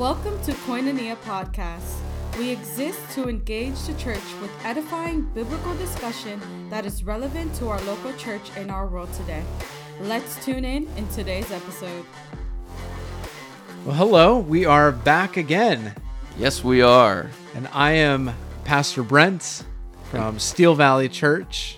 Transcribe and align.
Welcome 0.00 0.42
to 0.44 0.52
Koinonia 0.52 1.14
Podcast. 1.16 1.98
We 2.38 2.48
exist 2.48 2.98
to 3.10 3.28
engage 3.28 3.78
the 3.82 3.92
church 3.98 4.22
with 4.40 4.50
edifying 4.64 5.20
biblical 5.34 5.74
discussion 5.74 6.40
that 6.70 6.86
is 6.86 7.04
relevant 7.04 7.54
to 7.56 7.68
our 7.68 7.78
local 7.82 8.14
church 8.14 8.50
in 8.56 8.70
our 8.70 8.86
world 8.86 9.12
today. 9.12 9.42
Let's 10.00 10.42
tune 10.42 10.64
in 10.64 10.88
in 10.96 11.06
today's 11.08 11.52
episode. 11.52 12.06
Well, 13.84 13.94
hello. 13.94 14.38
We 14.38 14.64
are 14.64 14.90
back 14.90 15.36
again, 15.36 15.94
Yes, 16.38 16.64
we 16.64 16.80
are. 16.80 17.30
and 17.54 17.68
I 17.70 17.90
am 17.92 18.32
Pastor 18.64 19.02
Brent 19.02 19.64
from 20.04 20.38
Steel 20.38 20.74
Valley 20.74 21.10
Church. 21.10 21.76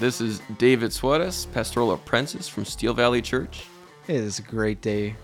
This 0.00 0.20
is 0.20 0.42
David 0.58 0.92
Suarez, 0.92 1.46
pastoral 1.46 1.92
apprentice 1.92 2.48
from 2.48 2.64
Steel 2.64 2.92
Valley 2.92 3.22
Church. 3.22 3.66
It 4.08 4.16
is 4.16 4.40
a 4.40 4.42
great 4.42 4.80
day 4.80 5.14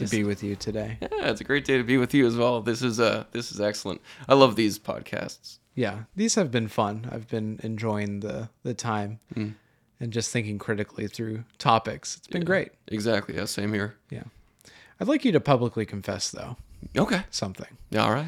to 0.00 0.16
be 0.16 0.24
with 0.24 0.42
you 0.42 0.56
today. 0.56 0.98
Yeah, 1.00 1.08
it's 1.30 1.40
a 1.40 1.44
great 1.44 1.64
day 1.64 1.76
to 1.78 1.84
be 1.84 1.96
with 1.96 2.12
you 2.14 2.26
as 2.26 2.36
well. 2.36 2.60
This 2.60 2.82
is 2.82 2.98
uh 3.00 3.24
this 3.32 3.52
is 3.52 3.60
excellent. 3.60 4.00
I 4.28 4.34
love 4.34 4.56
these 4.56 4.78
podcasts. 4.78 5.58
Yeah, 5.74 6.00
these 6.16 6.34
have 6.34 6.50
been 6.50 6.68
fun. 6.68 7.08
I've 7.10 7.28
been 7.28 7.60
enjoying 7.62 8.20
the 8.20 8.48
the 8.64 8.74
time 8.74 9.20
Mm. 9.34 9.54
and 10.00 10.12
just 10.12 10.30
thinking 10.32 10.58
critically 10.58 11.06
through 11.06 11.44
topics. 11.58 12.16
It's 12.16 12.26
been 12.26 12.44
great. 12.44 12.72
Exactly. 12.88 13.36
Yeah, 13.36 13.44
same 13.46 13.72
here. 13.72 13.96
Yeah. 14.10 14.24
I'd 15.00 15.08
like 15.08 15.24
you 15.24 15.32
to 15.32 15.40
publicly 15.40 15.86
confess 15.86 16.30
though 16.30 16.56
Okay. 16.96 17.22
something. 17.30 17.76
All 17.96 18.12
right. 18.12 18.26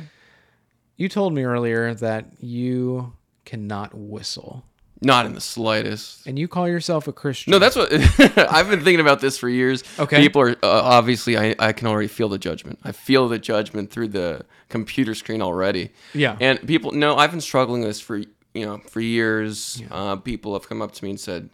You 0.96 1.08
told 1.08 1.32
me 1.34 1.42
earlier 1.42 1.94
that 1.94 2.27
you 2.41 3.14
cannot 3.44 3.92
whistle, 3.94 4.64
Not 5.05 5.27
in 5.27 5.34
the 5.34 5.41
slightest. 5.41 6.27
and 6.27 6.39
you 6.39 6.47
call 6.48 6.69
yourself 6.69 7.08
a 7.08 7.12
Christian. 7.12 7.50
No, 7.50 7.58
that's 7.58 7.77
what 7.77 7.92
I've 8.39 8.70
been 8.70 8.84
thinking 8.84 9.00
about 9.00 9.20
this 9.20 9.36
for 9.39 9.48
years. 9.48 9.83
Okay. 9.98 10.19
People 10.20 10.42
are 10.42 10.50
uh, 10.50 10.56
obviously 10.62 11.36
I, 11.36 11.55
I 11.59 11.72
can 11.72 11.89
already 11.89 12.09
feel 12.09 12.28
the 12.28 12.39
judgment. 12.39 12.78
I 12.84 12.92
feel 12.92 13.28
the 13.28 13.39
judgment 13.39 13.91
through 13.91 14.09
the 14.09 14.44
computer 14.69 15.14
screen 15.14 15.42
already. 15.42 15.91
Yeah. 16.14 16.36
And 16.41 16.64
people 16.67 16.92
no, 16.92 17.17
I've 17.17 17.31
been 17.33 17.41
struggling 17.41 17.81
with 17.81 17.91
this 17.91 18.00
for 18.00 18.19
you 18.55 18.67
know, 18.67 18.78
for 18.78 19.00
years. 19.00 19.83
Uh, 19.91 20.17
people 20.17 20.53
have 20.53 20.69
come 20.69 20.83
up 20.83 20.92
to 20.92 21.05
me 21.05 21.11
and 21.11 21.19
said, 21.20 21.48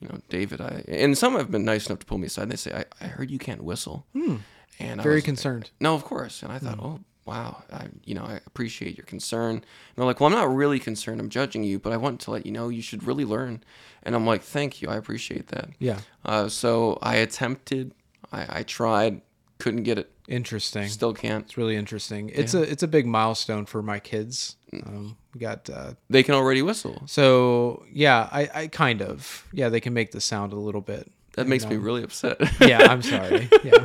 you 0.00 0.08
know, 0.08 0.20
David, 0.28 0.60
I 0.60 0.84
and 0.88 1.16
some 1.16 1.34
have 1.36 1.50
been 1.50 1.64
nice 1.64 1.86
enough 1.86 2.00
to 2.00 2.06
pull 2.06 2.18
me 2.18 2.26
aside 2.26 2.42
and 2.42 2.52
they 2.52 2.56
say, 2.56 2.72
I, 2.72 2.84
I 3.04 3.08
heard 3.08 3.30
you 3.30 3.38
can't 3.38 3.64
whistle. 3.64 4.06
Hmm. 4.12 4.36
And 4.78 5.00
I 5.00 5.04
very 5.04 5.16
was- 5.16 5.24
concerned. 5.24 5.70
no, 5.80 5.94
of 5.94 6.04
course. 6.04 6.42
And 6.42 6.52
I 6.52 6.58
thought, 6.58 6.78
oh 6.80 7.00
wow, 7.26 7.62
I, 7.72 7.86
you 8.04 8.14
know, 8.14 8.24
I 8.24 8.40
appreciate 8.46 8.96
your 8.96 9.06
concern. 9.06 9.56
And 9.56 9.64
they're 9.96 10.04
like, 10.04 10.20
well, 10.20 10.26
I'm 10.28 10.34
not 10.34 10.54
really 10.54 10.78
concerned. 10.78 11.20
I'm 11.20 11.28
judging 11.30 11.64
you, 11.64 11.78
but 11.78 11.92
I 11.92 11.96
want 11.96 12.20
to 12.22 12.30
let 12.30 12.44
you 12.46 12.52
know 12.52 12.68
you 12.68 12.82
should 12.82 13.04
really 13.04 13.24
learn. 13.24 13.62
And 14.02 14.14
I'm 14.14 14.26
like, 14.26 14.42
thank 14.42 14.82
you, 14.82 14.88
I 14.88 14.96
appreciate 14.96 15.48
that. 15.48 15.70
Yeah. 15.78 16.00
Uh, 16.24 16.48
so 16.48 16.98
I 17.00 17.16
attempted, 17.16 17.92
I, 18.32 18.58
I 18.60 18.62
tried, 18.62 19.22
couldn't 19.58 19.84
get 19.84 19.98
it, 19.98 20.10
Interesting. 20.26 20.88
still 20.88 21.12
can't. 21.12 21.44
It's 21.44 21.56
really 21.58 21.76
interesting. 21.76 22.30
It's 22.30 22.54
a 22.54 22.62
it's 22.62 22.82
a 22.82 22.88
big 22.88 23.04
milestone 23.06 23.66
for 23.66 23.82
my 23.82 23.98
kids. 23.98 24.56
Um, 24.72 25.18
we 25.34 25.40
got 25.40 25.68
uh, 25.68 25.94
They 26.08 26.22
can 26.22 26.34
already 26.34 26.62
whistle. 26.62 27.02
so 27.06 27.84
yeah. 27.92 28.28
I, 28.32 28.48
I 28.54 28.66
kind 28.68 29.02
of 29.02 29.46
yeah. 29.52 29.68
They 29.68 29.80
can 29.80 29.92
make 29.92 30.12
the 30.12 30.22
sound 30.22 30.54
a 30.54 30.56
little 30.56 30.80
bit. 30.80 31.12
That 31.34 31.46
makes 31.46 31.66
me 31.66 31.76
really 31.76 32.02
upset. 32.02 32.38
Yeah, 32.60 32.86
I'm 32.90 33.02
sorry. 33.02 33.50
Yeah, 33.64 33.84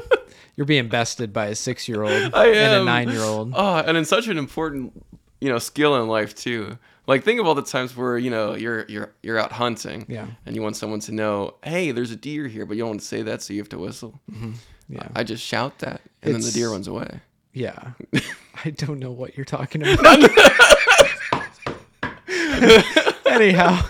you're 0.60 0.66
being 0.66 0.90
bested 0.90 1.32
by 1.32 1.46
a 1.46 1.56
six 1.56 1.88
year 1.88 2.04
old 2.04 2.12
and 2.34 2.34
a 2.36 2.84
nine 2.84 3.08
year 3.08 3.22
old. 3.22 3.54
Oh, 3.54 3.58
ah, 3.58 3.84
and 3.88 3.96
it's 3.96 4.10
such 4.10 4.28
an 4.28 4.38
important, 4.38 4.92
you 5.40 5.48
know, 5.48 5.58
skill 5.58 5.96
in 6.02 6.10
life 6.10 6.36
too. 6.36 6.78
Like 7.08 7.24
think 7.24 7.40
of 7.40 7.48
all 7.48 7.56
the 7.56 7.62
times 7.62 7.96
where 7.96 8.18
you 8.18 8.30
know 8.30 8.56
you're 8.56 8.84
you're 8.90 9.14
you're 9.24 9.40
out 9.40 9.54
hunting, 9.54 10.06
Yeah. 10.10 10.28
and 10.46 10.58
you 10.58 10.62
want 10.62 10.76
someone 10.76 11.00
to 11.00 11.14
know, 11.14 11.56
hey, 11.64 11.92
there's 11.92 12.12
a 12.12 12.18
deer 12.18 12.50
here, 12.50 12.66
but 12.66 12.76
you 12.76 12.82
don't 12.84 12.90
want 12.90 13.00
to 13.00 13.06
say 13.06 13.22
that, 13.22 13.42
so 13.42 13.54
you 13.54 13.62
have 13.62 13.70
to 13.70 13.78
whistle. 13.78 14.20
Mm-hmm. 14.30 14.52
Yeah, 14.90 15.08
I 15.16 15.24
just 15.24 15.44
shout 15.46 15.80
that, 15.80 16.02
and 16.24 16.34
then 16.34 16.42
the 16.42 16.52
deer 16.52 16.70
runs 16.72 16.90
away. 16.90 17.22
yeah. 17.54 17.92
I 18.66 18.72
don't 18.72 19.00
know 19.00 19.12
what 19.12 19.38
you're 19.38 19.46
talking 19.46 19.82
about. 19.88 20.30
Anyhow, 23.26 23.82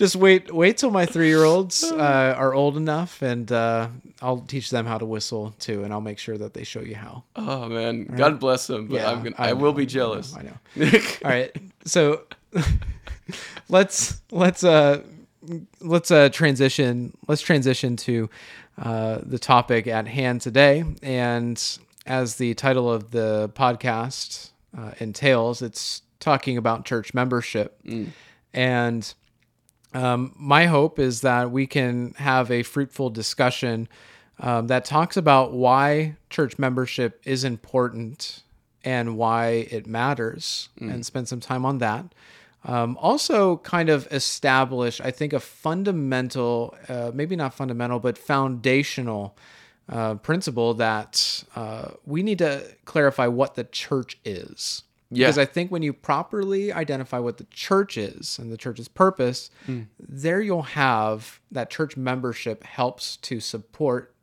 just 0.00 0.16
wait 0.16 0.50
wait 0.50 0.78
till 0.78 0.90
my 0.90 1.04
three 1.04 1.28
year 1.28 1.44
olds 1.44 1.84
uh, 1.92 2.34
are 2.34 2.54
old 2.54 2.78
enough, 2.78 3.20
and 3.20 3.52
uh, 3.52 3.88
I'll 4.22 4.38
teach 4.40 4.70
them 4.70 4.86
how 4.86 4.96
to 4.96 5.04
whistle 5.04 5.54
too, 5.58 5.84
and 5.84 5.92
I'll 5.92 6.00
make 6.00 6.18
sure 6.18 6.38
that 6.38 6.54
they 6.54 6.64
show 6.64 6.80
you 6.80 6.94
how. 6.94 7.22
Oh 7.36 7.68
man, 7.68 8.04
God 8.06 8.40
bless 8.40 8.66
them, 8.66 8.86
but 8.86 8.94
Yeah, 8.94 9.10
I'm 9.10 9.22
gonna, 9.22 9.36
I 9.36 9.50
I, 9.50 9.52
will 9.52 9.72
know, 9.72 9.76
be 9.76 9.82
I 9.82 9.84
know, 9.84 9.88
jealous. 9.90 10.34
I 10.34 10.42
know. 10.42 10.56
All 11.24 11.30
right. 11.30 11.54
So 11.84 12.22
let's 13.68 14.22
let's 14.30 14.64
uh 14.64 15.02
let's 15.82 16.10
uh 16.10 16.30
transition 16.30 17.14
let's 17.28 17.42
transition 17.42 17.96
to 17.96 18.30
uh 18.80 19.18
the 19.22 19.38
topic 19.38 19.86
at 19.86 20.08
hand 20.08 20.40
today 20.40 20.82
and 21.02 21.78
as 22.06 22.36
the 22.36 22.54
title 22.54 22.90
of 22.90 23.10
the 23.10 23.50
podcast 23.54 24.50
uh, 24.76 24.92
entails 24.98 25.60
it's 25.62 26.00
talking 26.20 26.56
about 26.56 26.84
church 26.86 27.12
membership 27.14 27.78
and 28.54 29.14
um, 29.94 30.34
my 30.36 30.66
hope 30.66 30.98
is 30.98 31.22
that 31.22 31.50
we 31.50 31.66
can 31.66 32.14
have 32.14 32.50
a 32.50 32.62
fruitful 32.62 33.10
discussion 33.10 33.88
um, 34.38 34.68
that 34.68 34.84
talks 34.84 35.16
about 35.16 35.52
why 35.52 36.16
church 36.30 36.58
membership 36.58 37.20
is 37.24 37.44
important 37.44 38.42
and 38.84 39.18
why 39.18 39.66
it 39.70 39.86
matters, 39.86 40.70
and 40.90 41.04
spend 41.04 41.28
some 41.28 41.40
time 41.40 41.66
on 41.66 41.78
that. 41.78 42.06
Um, 42.64 42.96
also, 43.00 43.58
kind 43.58 43.88
of 43.88 44.06
establish, 44.10 45.00
I 45.00 45.10
think, 45.10 45.32
a 45.32 45.40
fundamental, 45.40 46.74
uh, 46.88 47.10
maybe 47.12 47.36
not 47.36 47.52
fundamental, 47.54 47.98
but 47.98 48.16
foundational 48.16 49.36
uh, 49.88 50.14
principle 50.16 50.74
that 50.74 51.44
uh, 51.56 51.90
we 52.06 52.22
need 52.22 52.38
to 52.38 52.62
clarify 52.84 53.26
what 53.26 53.54
the 53.54 53.64
church 53.64 54.18
is. 54.24 54.84
Yeah. 55.10 55.26
Because 55.26 55.38
I 55.38 55.44
think 55.44 55.72
when 55.72 55.82
you 55.82 55.92
properly 55.92 56.72
identify 56.72 57.18
what 57.18 57.38
the 57.38 57.46
church 57.50 57.98
is 57.98 58.38
and 58.38 58.52
the 58.52 58.56
church's 58.56 58.88
purpose, 58.88 59.50
mm. 59.66 59.86
there 59.98 60.40
you'll 60.40 60.62
have 60.62 61.40
that 61.50 61.68
church 61.68 61.96
membership 61.96 62.62
helps 62.62 63.16
to 63.18 63.40
support 63.40 64.14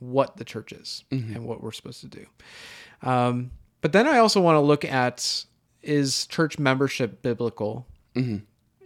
what 0.00 0.36
the 0.36 0.44
church 0.44 0.72
is 0.72 1.04
mm-hmm. 1.10 1.34
and 1.34 1.46
what 1.46 1.62
we're 1.62 1.72
supposed 1.72 2.00
to 2.00 2.08
do. 2.08 2.26
Um, 3.02 3.50
but 3.80 3.92
then 3.92 4.06
I 4.06 4.18
also 4.18 4.40
want 4.40 4.56
to 4.56 4.60
look 4.60 4.84
at 4.84 5.44
is 5.82 6.26
church 6.26 6.58
membership 6.58 7.22
biblical, 7.22 7.86
mm-hmm. 8.14 8.38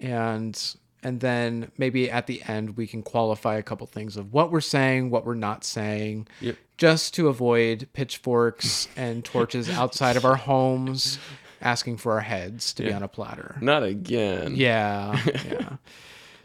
and 0.04 0.76
and 1.02 1.20
then 1.20 1.70
maybe 1.78 2.10
at 2.10 2.26
the 2.26 2.42
end 2.48 2.76
we 2.76 2.86
can 2.86 3.02
qualify 3.02 3.56
a 3.56 3.62
couple 3.62 3.86
things 3.86 4.16
of 4.16 4.32
what 4.32 4.50
we're 4.50 4.60
saying, 4.60 5.10
what 5.10 5.24
we're 5.24 5.34
not 5.34 5.64
saying, 5.64 6.26
Yep. 6.40 6.56
just 6.76 7.14
to 7.14 7.28
avoid 7.28 7.88
pitchforks 7.92 8.88
and 8.96 9.24
torches 9.24 9.70
outside 9.70 10.16
of 10.16 10.24
our 10.24 10.34
homes, 10.36 11.18
asking 11.60 11.96
for 11.98 12.12
our 12.12 12.20
heads 12.20 12.72
to 12.74 12.82
be 12.82 12.92
on 12.92 13.02
a 13.02 13.08
platter. 13.08 13.56
Not 13.60 13.82
again. 13.82 14.54
Yeah, 14.56 15.20
yeah. 15.44 15.76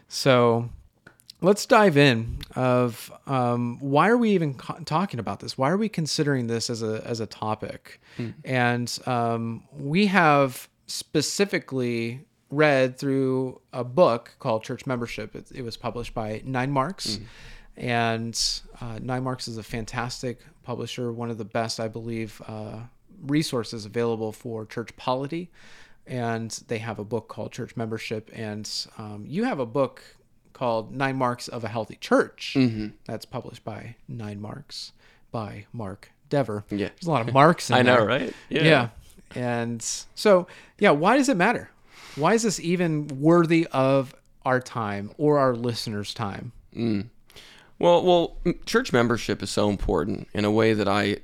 so 0.08 0.68
let's 1.40 1.66
dive 1.66 1.96
in. 1.96 2.38
Of 2.56 3.12
um, 3.26 3.78
why 3.80 4.08
are 4.08 4.16
we 4.16 4.30
even 4.30 4.54
co- 4.54 4.78
talking 4.84 5.20
about 5.20 5.40
this? 5.40 5.58
Why 5.58 5.70
are 5.70 5.76
we 5.76 5.88
considering 5.88 6.46
this 6.46 6.70
as 6.70 6.82
a 6.82 7.02
as 7.06 7.20
a 7.20 7.26
topic? 7.26 8.00
And 8.44 8.96
um, 9.06 9.64
we 9.72 10.06
have 10.06 10.68
specifically 10.86 12.24
read 12.50 12.98
through 12.98 13.60
a 13.72 13.82
book 13.82 14.36
called 14.38 14.62
Church 14.62 14.86
Membership. 14.86 15.34
It, 15.34 15.50
it 15.52 15.62
was 15.62 15.76
published 15.76 16.14
by 16.14 16.42
Nine 16.44 16.70
Marks. 16.70 17.18
And 17.76 18.40
uh, 18.80 19.00
Nine 19.02 19.24
Marks 19.24 19.48
is 19.48 19.58
a 19.58 19.62
fantastic 19.64 20.38
publisher, 20.62 21.12
one 21.12 21.30
of 21.30 21.38
the 21.38 21.44
best, 21.44 21.80
I 21.80 21.88
believe, 21.88 22.40
uh, 22.46 22.80
resources 23.26 23.84
available 23.84 24.32
for 24.32 24.66
church 24.66 24.96
polity. 24.96 25.50
And 26.06 26.50
they 26.68 26.78
have 26.78 26.98
a 26.98 27.04
book 27.04 27.28
called 27.28 27.52
Church 27.52 27.76
Membership. 27.76 28.30
And 28.34 28.70
um, 28.98 29.24
you 29.26 29.44
have 29.44 29.58
a 29.58 29.66
book 29.66 30.02
called 30.52 30.94
Nine 30.94 31.16
Marks 31.16 31.48
of 31.48 31.64
a 31.64 31.68
Healthy 31.68 31.96
Church 31.96 32.56
that's 33.06 33.24
published 33.24 33.64
by 33.64 33.96
Nine 34.06 34.40
Marks 34.40 34.92
by 35.32 35.66
Mark 35.72 36.10
Dever. 36.28 36.64
Yeah. 36.70 36.88
There's 36.88 37.06
a 37.06 37.10
lot 37.10 37.26
of 37.26 37.34
marks 37.34 37.70
in 37.70 37.76
I 37.78 37.82
know, 37.82 38.04
right? 38.04 38.32
Yeah. 38.48 38.62
yeah. 38.62 38.88
And 39.34 39.82
so, 40.14 40.46
yeah, 40.78 40.90
why 40.90 41.16
does 41.16 41.28
it 41.28 41.36
matter? 41.36 41.70
Why 42.16 42.34
is 42.34 42.44
this 42.44 42.60
even 42.60 43.08
worthy 43.20 43.66
of 43.72 44.14
our 44.44 44.60
time 44.60 45.10
or 45.18 45.38
our 45.38 45.56
listeners' 45.56 46.14
time? 46.14 46.52
Well, 47.78 48.04
well, 48.04 48.36
church 48.66 48.92
membership 48.92 49.42
is 49.42 49.50
so 49.50 49.68
important 49.68 50.28
in 50.32 50.44
a 50.44 50.50
way 50.50 50.74
that 50.74 50.86
I, 50.86 51.18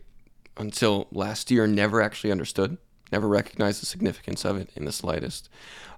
until 0.61 1.07
last 1.11 1.51
year, 1.51 1.67
never 1.67 2.01
actually 2.03 2.31
understood, 2.31 2.77
never 3.13 3.27
recognized 3.29 3.83
the 3.83 3.87
significance 3.87 4.45
of 4.45 4.57
it 4.57 4.71
in 4.77 4.85
the 4.85 4.93
slightest. 4.93 5.49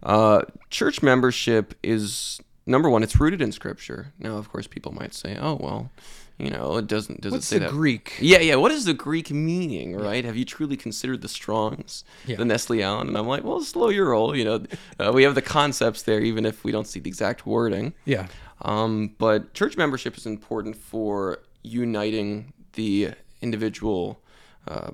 Uh, 0.03 0.43
church 0.71 1.03
membership 1.03 1.75
is 1.83 2.41
number 2.67 2.89
one; 2.89 3.03
it's 3.03 3.21
rooted 3.21 3.43
in 3.43 3.53
Scripture. 3.53 4.13
Now, 4.19 4.37
of 4.37 4.51
course, 4.51 4.67
people 4.67 4.93
might 4.93 5.15
say, 5.15 5.37
"Oh, 5.41 5.57
well, 5.61 5.91
you 6.39 6.51
know, 6.51 6.77
it 6.79 6.87
doesn't 6.87 7.21
does 7.21 7.33
What's 7.33 7.47
it 7.47 7.49
say 7.49 7.59
the 7.59 7.67
that?" 7.67 7.73
Greek? 7.73 8.15
Yeah, 8.21 8.39
yeah. 8.41 8.57
What 8.57 8.73
is 8.73 8.85
the 8.85 8.95
Greek 8.95 9.31
meaning, 9.31 9.95
right? 9.95 10.25
Have 10.25 10.37
you 10.37 10.45
truly 10.45 10.77
considered 10.77 11.23
the 11.23 11.29
Strongs, 11.29 12.05
Yeah. 12.27 12.37
the 12.37 12.45
Nestle-Aland? 12.45 13.09
And 13.09 13.17
I'm 13.19 13.27
like, 13.29 13.45
well, 13.45 13.61
slow 13.63 13.91
your 13.91 14.09
roll. 14.11 14.37
You 14.37 14.45
know, 14.45 14.65
uh, 14.99 15.13
we 15.13 15.23
have 15.25 15.35
the 15.35 15.43
concepts 15.43 16.03
there, 16.03 16.21
even 16.21 16.45
if 16.47 16.65
we 16.65 16.73
don't 16.73 16.87
see 16.87 16.99
the 17.01 17.09
exact 17.09 17.47
wording. 17.47 17.95
Yeah. 18.07 18.27
Um, 18.63 19.15
but 19.19 19.55
church 19.55 19.77
membership 19.77 20.17
is 20.17 20.25
important 20.27 20.77
for 20.77 21.39
uniting 21.63 22.53
the 22.75 23.11
individual 23.41 24.22
uh, 24.69 24.93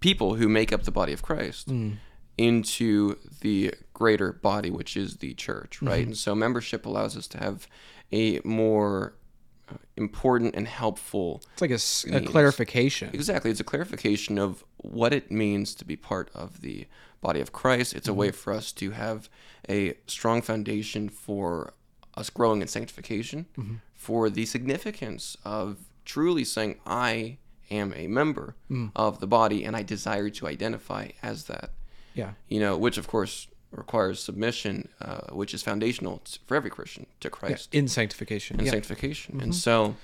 people 0.00 0.34
who 0.34 0.48
make 0.48 0.72
up 0.72 0.82
the 0.84 0.90
body 0.90 1.12
of 1.12 1.22
Christ 1.22 1.70
into 2.36 3.16
the 3.40 3.74
greater 3.92 4.32
body, 4.32 4.70
which 4.70 4.96
is 4.96 5.16
the 5.16 5.34
church, 5.34 5.82
right? 5.82 6.06
And 6.06 6.16
so 6.16 6.34
membership 6.34 6.86
allows 6.86 7.16
us 7.16 7.26
to 7.28 7.38
have 7.38 7.66
a 8.12 8.40
more 8.44 9.14
uh, 9.68 9.74
important 9.96 10.54
and 10.54 10.68
helpful 10.68 11.42
It's 11.54 11.60
like 11.62 11.70
a, 11.70 12.20
Means. 12.20 12.30
clarification. 12.30 13.10
Exactly. 13.12 13.50
It's 13.50 13.60
a 13.60 13.64
clarification 13.64 14.38
of 14.38 14.64
what 14.76 15.12
it 15.12 15.30
means 15.32 15.74
to 15.74 15.84
be 15.84 15.96
part 15.96 16.30
of 16.34 16.60
the 16.60 16.86
body 17.20 17.40
of 17.40 17.50
Christ. 17.52 17.92
It's 17.94 18.06
a 18.08 18.14
way 18.14 18.30
for 18.30 18.52
us 18.52 18.70
to 18.74 18.92
have 18.92 19.28
a 19.68 19.94
strong 20.06 20.40
foundation 20.40 21.08
for 21.08 21.74
us 22.14 22.30
growing 22.30 22.62
in 22.62 22.68
sanctification, 22.68 23.46
for 23.94 24.30
the 24.30 24.46
significance 24.46 25.36
of 25.44 25.78
truly 26.04 26.44
saying, 26.44 26.78
I 26.86 27.38
am 27.70 27.92
a 27.96 28.06
member 28.06 28.54
of 28.96 29.20
the 29.20 29.26
body 29.26 29.64
and 29.64 29.76
I 29.76 29.82
desire 29.82 30.30
to 30.30 30.46
identify 30.46 31.08
as 31.22 31.44
that. 31.44 31.70
Yeah. 32.14 32.32
You 32.48 32.60
know, 32.60 32.76
which 32.76 32.98
of 32.98 33.06
course 33.08 33.46
requires 33.70 34.22
submission, 34.22 34.88
uh, 35.00 35.26
which 35.32 35.52
is 35.54 35.62
foundational 35.62 36.22
for 36.46 36.56
every 36.56 36.70
Christian 36.70 37.06
to 37.20 37.28
Christ 37.30 37.68
In 37.74 37.86
sanctification. 37.88 38.56
and 38.58 38.66
yeah. 38.66 38.72
sanctification. 38.72 39.40
And 39.40 39.54
so, 39.54 39.94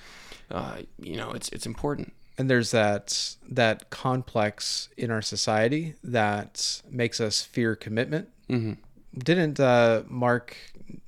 uh, 0.51 0.79
you 0.99 1.17
know, 1.17 1.31
it's 1.33 1.49
it's 1.51 1.67
important. 1.67 2.13
and 2.37 2.51
there's 2.51 2.71
that 2.73 3.37
that 3.49 3.91
complex 3.91 4.89
in 4.97 5.11
our 5.11 5.23
society 5.23 5.95
that 6.05 6.83
makes 6.91 7.21
us 7.21 7.43
fear 7.43 7.75
commitment. 7.77 8.29
Mhm. 8.51 8.77
Didn't 9.17 9.59
uh, 9.61 10.03
Mark? 10.09 10.57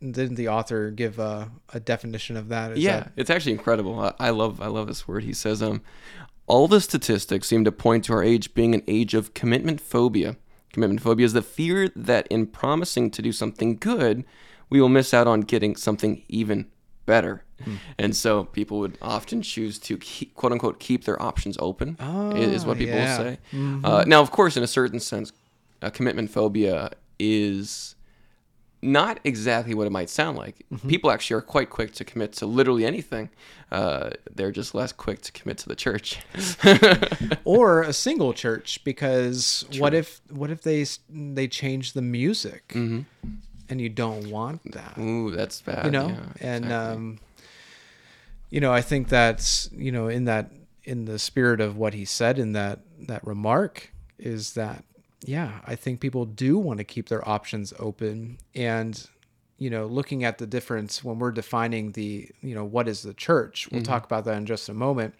Didn't 0.00 0.36
the 0.36 0.48
author 0.48 0.90
give 0.90 1.18
a, 1.18 1.50
a 1.74 1.80
definition 1.80 2.36
of 2.36 2.48
that? 2.48 2.72
Is 2.72 2.78
yeah, 2.78 3.00
that- 3.00 3.12
it's 3.16 3.28
actually 3.30 3.52
incredible. 3.52 4.00
I, 4.00 4.14
I 4.18 4.30
love 4.30 4.60
I 4.62 4.68
love 4.68 4.86
this 4.86 5.06
word. 5.06 5.24
He 5.24 5.32
says, 5.34 5.62
um, 5.62 5.82
all 6.46 6.68
the 6.68 6.80
statistics 6.80 7.48
seem 7.48 7.64
to 7.64 7.72
point 7.72 8.04
to 8.04 8.12
our 8.12 8.22
age 8.22 8.54
being 8.54 8.74
an 8.74 8.82
age 8.86 9.14
of 9.14 9.34
commitment 9.34 9.80
phobia. 9.80 10.36
Commitment 10.72 11.00
phobia 11.02 11.26
is 11.26 11.32
the 11.32 11.42
fear 11.42 11.90
that 11.96 12.26
in 12.28 12.46
promising 12.46 13.10
to 13.12 13.22
do 13.22 13.32
something 13.32 13.76
good, 13.76 14.24
we 14.70 14.80
will 14.80 14.88
miss 14.88 15.12
out 15.14 15.26
on 15.26 15.40
getting 15.40 15.74
something 15.76 16.22
even 16.28 16.66
better. 17.06 17.42
And 17.98 18.14
so 18.14 18.44
people 18.44 18.78
would 18.80 18.98
often 19.00 19.40
choose 19.42 19.78
to 19.80 19.96
keep, 19.96 20.34
quote 20.34 20.52
unquote 20.52 20.78
keep 20.78 21.04
their 21.04 21.20
options 21.20 21.56
open. 21.58 21.96
i- 22.00 22.32
is 22.36 22.64
what 22.66 22.76
Oh, 22.76 22.78
people 22.78 22.96
yeah. 22.96 23.18
will 23.18 23.24
say. 23.24 23.38
Uh, 23.84 24.04
now, 24.06 24.20
of 24.20 24.30
course, 24.30 24.56
in 24.56 24.62
a 24.62 24.66
certain 24.66 25.00
sense, 25.00 25.32
uh, 25.82 25.90
commitment 25.90 26.30
phobia 26.30 26.90
is 27.18 27.95
not 28.82 29.18
exactly 29.24 29.74
what 29.74 29.86
it 29.86 29.90
might 29.90 30.10
sound 30.10 30.36
like. 30.38 30.56
Mm-hmm. 30.72 30.88
People 30.88 31.10
actually 31.10 31.36
are 31.38 31.42
quite 31.42 31.70
quick 31.70 31.92
to 31.94 32.04
commit 32.04 32.32
to 32.34 32.46
literally 32.46 32.84
anything. 32.84 33.30
Uh, 33.72 34.10
they're 34.34 34.52
just 34.52 34.74
less 34.74 34.92
quick 34.92 35.22
to 35.22 35.32
commit 35.32 35.58
to 35.58 35.68
the 35.68 35.74
church. 35.74 36.18
or 37.44 37.82
a 37.82 37.92
single 37.92 38.32
church 38.32 38.82
because 38.84 39.64
what 39.78 39.94
if 39.94 40.20
what 40.30 40.50
if 40.50 40.62
they 40.62 40.84
they 41.10 41.48
change 41.48 41.92
the 41.94 42.02
music 42.02 42.68
Mm-hmm. 42.68 43.00
and 43.68 43.80
you 43.80 43.88
don't 43.88 44.30
want 44.30 44.60
that 44.72 44.96
Ooh, 44.98 45.30
that's 45.30 45.60
bad. 45.62 45.84
you 45.86 45.90
know 45.90 46.08
yeah, 46.08 46.26
and 46.40 46.64
exactly. 46.66 46.94
um 46.96 47.18
you 48.50 48.60
know 48.60 48.72
i 48.72 48.80
think 48.82 49.08
that's 49.08 49.68
you 49.72 49.90
know 49.90 50.06
in 50.08 50.24
that 50.26 50.50
in 50.84 51.04
the 51.06 51.18
spirit 51.18 51.60
of 51.60 51.76
what 51.76 51.94
he 51.94 52.04
said 52.04 52.38
in 52.38 52.52
that 52.52 52.80
that 53.08 53.26
remark 53.26 53.92
is 54.18 54.54
that 54.54 54.84
yeah 55.24 55.60
i 55.64 55.74
think 55.74 56.00
people 56.00 56.24
do 56.24 56.58
want 56.58 56.78
to 56.78 56.84
keep 56.84 57.08
their 57.08 57.26
options 57.28 57.72
open 57.78 58.38
and 58.54 59.08
you 59.58 59.70
know 59.70 59.86
looking 59.86 60.24
at 60.24 60.38
the 60.38 60.46
difference 60.46 61.02
when 61.02 61.18
we're 61.18 61.30
defining 61.30 61.92
the 61.92 62.28
you 62.42 62.54
know 62.54 62.64
what 62.64 62.88
is 62.88 63.02
the 63.02 63.14
church 63.14 63.68
we'll 63.70 63.80
mm-hmm. 63.80 63.90
talk 63.90 64.04
about 64.04 64.24
that 64.24 64.36
in 64.36 64.46
just 64.46 64.68
a 64.68 64.74
moment 64.74 65.14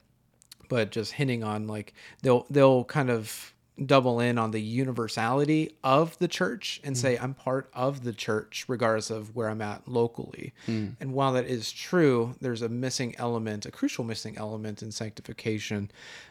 but 0.69 0.90
just 0.90 1.12
hinting 1.12 1.43
on 1.43 1.66
like 1.66 1.94
they'll 2.22 2.46
they'll 2.50 2.84
kind 2.84 3.10
of 3.10 3.54
double 3.84 4.20
in 4.20 4.38
on 4.38 4.52
the 4.52 4.61
universality 4.61 5.76
of 5.84 6.19
the 6.19 6.28
church 6.28 6.81
and 6.82 6.96
say 6.96 7.19
I'm 7.19 7.34
part 7.34 7.69
of 7.75 8.05
the 8.05 8.12
church 8.12 8.64
regardless 8.69 9.11
of 9.11 9.37
where 9.37 9.50
I'm 9.50 9.61
at 9.61 9.87
locally. 9.87 10.55
And 11.00 11.12
while 11.12 11.32
that 11.34 11.44
is 11.44 11.70
true, 11.73 12.34
there's 12.40 12.62
a 12.62 12.69
missing 12.69 13.14
element, 13.19 13.67
a 13.67 13.70
crucial 13.70 14.05
missing 14.05 14.38
element 14.38 14.82
in 14.82 14.93
sanctification 14.93 15.90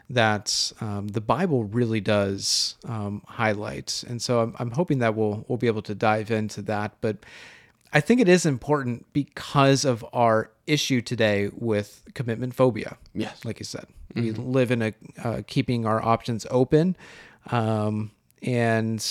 that 0.09 0.71
um, 0.81 1.09
the 1.09 1.21
Bible 1.21 1.65
really 1.65 2.01
does 2.01 2.75
um, 2.85 3.21
highlight. 3.27 4.03
And 4.07 4.21
so 4.21 4.41
I'm, 4.41 4.55
I'm 4.57 4.71
hoping 4.71 4.99
that 4.99 5.15
we'll 5.15 5.45
we'll 5.47 5.57
be 5.57 5.67
able 5.67 5.83
to 5.83 5.95
dive 5.95 6.31
into 6.31 6.61
that, 6.63 6.93
but. 7.01 7.17
I 7.93 8.01
think 8.01 8.19
it 8.19 8.27
is 8.27 8.45
important 8.45 9.05
because 9.13 9.85
of 9.85 10.03
our 10.11 10.51
issue 10.67 10.99
today 10.99 11.49
with 11.55 12.03
commitment 12.13 12.53
phobia 12.53 12.97
yes. 13.13 13.45
like 13.45 13.57
you 13.57 13.63
said. 13.63 13.85
We 14.15 14.31
live 14.31 14.71
in 14.71 14.81
a 14.81 14.93
uh, 15.23 15.41
keeping 15.45 15.85
our 15.85 16.01
options 16.01 16.45
open, 16.49 16.95
um, 17.51 18.11
and 18.41 19.05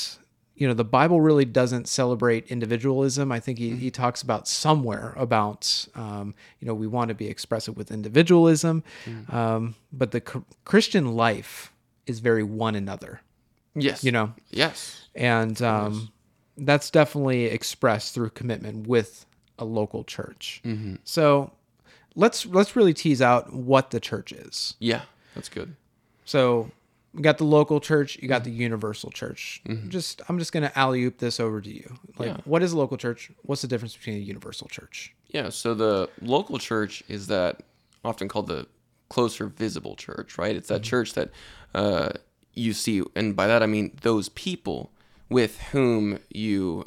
you 0.57 0.69
know 0.69 0.75
the 0.75 0.85
Bible 0.85 1.21
really 1.21 1.45
doesn't 1.45 1.89
celebrate 1.89 2.47
individualism. 2.49 3.33
I 3.33 3.41
think 3.41 3.59
he, 3.59 3.71
he 3.77 3.91
talks 3.91 4.23
about 4.23 4.47
somewhere 4.47 5.13
about 5.17 5.87
um, 5.95 6.35
you 6.61 6.67
know 6.67 6.75
we 6.75 6.87
want 6.87 7.09
to 7.09 7.15
be 7.15 7.27
expressive 7.29 7.77
with 7.77 7.91
individualism, 7.91 8.85
um, 9.31 9.75
but 9.93 10.11
the 10.13 10.21
cr- 10.21 10.39
Christian 10.65 11.15
life 11.17 11.73
is 12.07 12.21
very 12.21 12.43
one 12.43 12.75
another. 12.75 13.21
yes. 13.75 14.05
You 14.05 14.13
know, 14.13 14.33
Yes. 14.51 15.09
and 15.15 15.61
um, 15.63 16.11
that's 16.57 16.91
definitely 16.91 17.47
expressed 17.47 18.15
through 18.15 18.31
commitment 18.31 18.87
with 18.87 19.27
a 19.59 19.65
local 19.65 20.05
church. 20.05 20.63
So 21.05 21.51
let's 22.15 22.47
let's 22.47 22.77
really 22.77 22.95
tease 22.95 23.21
out 23.23 23.53
what 23.53 23.91
the 23.91 23.99
church 24.01 24.31
is. 24.33 24.75
Yeah. 24.79 25.03
That's 25.35 25.49
good. 25.49 25.75
So 26.25 26.71
you 27.15 27.23
got 27.23 27.39
the 27.39 27.45
local 27.45 27.81
church, 27.81 28.19
you 28.21 28.29
got 28.29 28.45
the 28.45 28.51
mm-hmm. 28.51 28.63
universal 28.63 29.11
church. 29.11 29.63
Mm-hmm. 29.67 29.89
Just 29.89 30.21
I'm 30.29 30.39
just 30.39 30.53
gonna 30.53 30.73
alley 30.75 31.05
oop 31.05 31.19
this 31.19 31.39
over 31.39 31.61
to 31.61 31.71
you. 31.71 31.97
Like, 32.19 32.29
Yeah. 32.29 32.37
what 32.45 32.63
is 32.63 32.73
a 32.73 32.79
local 32.79 32.97
church? 32.97 33.31
What's 33.43 33.63
the 33.63 33.69
difference 33.69 33.97
between 33.97 34.17
a 34.17 34.21
universal 34.21 34.69
church? 34.69 35.15
Yeah. 35.29 35.51
So 35.51 35.75
the 35.75 36.11
local 36.21 36.59
church 36.59 37.03
is 37.09 37.29
that 37.29 37.61
often 38.05 38.29
called 38.29 38.49
the 38.49 38.67
closer 39.09 39.47
visible 39.47 39.97
church, 39.97 40.39
right? 40.39 40.57
It's 40.57 40.69
that 40.69 40.83
mm-hmm. 40.83 40.91
church 40.91 41.15
that 41.15 41.31
uh, 41.75 42.11
you 42.55 42.73
see, 42.73 43.03
and 43.15 43.37
by 43.37 43.47
that 43.47 43.63
I 43.63 43.67
mean 43.67 43.93
those 44.03 44.29
people 44.31 44.91
with 45.29 45.61
whom 45.73 46.19
you, 46.31 46.85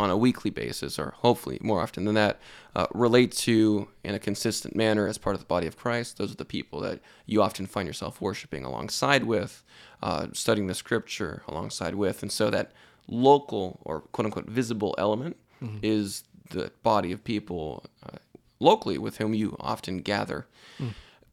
on 0.00 0.08
a 0.10 0.16
weekly 0.16 0.50
basis, 0.50 0.98
or 0.98 1.08
hopefully 1.18 1.58
more 1.60 1.80
often 1.84 2.04
than 2.06 2.14
that, 2.14 2.34
uh, 2.74 2.86
relate 2.94 3.32
to 3.32 3.88
in 4.02 4.14
a 4.14 4.18
consistent 4.18 4.74
manner 4.74 5.04
as 5.06 5.18
part 5.18 5.34
of 5.36 5.40
the 5.40 5.46
body 5.54 5.66
of 5.66 5.76
Christ. 5.76 6.16
Those 6.18 6.32
are 6.32 6.36
the 6.44 6.52
people 6.58 6.78
that 6.86 7.00
you 7.26 7.42
often 7.42 7.66
find 7.66 7.86
yourself 7.86 8.20
worshiping 8.20 8.64
alongside 8.64 9.24
with, 9.24 9.62
uh, 10.02 10.28
studying 10.32 10.68
the 10.68 10.74
scripture 10.74 11.42
alongside 11.46 11.94
with, 11.94 12.22
and 12.22 12.32
so 12.32 12.50
that 12.50 12.72
local 13.08 13.64
or 13.84 14.00
quote 14.12 14.26
unquote 14.26 14.48
visible 14.48 14.94
element 14.98 15.36
is 15.82 16.24
the 16.50 16.70
body 16.82 17.12
of 17.12 17.22
people 17.22 17.84
uh, 18.06 18.16
locally 18.58 18.96
with 18.96 19.18
whom 19.18 19.34
you 19.34 19.56
often 19.60 19.98
gather. 19.98 20.46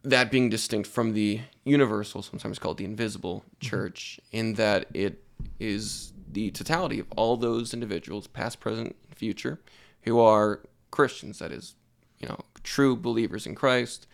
That 0.03 0.31
being 0.31 0.49
distinct 0.49 0.87
from 0.89 1.13
the 1.13 1.41
universal, 1.63 2.21
sometimes 2.21 2.59
called 2.59 2.77
the 2.77 2.85
invisible 2.85 3.43
church, 3.59 4.19
in 4.31 4.55
that 4.55 4.87
it 4.93 5.23
is 5.59 6.13
the 6.37 6.51
totality 6.51 6.99
of 6.99 7.07
all 7.15 7.35
those 7.35 7.73
individuals, 7.73 8.27
past, 8.27 8.59
present, 8.59 8.95
and 9.07 9.17
future, 9.17 9.59
who 10.03 10.19
are 10.19 10.61
Christians. 10.91 11.39
That 11.39 11.51
is, 11.51 11.73
you 12.19 12.27
know, 12.27 12.41
true 12.61 12.95
believers 12.95 13.47
in 13.47 13.55
Christ, 13.55 14.05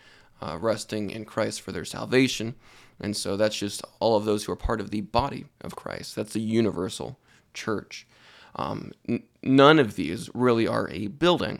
uh, 0.41 0.57
resting 0.57 1.09
in 1.09 1.25
Christ 1.25 1.59
for 1.59 1.73
their 1.73 1.83
salvation. 1.83 2.55
And 2.97 3.17
so 3.17 3.35
that's 3.35 3.57
just 3.57 3.83
all 3.99 4.15
of 4.15 4.23
those 4.23 4.45
who 4.45 4.53
are 4.53 4.55
part 4.55 4.79
of 4.79 4.89
the 4.89 5.01
body 5.01 5.47
of 5.59 5.75
Christ. 5.75 6.15
That's 6.15 6.31
the 6.31 6.39
universal 6.39 7.19
church. 7.53 8.07
Um, 8.55 8.93
n- 9.09 9.23
none 9.41 9.77
of 9.77 9.97
these 9.97 10.29
really 10.33 10.65
are 10.65 10.89
a 10.91 11.07
building. 11.07 11.59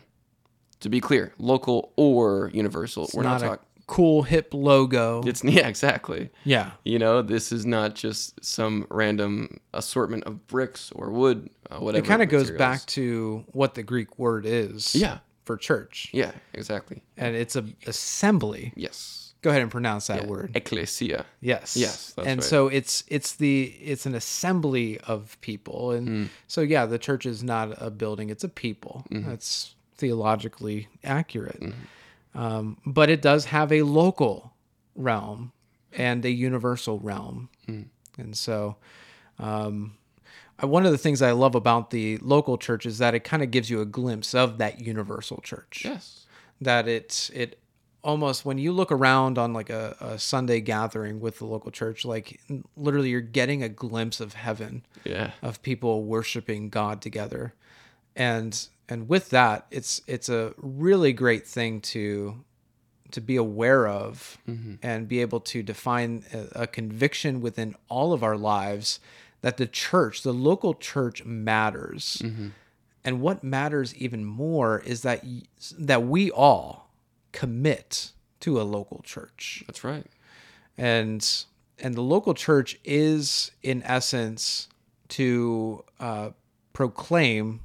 To 0.80 0.88
be 0.88 1.00
clear, 1.00 1.34
local 1.38 1.92
or 1.96 2.50
universal. 2.54 3.10
We're 3.12 3.22
not, 3.22 3.42
not 3.42 3.48
talking. 3.48 3.66
Cool 3.86 4.22
hip 4.22 4.48
logo. 4.52 5.22
It's 5.26 5.42
yeah, 5.58 5.68
exactly. 5.68 6.30
yeah. 6.44 6.72
You 6.84 6.98
know, 6.98 7.22
this 7.22 7.52
is 7.52 7.64
not 7.66 7.94
just 7.94 8.42
some 8.44 8.86
random 8.90 9.60
assortment 9.72 10.24
of 10.24 10.46
bricks 10.46 10.92
or 10.94 11.10
wood, 11.10 11.50
uh, 11.70 11.78
whatever. 11.78 12.04
It 12.04 12.08
kind 12.08 12.22
of 12.22 12.28
goes 12.28 12.50
back 12.50 12.84
to 12.86 13.44
what 13.52 13.74
the 13.74 13.82
Greek 13.82 14.18
word 14.18 14.46
is 14.46 14.94
Yeah. 14.94 15.18
for 15.44 15.56
church. 15.56 16.10
Yeah, 16.12 16.32
exactly. 16.52 17.02
And 17.16 17.36
it's 17.36 17.56
a 17.56 17.64
assembly. 17.86 18.72
Yes. 18.76 19.20
Go 19.42 19.50
ahead 19.50 19.60
and 19.60 19.70
pronounce 19.70 20.06
that 20.06 20.26
word. 20.26 20.52
Ecclesia. 20.56 21.26
Yes. 21.42 21.76
Yes, 21.76 22.14
and 22.16 22.40
right. 22.40 22.42
so 22.42 22.68
it's 22.68 23.04
it's 23.08 23.36
the 23.36 23.64
it's 23.78 24.06
an 24.06 24.14
assembly 24.14 24.98
of 25.00 25.36
people, 25.42 25.90
and 25.90 26.08
Mm. 26.08 26.28
so 26.48 26.62
yeah, 26.62 26.86
the 26.86 26.98
church 26.98 27.26
is 27.26 27.42
not 27.42 27.74
a 27.78 27.90
building; 27.90 28.30
it's 28.30 28.42
a 28.42 28.48
people. 28.48 29.04
Mm-hmm. 29.10 29.28
That's 29.28 29.74
theologically 29.98 30.88
accurate, 31.02 31.60
um, 32.34 32.76
but 32.86 33.08
it 33.10 33.22
does 33.22 33.46
have 33.46 33.72
a 33.72 33.82
local 33.82 34.52
realm 34.96 35.52
and 35.92 36.24
a 36.24 36.30
universal 36.30 36.98
realm, 36.98 37.48
Mm. 37.68 37.86
and 38.18 38.36
so. 38.36 38.76
Um, 39.38 39.94
I- 40.60 40.66
one 40.66 40.86
of 40.86 40.92
the 40.92 40.98
things 40.98 41.20
I 41.20 41.32
love 41.32 41.56
about 41.56 41.90
the 41.90 42.18
local 42.18 42.56
church 42.58 42.86
is 42.86 42.98
that 42.98 43.12
it 43.14 43.24
kind 43.24 43.42
of 43.42 43.50
gives 43.50 43.68
you 43.70 43.80
a 43.80 43.84
glimpse 43.84 44.34
of 44.34 44.58
that 44.58 44.80
universal 44.80 45.38
church 45.42 45.82
Yes. 45.84 46.26
that 46.60 46.86
it 46.86 47.28
it 47.34 47.58
almost 48.04 48.44
when 48.44 48.58
you 48.58 48.70
look 48.70 48.92
around 48.92 49.36
on 49.38 49.52
like 49.52 49.70
a, 49.70 49.96
a 50.00 50.18
Sunday 50.18 50.60
gathering 50.60 51.18
with 51.18 51.38
the 51.38 51.46
local 51.46 51.72
church, 51.72 52.04
like 52.04 52.38
literally 52.76 53.08
you're 53.10 53.20
getting 53.20 53.62
a 53.64 53.68
glimpse 53.68 54.20
of 54.20 54.34
heaven 54.34 54.84
Yeah. 55.04 55.32
of 55.42 55.60
people 55.62 56.04
worshiping 56.04 56.68
God 56.70 57.00
together. 57.02 57.54
And 58.14 58.68
and 58.88 59.08
with 59.08 59.30
that, 59.30 59.66
it's 59.70 60.02
it's 60.06 60.28
a 60.28 60.52
really 60.58 61.12
great 61.12 61.46
thing 61.46 61.80
to 61.82 62.44
to 63.10 63.20
be 63.20 63.36
aware 63.36 63.86
of 63.86 64.38
and 64.82 65.06
be 65.06 65.20
able 65.20 65.38
to 65.40 65.62
define 65.62 66.24
a, 66.32 66.62
a 66.62 66.66
conviction 66.66 67.40
within 67.40 67.76
all 67.88 68.12
of 68.12 68.22
our 68.24 68.36
lives 68.36 68.98
that 69.42 69.56
the 69.56 69.66
church, 69.66 70.22
the 70.22 70.32
local 70.32 70.74
church 70.74 71.24
matters. 71.24 72.20
And 73.04 73.20
what 73.20 73.44
matters 73.44 73.94
even 73.96 74.24
more 74.24 74.80
is 74.80 75.02
that 75.02 75.22
that 75.78 76.02
we 76.04 76.30
all 76.30 76.90
commit 77.32 78.12
to 78.40 78.60
a 78.60 78.64
local 78.64 79.00
church 79.04 79.62
That's 79.66 79.84
right. 79.84 80.06
and 80.76 81.44
and 81.78 81.94
the 81.94 82.02
local 82.02 82.34
church 82.34 82.78
is 82.84 83.50
in 83.62 83.82
essence 83.84 84.68
to 85.08 85.84
uh, 86.00 86.30
proclaim 86.72 87.60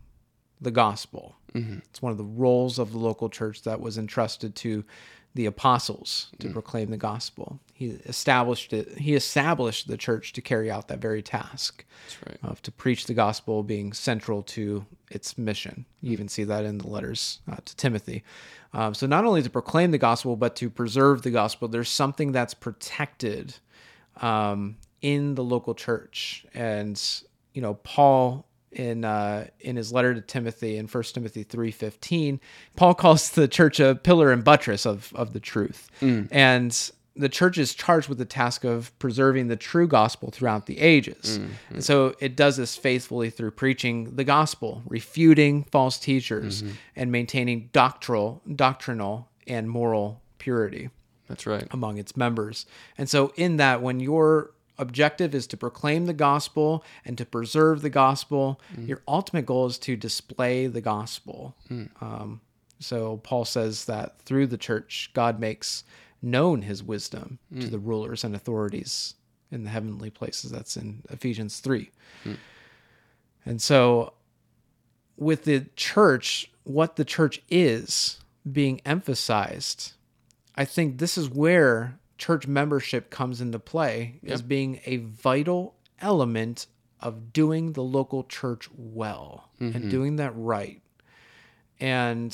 the 0.61 0.71
gospel. 0.71 1.35
It's 1.53 2.01
one 2.01 2.11
of 2.11 2.17
the 2.17 2.23
roles 2.23 2.77
of 2.77 2.91
the 2.91 2.99
local 2.99 3.27
church 3.27 3.63
that 3.63 3.81
was 3.81 3.97
entrusted 3.97 4.55
to 4.57 4.83
the 5.35 5.45
apostles 5.45 6.27
to 6.39 6.49
proclaim 6.51 6.89
the 6.89 6.97
gospel. 6.97 7.59
He 7.73 7.87
established 8.05 8.73
it. 8.73 8.97
He 8.97 9.15
established 9.15 9.87
the 9.87 9.97
church 9.97 10.33
to 10.33 10.41
carry 10.41 10.69
out 10.69 10.87
that 10.89 10.99
very 10.99 11.21
task 11.21 11.85
That's 12.05 12.27
right. 12.27 12.51
of 12.51 12.61
to 12.63 12.71
preach 12.71 13.05
the 13.05 13.13
gospel 13.13 13.63
being 13.63 13.93
central 13.93 14.43
to 14.43 14.85
its 15.09 15.37
mission. 15.37 15.85
You 16.01 16.11
even 16.11 16.27
see 16.27 16.43
that 16.43 16.65
in 16.65 16.79
the 16.79 16.87
letters 16.87 17.39
uh, 17.51 17.57
to 17.63 17.75
Timothy. 17.75 18.23
Um, 18.73 18.93
so 18.93 19.07
not 19.07 19.25
only 19.25 19.41
to 19.41 19.49
proclaim 19.49 19.91
the 19.91 19.97
gospel, 19.97 20.35
but 20.35 20.55
to 20.57 20.69
preserve 20.69 21.21
the 21.21 21.31
gospel. 21.31 21.67
There's 21.67 21.89
something 21.89 22.31
that's 22.31 22.53
protected 22.53 23.55
um, 24.21 24.77
in 25.01 25.35
the 25.35 25.43
local 25.43 25.73
church, 25.73 26.45
and 26.53 27.01
you 27.53 27.61
know 27.61 27.75
Paul 27.75 28.45
in 28.71 29.05
uh, 29.05 29.47
in 29.59 29.75
his 29.75 29.91
letter 29.91 30.13
to 30.13 30.21
Timothy 30.21 30.77
in 30.77 30.87
1 30.87 31.03
Timothy 31.03 31.43
three 31.43 31.71
fifteen, 31.71 32.39
Paul 32.75 32.93
calls 32.93 33.29
the 33.29 33.47
church 33.47 33.79
a 33.79 33.95
pillar 33.95 34.31
and 34.31 34.43
buttress 34.43 34.85
of 34.85 35.11
of 35.15 35.33
the 35.33 35.39
truth, 35.39 35.89
mm. 36.01 36.27
and 36.31 36.91
the 37.19 37.29
church 37.29 37.57
is 37.57 37.73
charged 37.73 38.07
with 38.07 38.17
the 38.17 38.25
task 38.25 38.63
of 38.63 38.97
preserving 38.97 39.47
the 39.49 39.57
true 39.57 39.87
gospel 39.87 40.31
throughout 40.31 40.67
the 40.67 40.79
ages. 40.79 41.37
Mm-hmm. 41.37 41.73
And 41.73 41.83
so 41.83 42.15
it 42.19 42.37
does 42.37 42.55
this 42.55 42.77
faithfully 42.77 43.29
through 43.29 43.51
preaching 43.51 44.15
the 44.15 44.23
gospel, 44.23 44.81
refuting 44.87 45.65
false 45.65 45.99
teachers, 45.99 46.63
mm-hmm. 46.63 46.73
and 46.95 47.11
maintaining 47.11 47.69
doctrinal, 47.73 48.41
doctrinal 48.55 49.27
and 49.47 49.69
moral 49.69 50.21
purity 50.37 50.89
That's 51.27 51.45
right. 51.45 51.67
among 51.71 51.97
its 51.97 52.15
members. 52.15 52.65
And 52.97 53.09
so, 53.09 53.33
in 53.35 53.57
that, 53.57 53.81
when 53.81 53.99
your 53.99 54.51
objective 54.79 55.35
is 55.35 55.45
to 55.47 55.57
proclaim 55.57 56.05
the 56.05 56.13
gospel 56.13 56.83
and 57.05 57.17
to 57.17 57.25
preserve 57.25 57.81
the 57.81 57.89
gospel, 57.89 58.59
mm. 58.75 58.87
your 58.87 59.01
ultimate 59.07 59.45
goal 59.45 59.67
is 59.67 59.77
to 59.79 59.95
display 59.95 60.67
the 60.67 60.81
gospel. 60.81 61.55
Hmm. 61.67 61.85
Um, 62.01 62.41
so, 62.79 63.17
Paul 63.17 63.45
says 63.45 63.85
that 63.85 64.21
through 64.21 64.47
the 64.47 64.57
church, 64.57 65.11
God 65.13 65.39
makes 65.39 65.83
known 66.21 66.61
his 66.61 66.81
wisdom 66.81 67.39
to 67.53 67.65
hmm. 67.65 67.71
the 67.71 67.79
rulers 67.79 68.23
and 68.23 68.35
authorities 68.35 69.15
in 69.51 69.63
the 69.63 69.69
heavenly 69.69 70.09
places. 70.09 70.51
That's 70.51 70.77
in 70.77 71.03
Ephesians 71.09 71.59
3. 71.59 71.89
Hmm. 72.23 72.33
And 73.45 73.61
so, 73.61 74.13
with 75.17 75.43
the 75.43 75.65
church, 75.75 76.51
what 76.63 76.95
the 76.95 77.05
church 77.05 77.41
is 77.49 78.19
being 78.49 78.81
emphasized, 78.85 79.93
I 80.55 80.65
think 80.65 80.97
this 80.97 81.17
is 81.17 81.29
where 81.29 81.99
church 82.19 82.45
membership 82.47 83.09
comes 83.09 83.41
into 83.41 83.57
play 83.57 84.19
as 84.27 84.41
being 84.43 84.79
a 84.85 84.97
vital 84.97 85.73
element 85.99 86.67
of 87.01 87.33
doing 87.33 87.73
the 87.73 87.81
local 87.83 88.23
church 88.25 88.69
well 88.77 89.49
and 89.59 89.89
doing 89.89 90.17
that 90.17 90.33
right. 90.35 90.81
And 91.79 92.31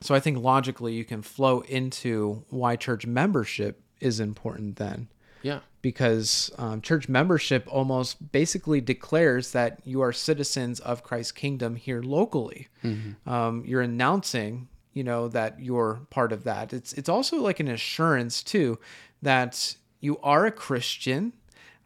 so 0.00 0.14
I 0.14 0.20
think 0.20 0.38
logically 0.38 0.94
you 0.94 1.04
can 1.04 1.22
flow 1.22 1.60
into 1.60 2.44
why 2.50 2.76
church 2.76 3.06
membership 3.06 3.80
is 4.00 4.20
important 4.20 4.76
then 4.76 5.08
Yeah. 5.42 5.60
because 5.82 6.50
um, 6.56 6.80
church 6.80 7.08
membership 7.08 7.66
almost 7.70 8.30
basically 8.32 8.80
declares 8.80 9.52
that 9.52 9.80
you 9.84 10.00
are 10.00 10.12
citizens 10.12 10.80
of 10.80 11.02
Christ's 11.02 11.32
kingdom 11.32 11.76
here 11.76 12.00
locally. 12.02 12.68
Um, 13.26 13.64
you're 13.66 13.82
announcing, 13.82 14.68
you 14.92 15.04
know, 15.04 15.28
that 15.28 15.60
you're 15.60 16.00
part 16.10 16.32
of 16.32 16.44
that. 16.44 16.72
It's 16.72 16.92
it's 16.94 17.08
also 17.08 17.36
like 17.38 17.60
an 17.60 17.68
assurance 17.68 18.42
too 18.42 18.78
that 19.22 19.76
you 20.00 20.18
are 20.22 20.46
a 20.46 20.52
Christian, 20.52 21.32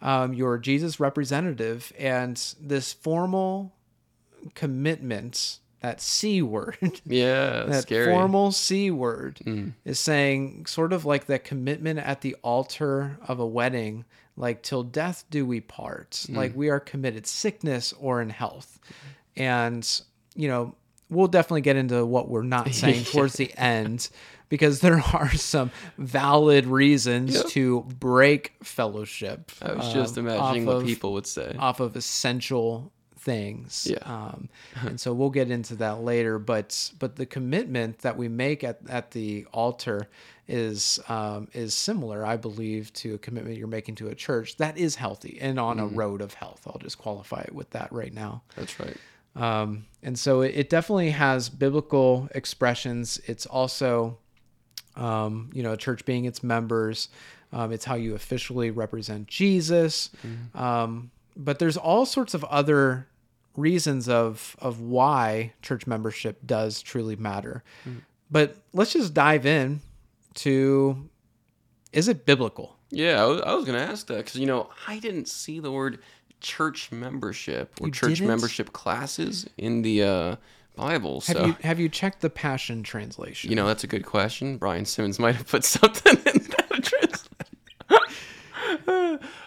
um, 0.01 0.35
you're 0.35 0.59
Jesus 0.59 1.01
representative, 1.01 1.93
and 1.99 2.37
this 2.61 2.93
formal 2.93 3.73
commitment, 4.55 5.59
that 5.81 6.01
C 6.01 6.43
word. 6.43 6.77
Yeah. 7.05 7.65
that 7.65 7.83
scary. 7.83 8.13
formal 8.13 8.53
C 8.53 8.91
word 8.91 9.41
is 9.85 9.99
saying 9.99 10.67
sort 10.67 10.93
of 10.93 11.05
like 11.05 11.27
that 11.27 11.45
commitment 11.45 11.99
at 11.99 12.21
the 12.21 12.37
altar 12.43 13.19
of 13.27 13.41
a 13.41 13.47
wedding, 13.47 14.05
like 14.37 14.63
till 14.63 14.83
death 14.83 15.25
do 15.31 15.45
we 15.47 15.61
part. 15.61 16.27
Like 16.29 16.55
we 16.55 16.69
are 16.71 16.81
committed, 16.81 17.27
sickness 17.27 17.93
or 17.99 18.21
in 18.21 18.31
health. 18.31 18.79
And, 19.37 19.89
you 20.35 20.49
know, 20.49 20.75
we'll 21.13 21.29
definitely 21.29 21.61
get 21.61 21.77
into 21.77 22.05
what 22.05 22.29
we're 22.29 22.43
not 22.43 22.73
saying 22.75 23.05
towards 23.05 23.35
the 23.35 23.53
end 23.57 24.09
because 24.49 24.81
there 24.81 25.01
are 25.13 25.31
some 25.33 25.71
valid 25.99 26.67
reasons 26.67 27.35
Yep. 27.35 27.47
to 27.49 27.81
break 28.01 28.53
fellowship. 28.63 29.51
I 29.63 29.73
was 29.73 29.93
just 29.93 30.19
um, 30.19 30.27
imagining 30.27 30.67
what 30.67 30.77
of- 30.79 30.85
people 30.85 31.13
would 31.15 31.27
say. 31.27 31.55
off 31.59 31.81
of 31.81 31.97
essential 31.97 32.93
things. 33.19 33.87
Yeah. 33.89 33.99
Um, 34.05 34.49
and 34.81 34.99
so 35.01 35.13
we'll 35.13 35.31
get 35.31 35.51
into 35.51 35.77
that 35.77 36.01
later. 36.03 36.39
But 36.39 36.91
but 36.99 37.17
the 37.17 37.27
commitment 37.27 38.01
that 38.01 38.17
we 38.17 38.29
make 38.29 38.65
at, 38.65 38.81
at 38.89 39.13
the 39.13 39.47
altar 39.53 40.09
is 40.49 40.99
um, 41.09 41.47
is 41.55 41.73
similar, 41.73 42.27
I 42.27 42.37
believe, 42.37 42.93
to 42.95 43.15
a 43.15 43.19
commitment 43.19 43.57
you're 43.59 43.69
making 43.69 43.95
to 43.97 44.09
a 44.09 44.15
church 44.15 44.57
that 44.57 44.77
is 44.77 44.97
healthy 44.97 45.39
and 45.41 45.59
on 45.61 45.79
a 45.79 45.87
road 45.87 46.21
of 46.21 46.35
health. 46.35 46.63
I'll 46.67 46.81
just 46.81 46.99
qualify 46.99 47.43
it 47.43 47.55
with 47.55 47.71
that 47.71 47.93
right 47.93 48.13
now. 48.13 48.43
That's 48.57 48.79
right. 48.81 48.97
Um, 49.35 49.87
and 50.03 50.19
so 50.19 50.43
it, 50.43 50.53
it 50.55 50.71
definitely 50.71 51.11
has 51.11 51.49
biblical 51.49 52.29
expressions. 52.35 53.21
It's 53.27 53.47
also, 53.47 54.19
um, 54.97 55.51
you 55.55 55.63
know, 55.63 55.75
church 55.77 56.05
being 56.05 56.25
its 56.25 56.43
members. 56.43 57.09
Um, 57.53 57.73
it's 57.73 57.85
how 57.85 57.95
you 57.95 58.15
officially 58.15 58.71
represent 58.71 59.27
Jesus. 59.29 60.11
Um, 60.55 61.11
but 61.37 61.59
there's 61.59 61.77
all 61.77 62.07
sorts 62.07 62.35
of 62.35 62.45
other 62.45 63.07
reasons 63.55 64.09
of 64.09 64.57
of 64.61 64.81
why 64.81 65.53
church 65.61 65.87
membership 65.87 66.39
does 66.47 66.81
truly 66.81 67.17
matter. 67.17 67.63
But 68.31 68.57
let's 68.73 68.95
just 68.95 69.13
dive 69.13 69.45
in 69.45 69.81
to 70.35 71.09
is 71.93 72.09
it 72.09 72.25
biblical? 72.25 72.77
Yeah, 72.91 73.23
I 73.23 73.27
was, 73.27 73.41
I 73.43 73.55
was 73.55 73.65
going 73.65 73.79
to 73.79 73.85
ask 73.85 74.07
that 74.09 74.19
because, 74.19 74.37
you 74.37 74.47
know, 74.47 74.69
I 74.87 74.99
didn't 74.99 75.29
see 75.29 75.61
the 75.61 75.71
word 75.73 75.99
church 76.43 76.91
membership 76.93 77.75
or 77.81 77.87
You 77.87 77.93
church 77.93 78.15
didn't? 78.17 78.27
membership 78.29 78.73
classes 78.73 79.47
in 79.57 79.83
the 79.83 80.03
uh, 80.03 80.37
Bible. 80.77 81.21
Have 81.23 81.37
So, 81.37 81.47
you 81.47 81.57
have 81.63 81.79
you 81.81 81.89
checked 81.89 82.21
the 82.21 82.31
Passion 82.31 82.83
translation? 82.83 83.51
you 83.51 83.57
know, 83.57 83.67
that's 83.67 83.85
a 83.85 83.87
good 83.87 84.05
question. 84.05 84.57
Brian 84.59 84.85
Simmons 84.85 85.19
might 85.19 85.37
have 85.37 85.47
put 85.49 85.65
something 85.77 86.17
in 86.17 86.43
that 86.43 86.83
translation. 86.83 87.29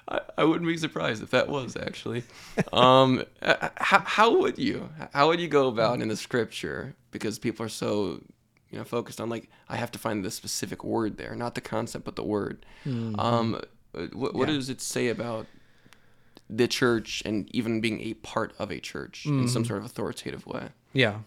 I, 0.08 0.22
I 0.38 0.44
wouldn't 0.44 0.68
be 0.68 0.78
surprised 0.78 1.24
if 1.24 1.32
that 1.32 1.48
was 1.48 1.76
actually. 1.76 2.24
Um, 2.72 3.24
how, 3.78 4.00
how 4.00 4.38
would 4.40 4.58
you? 4.60 4.90
How 5.14 5.28
would 5.28 5.40
you 5.40 5.48
go 5.48 5.68
about 5.68 6.02
in 6.02 6.08
the 6.10 6.16
scripture? 6.16 6.96
Because 7.12 7.40
people 7.40 7.66
are 7.66 7.70
so, 7.70 8.22
you 8.70 8.78
know, 8.78 8.84
focused 8.84 9.20
on 9.20 9.30
like 9.30 9.50
I 9.70 9.78
have 9.78 9.92
to 9.92 10.00
find 10.00 10.24
the 10.24 10.32
specific 10.32 10.84
word 10.84 11.18
there, 11.18 11.36
not 11.36 11.56
the 11.56 11.62
concept, 11.62 12.06
but 12.06 12.16
the 12.16 12.24
word. 12.24 12.66
Um, 12.86 13.60
uh, 13.96 14.02
what, 14.14 14.36
what 14.36 14.48
Yeah. 14.48 14.56
does 14.56 14.70
it 14.70 14.82
say 14.82 15.08
about 15.08 15.48
the 16.50 16.68
church 16.68 17.24
and 17.26 17.54
even 17.56 17.82
being 17.82 18.02
a 18.02 18.14
part 18.16 18.54
of 18.60 18.72
a 18.72 18.80
church 18.80 19.26
in 19.26 19.48
some 19.48 19.66
sort 19.66 19.80
of 19.80 19.86
authoritative 19.86 20.46
way? 20.46 20.70
Yeah. 20.94 21.20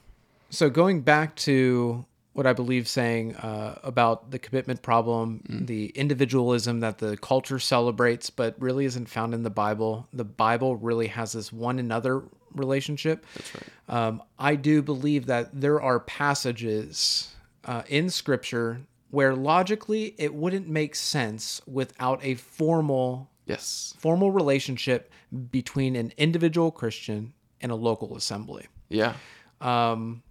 So 0.51 0.71
going 0.71 1.03
back 1.03 1.37
to 1.37 2.05
what 2.33 2.47
I 2.47 2.53
believe 2.53 2.87
saying 2.87 3.35
uh, 3.35 3.81
about 3.83 4.31
the 4.31 4.39
commitment 4.39 4.81
problem, 4.81 5.43
the 5.49 5.87
individualism 5.87 6.81
that 6.81 6.99
the 6.99 7.17
culture 7.17 7.59
celebrates, 7.59 8.31
but 8.31 8.55
really 8.61 8.85
isn't 8.85 9.09
found 9.09 9.35
in 9.35 9.43
the 9.43 9.51
Bible. 9.51 10.07
The 10.13 10.25
Bible 10.25 10.77
really 10.77 11.09
has 11.09 11.33
this 11.33 11.53
one 11.53 11.81
another 11.81 12.23
relationship. 12.55 13.27
That's 13.35 13.55
right. 13.57 13.65
Um, 13.89 14.23
I 14.39 14.55
do 14.55 14.83
believe 14.83 15.27
that 15.27 15.49
there 15.53 15.83
are 15.83 15.99
passages 15.99 17.35
uh, 17.65 17.83
in 17.89 18.09
Scripture 18.09 18.83
where 19.11 19.35
logically 19.35 20.15
it 20.19 20.33
wouldn't 20.33 20.69
make 20.69 20.95
sense 20.95 21.61
without 21.67 22.23
a 22.23 22.35
formal 22.35 23.31
Yes. 23.49 23.95
formal 23.99 24.31
relationship 24.31 25.11
between 25.51 25.97
an 25.97 26.13
individual 26.17 26.71
Christian 26.71 27.33
and 27.61 27.73
a 27.73 27.75
local 27.75 28.17
assembly. 28.17 28.67
Yeah. 28.89 29.15
Um, 29.61 30.23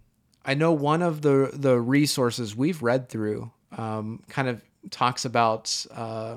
I 0.44 0.54
know 0.54 0.72
one 0.72 1.02
of 1.02 1.20
the 1.22 1.50
the 1.52 1.78
resources 1.78 2.56
we've 2.56 2.82
read 2.82 3.08
through 3.10 3.50
um, 3.76 4.22
kind 4.28 4.48
of 4.48 4.62
talks 4.90 5.24
about 5.26 5.84
uh, 5.94 6.36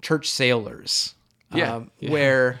church 0.00 0.28
sailors, 0.28 1.14
Yeah, 1.54 1.76
um, 1.76 1.90
yeah. 2.00 2.10
where 2.10 2.60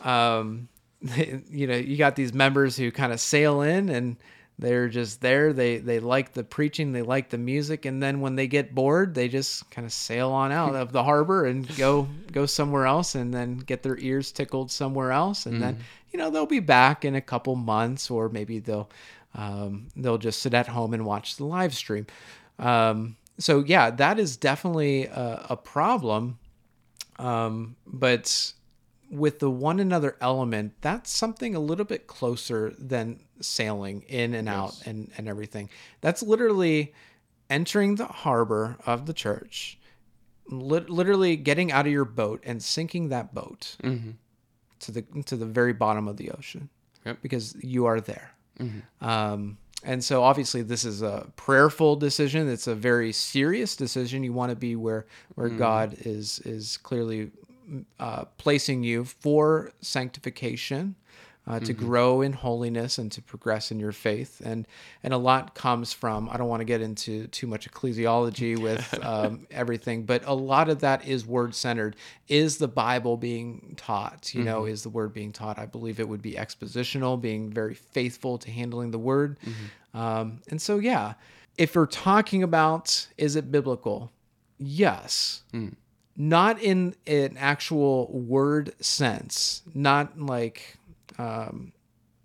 um, 0.00 0.68
you 1.50 1.66
know 1.68 1.76
you 1.76 1.96
got 1.96 2.16
these 2.16 2.32
members 2.32 2.76
who 2.76 2.90
kind 2.90 3.12
of 3.12 3.20
sail 3.20 3.62
in 3.62 3.88
and 3.88 4.16
they're 4.60 4.88
just 4.88 5.22
there. 5.22 5.52
They 5.52 5.78
they 5.78 6.00
like 6.00 6.32
the 6.34 6.44
preaching, 6.44 6.92
they 6.92 7.02
like 7.02 7.30
the 7.30 7.38
music, 7.38 7.86
and 7.86 8.02
then 8.02 8.20
when 8.20 8.36
they 8.36 8.46
get 8.46 8.74
bored, 8.74 9.14
they 9.14 9.26
just 9.26 9.70
kind 9.70 9.86
of 9.86 9.92
sail 9.92 10.30
on 10.30 10.52
out 10.52 10.74
of 10.74 10.92
the 10.92 11.02
harbor 11.02 11.46
and 11.46 11.66
go 11.76 12.06
go 12.30 12.44
somewhere 12.46 12.86
else, 12.86 13.14
and 13.14 13.32
then 13.32 13.56
get 13.56 13.82
their 13.82 13.98
ears 13.98 14.30
tickled 14.30 14.70
somewhere 14.70 15.12
else, 15.12 15.46
and 15.46 15.62
then 15.62 15.78
you 16.12 16.18
know 16.18 16.30
they'll 16.30 16.46
be 16.46 16.60
back 16.60 17.04
in 17.04 17.14
a 17.14 17.20
couple 17.20 17.56
months, 17.56 18.10
or 18.10 18.28
maybe 18.28 18.58
they'll 18.58 18.90
um, 19.34 19.88
they'll 19.96 20.18
just 20.18 20.42
sit 20.42 20.52
at 20.52 20.68
home 20.68 20.92
and 20.92 21.06
watch 21.06 21.36
the 21.36 21.44
live 21.44 21.74
stream. 21.74 22.06
Um, 22.58 23.16
so 23.38 23.64
yeah, 23.66 23.90
that 23.90 24.18
is 24.18 24.36
definitely 24.36 25.06
a, 25.06 25.46
a 25.50 25.56
problem. 25.56 26.38
Um, 27.18 27.76
but 27.86 28.52
with 29.10 29.40
the 29.40 29.50
one 29.50 29.80
another 29.80 30.16
element, 30.20 30.74
that's 30.80 31.10
something 31.10 31.54
a 31.54 31.60
little 31.60 31.84
bit 31.84 32.06
closer 32.06 32.72
than 32.78 33.20
sailing 33.40 34.02
in 34.02 34.34
and 34.34 34.48
out 34.48 34.80
and, 34.86 35.10
and 35.18 35.28
everything. 35.28 35.68
That's 36.00 36.22
literally 36.22 36.94
entering 37.48 37.96
the 37.96 38.06
harbor 38.06 38.78
of 38.86 39.06
the 39.06 39.12
church, 39.12 39.78
lit- 40.46 40.88
literally 40.88 41.36
getting 41.36 41.72
out 41.72 41.86
of 41.86 41.92
your 41.92 42.04
boat 42.04 42.42
and 42.46 42.62
sinking 42.62 43.08
that 43.08 43.34
boat 43.34 43.76
mm-hmm. 43.82 44.10
to 44.80 44.92
the 44.92 45.02
to 45.26 45.36
the 45.36 45.46
very 45.46 45.72
bottom 45.72 46.06
of 46.06 46.16
the 46.16 46.30
ocean 46.30 46.68
Yep. 47.04 47.18
because 47.22 47.56
you 47.62 47.86
are 47.86 48.00
there. 48.00 48.30
Mm-hmm. 48.58 49.04
Um, 49.06 49.58
and 49.82 50.04
so 50.04 50.22
obviously 50.22 50.60
this 50.62 50.84
is 50.84 51.00
a 51.00 51.26
prayerful 51.36 51.96
decision. 51.96 52.48
It's 52.48 52.66
a 52.66 52.74
very 52.74 53.12
serious 53.12 53.74
decision. 53.74 54.22
You 54.22 54.34
want 54.34 54.50
to 54.50 54.56
be 54.56 54.76
where 54.76 55.06
where 55.34 55.48
mm-hmm. 55.48 55.58
God 55.58 55.96
is 56.00 56.40
is 56.40 56.76
clearly 56.76 57.30
uh, 57.98 58.24
placing 58.36 58.82
you 58.82 59.04
for 59.04 59.72
sanctification, 59.80 60.96
uh, 61.46 61.58
to 61.58 61.72
grow 61.72 62.20
in 62.20 62.32
holiness 62.32 62.98
and 62.98 63.10
to 63.10 63.20
progress 63.22 63.72
in 63.72 63.80
your 63.80 63.92
faith. 63.92 64.40
And 64.44 64.68
and 65.02 65.12
a 65.12 65.16
lot 65.16 65.54
comes 65.54 65.92
from. 65.92 66.28
I 66.28 66.36
don't 66.36 66.48
want 66.48 66.60
to 66.60 66.64
get 66.64 66.80
into 66.80 67.26
too 67.28 67.46
much 67.46 67.68
ecclesiology 67.68 68.58
with 68.62 69.04
um, 69.04 69.46
everything, 69.50 70.04
but 70.04 70.22
a 70.26 70.34
lot 70.34 70.68
of 70.68 70.80
that 70.80 71.06
is 71.06 71.26
word 71.26 71.54
centered. 71.54 71.96
Is 72.28 72.58
the 72.58 72.68
Bible 72.68 73.16
being 73.16 73.74
taught? 73.76 74.32
You 74.34 74.44
know, 74.44 74.64
is 74.66 74.82
the 74.82 74.90
word 74.90 75.12
being 75.12 75.32
taught? 75.32 75.58
I 75.58 75.66
believe 75.66 75.98
it 75.98 76.08
would 76.08 76.22
be 76.22 76.34
expositional, 76.34 77.20
being 77.20 77.50
very 77.50 77.74
faithful 77.74 78.38
to 78.38 78.50
handling 78.50 78.90
the 78.92 78.98
word. 78.98 79.38
Um, 79.92 80.40
and 80.48 80.62
so, 80.62 80.78
yeah, 80.78 81.14
if 81.58 81.74
we're 81.74 81.86
talking 81.86 82.42
about 82.44 83.08
is 83.18 83.34
it 83.34 83.50
biblical? 83.50 84.12
Yes 84.58 85.42
not 86.16 86.60
in 86.60 86.94
an 87.06 87.36
actual 87.38 88.10
word 88.12 88.74
sense, 88.80 89.62
not 89.74 90.20
like, 90.20 90.76
um, 91.18 91.72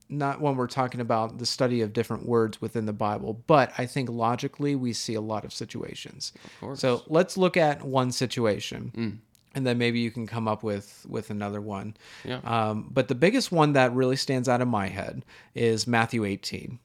not 0.10 0.39
when 0.39 0.56
we're 0.56 0.68
talking 0.68 1.01
about 1.01 1.38
the 1.39 1.46
study 1.46 1.82
of 1.82 1.94
different 1.94 2.25
words 2.25 2.62
within 2.62 2.86
the 2.86 2.94
Bible, 2.94 3.42
but 3.48 3.72
I 3.77 3.86
think 3.86 4.10
logically 4.10 4.75
we 4.75 4.94
see 4.94 5.15
a 5.15 5.22
lot 5.22 5.46
of 5.46 5.54
situations. 5.54 6.32
course. 6.60 6.80
So 6.80 7.04
let's 7.08 7.38
look 7.38 7.58
at 7.58 7.84
one 7.84 8.12
situation. 8.12 9.22
And 9.56 9.65
then 9.65 9.77
maybe 9.77 10.00
you 10.00 10.12
can 10.12 10.27
come 10.27 10.48
up 10.50 10.63
with 10.63 11.06
with 11.08 11.30
another 11.30 11.62
one. 11.62 11.96
Yeah. 12.25 12.42
Um, 12.44 12.89
but 12.92 13.08
the 13.08 13.15
biggest 13.15 13.54
one 13.54 13.74
that 13.74 13.94
really 13.94 14.18
stands 14.18 14.50
out 14.50 14.60
in 14.62 14.68
my 14.68 14.88
head 14.88 15.24
is 15.56 15.88
Matthew 15.88 16.26
18. 16.26 16.78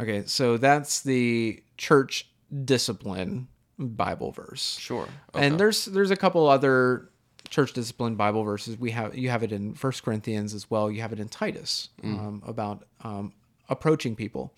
Okay, 0.00 0.22
so 0.26 0.56
that's 0.56 1.02
the 1.02 1.60
church 1.76 2.28
discipline 2.64 3.48
Bible 3.78 4.32
verse. 4.32 4.76
Sure. 4.78 5.08
And 5.34 5.58
there's 5.58 5.84
there's 5.86 6.10
a 6.10 6.16
couple 6.16 6.48
other 6.48 7.08
church 7.48 7.72
discipline 7.72 8.16
Bible 8.16 8.42
verses. 8.44 8.78
We 8.78 8.90
have 8.90 9.16
you 9.16 9.30
have 9.30 9.42
it 9.42 9.52
in 9.52 9.74
First 9.74 10.02
Corinthians 10.02 10.54
as 10.54 10.70
well. 10.70 10.90
You 10.90 11.00
have 11.02 11.12
it 11.12 11.20
in 11.20 11.28
Titus 11.28 11.88
um, 12.02 12.42
about 12.46 12.84
um, 13.02 13.32
approaching 13.68 14.16
people. 14.16 14.52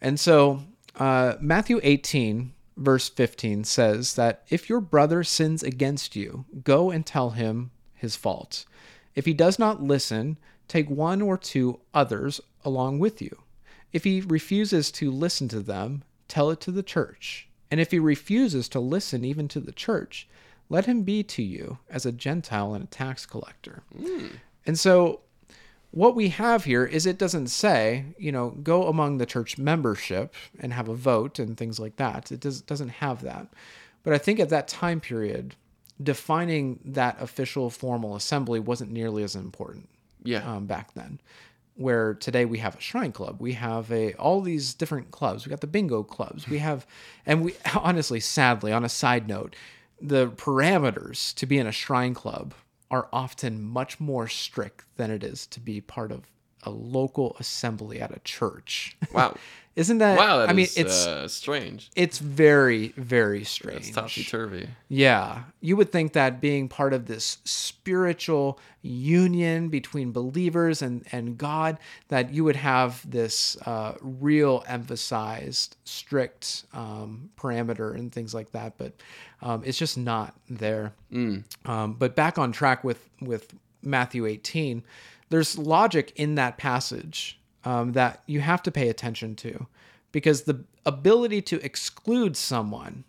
And 0.00 0.18
so 0.18 0.62
uh, 0.96 1.34
Matthew 1.40 1.80
18 1.82 2.52
verse 2.76 3.08
15 3.08 3.64
says 3.64 4.14
that 4.14 4.44
if 4.48 4.68
your 4.68 4.80
brother 4.80 5.24
sins 5.24 5.62
against 5.62 6.14
you, 6.14 6.44
go 6.62 6.90
and 6.90 7.04
tell 7.04 7.30
him 7.30 7.70
his 7.94 8.16
fault. 8.16 8.64
If 9.14 9.24
he 9.24 9.34
does 9.34 9.58
not 9.58 9.82
listen, 9.82 10.38
take 10.68 10.88
one 10.88 11.20
or 11.20 11.36
two 11.36 11.80
others 11.92 12.40
along 12.64 13.00
with 13.00 13.20
you. 13.20 13.42
If 13.92 14.04
he 14.04 14.20
refuses 14.20 14.92
to 14.92 15.10
listen 15.10 15.48
to 15.48 15.60
them, 15.60 16.04
tell 16.28 16.50
it 16.50 16.60
to 16.60 16.70
the 16.70 16.82
church. 16.82 17.47
And 17.70 17.80
if 17.80 17.90
he 17.90 17.98
refuses 17.98 18.68
to 18.70 18.80
listen 18.80 19.24
even 19.24 19.48
to 19.48 19.60
the 19.60 19.72
church, 19.72 20.26
let 20.68 20.86
him 20.86 21.02
be 21.02 21.22
to 21.22 21.42
you 21.42 21.78
as 21.88 22.06
a 22.06 22.12
Gentile 22.12 22.74
and 22.74 22.84
a 22.84 22.88
tax 22.88 23.26
collector. 23.26 23.82
And 24.66 24.78
so, 24.78 25.20
what 25.90 26.14
we 26.14 26.28
have 26.28 26.64
here 26.64 26.84
is 26.84 27.06
it 27.06 27.16
doesn't 27.16 27.46
say, 27.48 28.04
you 28.18 28.30
know, 28.30 28.50
go 28.50 28.88
among 28.88 29.16
the 29.16 29.24
church 29.24 29.56
membership 29.56 30.34
and 30.60 30.72
have 30.74 30.88
a 30.88 30.94
vote 30.94 31.38
and 31.38 31.56
things 31.56 31.80
like 31.80 31.96
that. 31.96 32.30
It 32.30 32.40
does, 32.40 32.60
doesn't 32.60 32.90
have 32.90 33.22
that. 33.22 33.48
But 34.02 34.12
I 34.12 34.18
think 34.18 34.38
at 34.38 34.50
that 34.50 34.68
time 34.68 35.00
period, 35.00 35.54
defining 36.02 36.80
that 36.84 37.16
official 37.20 37.70
formal 37.70 38.14
assembly 38.16 38.60
wasn't 38.60 38.90
nearly 38.90 39.22
as 39.22 39.34
important 39.34 39.88
yeah. 40.22 40.50
um, 40.50 40.66
back 40.66 40.92
then. 40.94 41.20
Where 41.78 42.14
today 42.14 42.44
we 42.44 42.58
have 42.58 42.76
a 42.76 42.80
shrine 42.80 43.12
club, 43.12 43.40
we 43.40 43.52
have 43.52 43.90
a 43.92 44.12
all 44.14 44.40
these 44.40 44.74
different 44.74 45.10
clubs. 45.12 45.46
We 45.46 45.50
got 45.50 45.60
the 45.60 45.66
bingo 45.68 46.02
clubs. 46.02 46.48
We 46.48 46.58
have, 46.58 46.86
and 47.24 47.42
we 47.42 47.54
honestly, 47.74 48.20
sadly, 48.20 48.72
on 48.72 48.84
a 48.84 48.88
side 48.88 49.28
note, 49.28 49.54
the 50.00 50.28
parameters 50.28 51.34
to 51.36 51.46
be 51.46 51.58
in 51.58 51.66
a 51.66 51.72
shrine 51.72 52.14
club 52.14 52.54
are 52.90 53.08
often 53.12 53.62
much 53.62 54.00
more 54.00 54.28
strict 54.28 54.84
than 54.96 55.10
it 55.10 55.22
is 55.22 55.46
to 55.46 55.60
be 55.60 55.80
part 55.80 56.10
of 56.10 56.30
a 56.64 56.70
local 56.70 57.36
assembly 57.38 58.00
at 58.00 58.14
a 58.14 58.20
church. 58.20 58.96
Wow. 59.12 59.36
Isn't 59.78 59.98
that? 59.98 60.18
Wow. 60.18 60.38
That 60.38 60.48
I 60.48 60.52
mean, 60.54 60.64
is, 60.64 60.76
it's 60.76 61.06
uh, 61.06 61.28
strange. 61.28 61.88
it's 61.94 62.18
very 62.18 62.88
very 62.96 63.44
strange. 63.44 63.86
It's 63.86 63.90
topsy 63.90 64.24
turvy. 64.24 64.68
Yeah, 64.88 65.44
you 65.60 65.76
would 65.76 65.92
think 65.92 66.14
that 66.14 66.40
being 66.40 66.68
part 66.68 66.92
of 66.92 67.06
this 67.06 67.38
spiritual 67.44 68.58
union 68.82 69.68
between 69.68 70.10
believers 70.10 70.82
and, 70.82 71.06
and 71.12 71.38
God, 71.38 71.78
that 72.08 72.32
you 72.32 72.42
would 72.42 72.56
have 72.56 73.08
this 73.08 73.56
uh, 73.66 73.94
real 74.00 74.64
emphasized, 74.66 75.76
strict 75.84 76.64
um, 76.72 77.30
parameter 77.36 77.94
and 77.94 78.10
things 78.10 78.34
like 78.34 78.50
that, 78.50 78.76
but 78.78 78.94
um, 79.42 79.62
it's 79.64 79.78
just 79.78 79.96
not 79.96 80.34
there. 80.50 80.92
Um, 81.66 81.92
but 81.92 82.16
back 82.16 82.36
on 82.36 82.50
track 82.50 82.82
with 82.82 83.08
with 83.20 83.54
Matthew 83.80 84.26
18, 84.26 84.82
there's 85.30 85.56
logic 85.56 86.12
in 86.16 86.34
that 86.34 86.58
passage 86.58 87.37
um, 87.64 87.92
that 87.92 88.22
you 88.26 88.40
have 88.40 88.62
to 88.64 88.70
pay 88.70 88.88
attention 88.88 89.34
to, 89.36 89.66
because 90.12 90.42
the 90.42 90.64
ability 90.86 91.42
to 91.42 91.64
exclude 91.64 92.36
someone 92.36 93.04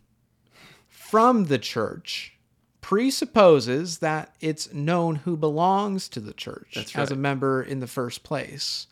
from 0.87 1.45
the 1.45 1.57
church 1.57 2.35
presupposes 2.81 3.99
that 3.99 4.35
it's 4.41 4.73
known 4.73 5.15
who 5.15 5.37
belongs 5.37 6.09
to 6.09 6.19
the 6.19 6.33
church 6.33 6.73
That's 6.75 6.95
as 6.95 7.11
a 7.11 7.15
member 7.15 7.61
in 7.61 7.79
the 7.79 7.87
first 7.87 8.23
place. 8.23 8.87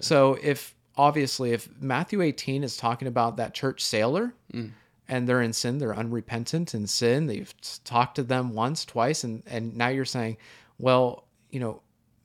So 0.00 0.38
if 0.42 0.74
obviously 0.96 1.52
if 1.52 1.68
Matthew 1.80 2.22
18 2.22 2.62
is 2.64 2.76
talking 2.76 3.08
about 3.08 3.36
that 3.36 3.54
church 3.54 3.82
sailor 3.84 4.34
Mm. 4.52 4.72
and 5.08 5.28
they're 5.28 5.42
in 5.42 5.52
sin, 5.52 5.78
they're 5.78 5.94
unrepentant 5.94 6.74
in 6.74 6.86
sin, 6.86 7.26
they've 7.26 7.52
talked 7.84 8.16
to 8.16 8.22
them 8.22 8.52
once, 8.54 8.84
twice 8.84 9.24
and 9.24 9.42
and 9.46 9.76
now 9.76 9.88
you're 9.88 10.04
saying, 10.04 10.36
well, 10.78 11.24
you 11.50 11.60
know, 11.60 11.82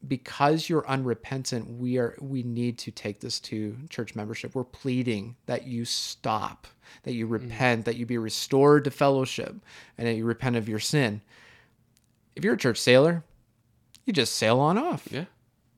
because 0.08 0.70
you're 0.70 0.88
unrepentant, 0.88 1.70
we 1.70 1.98
are 1.98 2.16
we 2.20 2.44
need 2.44 2.78
to 2.80 2.92
take 2.92 3.20
this 3.20 3.40
to 3.42 3.76
church 3.90 4.16
membership. 4.16 4.56
We're 4.56 4.64
pleading 4.64 5.36
that 5.46 5.66
you 5.68 5.86
stop, 5.86 6.68
that 7.04 7.14
you 7.14 7.28
mm. 7.28 7.32
repent, 7.32 7.86
that 7.86 7.96
you 7.96 8.06
be 8.06 8.18
restored 8.18 8.84
to 8.86 8.92
fellowship, 8.92 9.56
and 9.98 10.08
that 10.08 10.16
you 10.16 10.26
repent 10.26 10.56
of 10.56 10.70
your 10.70 10.80
sin. 10.80 11.22
If 12.36 12.44
you're 12.44 12.56
a 12.56 12.58
church 12.58 12.80
sailor, 12.80 13.24
you 14.06 14.14
just 14.14 14.36
sail 14.36 14.60
on 14.60 14.78
off. 14.78 15.08
Yeah. 15.10 15.26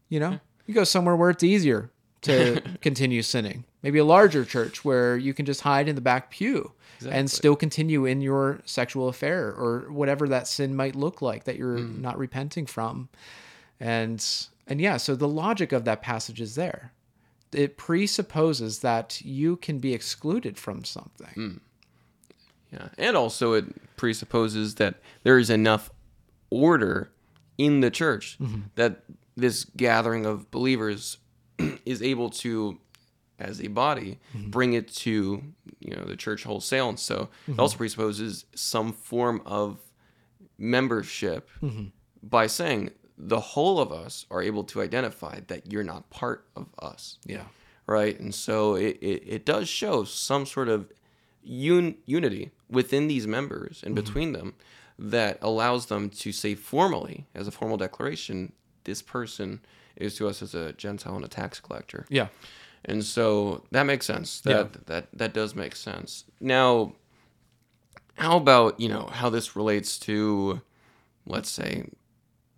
You 0.10 0.20
know, 0.20 0.40
you 0.66 0.74
go 0.74 0.84
somewhere 0.84 1.16
where 1.16 1.30
it's 1.30 1.44
easier 1.44 1.92
to 2.22 2.62
continue 2.82 3.22
sinning. 3.22 3.66
Maybe 3.84 4.00
a 4.00 4.06
larger 4.06 4.44
church 4.44 4.84
where 4.84 5.18
you 5.18 5.34
can 5.34 5.46
just 5.46 5.62
hide 5.62 5.88
in 5.88 5.96
the 5.96 6.02
back 6.02 6.32
pew 6.32 6.74
and 7.08 7.30
still 7.30 7.56
continue 7.56 8.06
in 8.06 8.22
your 8.22 8.60
sexual 8.66 9.08
affair 9.08 9.48
or 9.50 9.92
whatever 9.92 10.28
that 10.30 10.48
sin 10.48 10.76
might 10.76 10.96
look 10.96 11.22
like 11.22 11.44
that 11.44 11.56
you're 11.56 11.78
mm. 11.78 12.02
not 12.02 12.18
repenting 12.18 12.66
from. 12.66 13.10
And 13.80 14.26
and 14.68 14.82
yeah, 14.82 14.98
so 14.98 15.16
the 15.16 15.28
logic 15.28 15.72
of 15.72 15.86
that 15.86 16.02
passage 16.02 16.42
is 16.42 16.56
there. 16.56 16.94
It 17.54 17.78
presupposes 17.78 18.80
that 18.80 19.22
you 19.22 19.56
can 19.56 19.80
be 19.80 19.94
excluded 19.94 20.58
from 20.58 20.84
something. 20.84 21.34
Hmm. 21.34 21.58
Yeah. 22.72 22.90
And 22.98 23.16
also, 23.16 23.54
it 23.54 23.96
presupposes 23.96 24.76
that 24.76 24.96
there 25.24 25.40
is 25.40 25.50
enough 25.50 25.90
order 26.50 27.12
in 27.58 27.80
the 27.80 27.90
church 27.90 28.38
Mm-hmm. 28.40 28.62
that 28.76 29.04
this 29.38 29.66
gathering 29.78 30.26
of 30.26 30.52
believers 30.52 31.18
is 31.86 32.02
able 32.02 32.30
to 32.30 32.80
as 33.40 33.62
a 33.62 33.68
body, 33.68 34.20
mm-hmm. 34.36 34.50
bring 34.50 34.74
it 34.74 34.88
to 34.88 35.44
you 35.80 35.96
know 35.96 36.04
the 36.04 36.16
church 36.16 36.44
wholesale, 36.44 36.90
and 36.90 37.00
so 37.00 37.30
it 37.48 37.52
mm-hmm. 37.52 37.60
also 37.60 37.78
presupposes 37.78 38.46
some 38.56 38.92
form 38.92 39.42
of 39.46 39.80
membership 40.58 41.50
mm-hmm. 41.62 41.86
by 42.24 42.48
saying 42.48 42.92
the 43.18 43.40
whole 43.40 43.80
of 43.80 43.92
us 43.92 44.26
are 44.30 44.42
able 44.42 44.64
to 44.64 44.82
identify 44.82 45.40
that 45.48 45.72
you're 45.72 45.84
not 45.84 46.10
part 46.10 46.46
of 46.56 46.68
us 46.80 47.18
Yeah. 47.26 47.46
right? 47.88 48.20
And 48.20 48.34
so 48.34 48.76
it, 48.76 48.98
it, 49.02 49.24
it 49.26 49.46
does 49.46 49.68
show 49.68 50.04
some 50.04 50.46
sort 50.46 50.70
of 50.70 50.92
un, 51.44 51.96
unity 52.06 52.52
within 52.70 53.08
these 53.08 53.26
members 53.26 53.82
and 53.84 53.96
mm-hmm. 53.96 54.06
between 54.06 54.34
them 54.34 54.54
that 55.00 55.38
allows 55.42 55.88
them 55.88 56.10
to 56.10 56.32
say 56.32 56.56
formally, 56.56 57.28
as 57.34 57.48
a 57.48 57.52
formal 57.52 57.78
declaration, 57.78 58.54
this 58.84 59.02
person 59.02 59.62
is 59.96 60.16
to 60.16 60.28
us 60.28 60.42
as 60.42 60.54
a 60.56 60.74
Gentile 60.74 61.16
and 61.16 61.26
a 61.26 61.28
tax 61.28 61.60
collector. 61.60 62.06
Yeah. 62.10 62.28
And 62.86 63.04
so 63.04 63.64
that 63.72 63.84
makes 63.84 64.06
sense. 64.06 64.42
That 64.42 64.86
that 64.88 65.08
that 65.14 65.34
does 65.34 65.56
make 65.56 65.76
sense. 65.76 66.24
Now, 66.40 66.94
how 68.16 68.38
about 68.38 68.80
you 68.80 68.90
know 68.90 69.10
how 69.12 69.30
this 69.30 69.56
relates 69.56 70.00
to, 70.00 70.62
let's 71.26 71.50
say, 71.50 71.90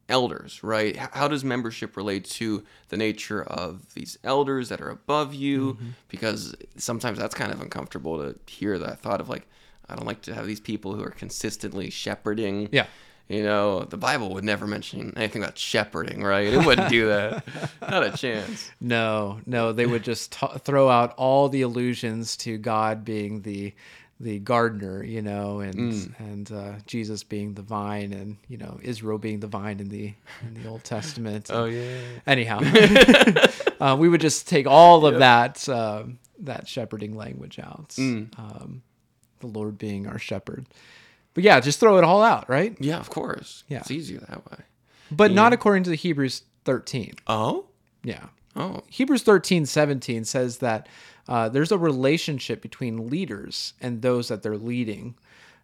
elders, 0.10 0.64
right? 0.64 0.96
How 0.96 1.28
does 1.28 1.44
membership 1.44 1.96
relate 1.96 2.26
to 2.26 2.64
the 2.90 2.98
nature 2.98 3.44
of 3.44 3.94
these 3.94 4.18
elders 4.24 4.70
that 4.70 4.82
are 4.82 4.90
above 4.90 5.34
you? 5.34 5.74
Mm-hmm. 5.74 5.90
Because 6.10 6.56
sometimes 6.78 7.20
that's 7.20 7.36
kind 7.36 7.52
of 7.52 7.62
uncomfortable 7.62 8.18
to 8.18 8.52
hear 8.52 8.78
that 8.80 9.00
thought 9.00 9.22
of 9.22 9.30
like, 9.30 9.48
I 9.88 9.96
don't 9.96 10.06
like 10.06 10.22
to 10.24 10.34
have 10.34 10.46
these 10.46 10.60
people 10.60 10.94
who 10.94 11.04
are 11.04 11.12
consistently 11.12 11.90
shepherding. 11.90 12.70
Yeah. 12.72 12.86
You 13.28 13.44
know, 13.44 13.84
the 13.84 13.98
Bible 13.98 14.34
would 14.34 14.44
never 14.44 14.66
mention 14.66 15.14
anything 15.16 15.44
about 15.44 15.56
shepherding, 15.56 16.24
right? 16.24 16.52
It 16.52 16.66
wouldn't 16.66 16.90
do 16.90 17.10
that. 17.10 17.48
Not 17.82 18.04
a 18.04 18.18
chance. 18.18 18.72
No, 18.82 19.40
no, 19.46 19.72
they 19.72 19.86
would 19.86 20.04
just 20.04 20.32
t- 20.32 20.48
throw 20.64 20.90
out 20.90 21.14
all 21.16 21.48
the 21.48 21.62
allusions 21.62 22.36
to 22.38 22.58
God 22.58 23.06
being 23.06 23.44
the 23.44 23.76
the 24.22 24.40
gardener, 24.40 25.04
you 25.04 25.22
know, 25.22 25.62
and 25.62 25.76
Mm. 25.76 26.20
and 26.20 26.52
uh, 26.52 26.74
Jesus 26.86 27.24
being 27.24 27.54
the 27.54 27.62
vine, 27.62 28.12
and 28.14 28.38
you 28.48 28.58
know 28.58 28.80
Israel 28.84 29.18
being 29.18 29.40
the 29.40 29.48
vine 29.48 29.80
in 29.80 29.88
the 29.90 30.14
in 30.42 30.62
the 30.62 30.68
Old 30.70 30.84
Testament. 30.84 31.50
Oh 31.54 31.66
yeah. 31.66 32.00
Anyhow, 32.28 32.60
uh, 33.80 33.96
we 33.98 34.10
would 34.10 34.22
just 34.22 34.48
take 34.48 34.68
all 34.68 35.06
of 35.06 35.20
that 35.20 35.68
um 35.70 36.20
that 36.40 36.68
shepherding 36.68 37.16
language 37.16 37.60
out. 37.60 37.90
Mm. 37.98 38.38
Um, 38.40 38.82
the 39.40 39.48
Lord 39.48 39.78
being 39.78 40.06
our 40.08 40.20
shepherd. 40.20 40.66
But 41.34 41.44
yeah, 41.44 41.60
just 41.62 41.80
throw 41.80 41.98
it 41.98 42.04
all 42.04 42.22
out, 42.22 42.50
right? 42.50 42.76
Yeah, 42.80 42.98
of 43.00 43.10
course. 43.10 43.64
Yeah. 43.70 43.80
It's 43.80 43.92
easier 43.92 44.20
that 44.30 44.50
way. 44.52 44.58
But 45.12 45.32
not 45.32 45.54
according 45.54 45.84
to 45.84 45.90
the 45.90 45.96
Hebrews 45.96 46.44
13. 46.66 47.14
Oh? 47.28 47.66
Yeah. 48.04 48.26
Oh. 48.56 48.82
Hebrews 48.88 49.24
13, 49.24 49.66
17 49.66 50.26
says 50.26 50.58
that 50.58 50.88
uh, 51.28 51.50
there's 51.50 51.72
a 51.72 51.78
relationship 51.78 52.62
between 52.62 53.10
leaders 53.10 53.74
and 53.82 54.02
those 54.02 54.28
that 54.30 54.42
they're 54.42 54.58
leading. 54.58 55.16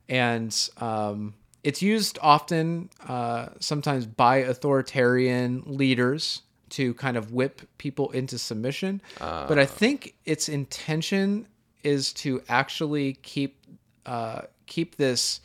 And 0.07 0.55
um, 0.77 1.33
it's 1.63 1.81
used 1.81 2.19
often, 2.21 2.89
uh, 3.07 3.47
sometimes 3.59 4.05
by 4.05 4.37
authoritarian 4.37 5.63
leaders 5.65 6.43
to 6.69 6.93
kind 6.95 7.17
of 7.17 7.31
whip 7.31 7.61
people 7.77 8.11
into 8.11 8.37
submission. 8.37 9.01
but 9.47 9.57
I 9.59 9.65
think 9.65 10.15
its 10.25 10.49
intention 10.49 11.47
is 11.83 12.13
to 12.13 12.41
actually 12.49 13.13
keep 13.21 13.57
uh, 14.05 14.41
keep 14.67 14.95
this 14.97 15.41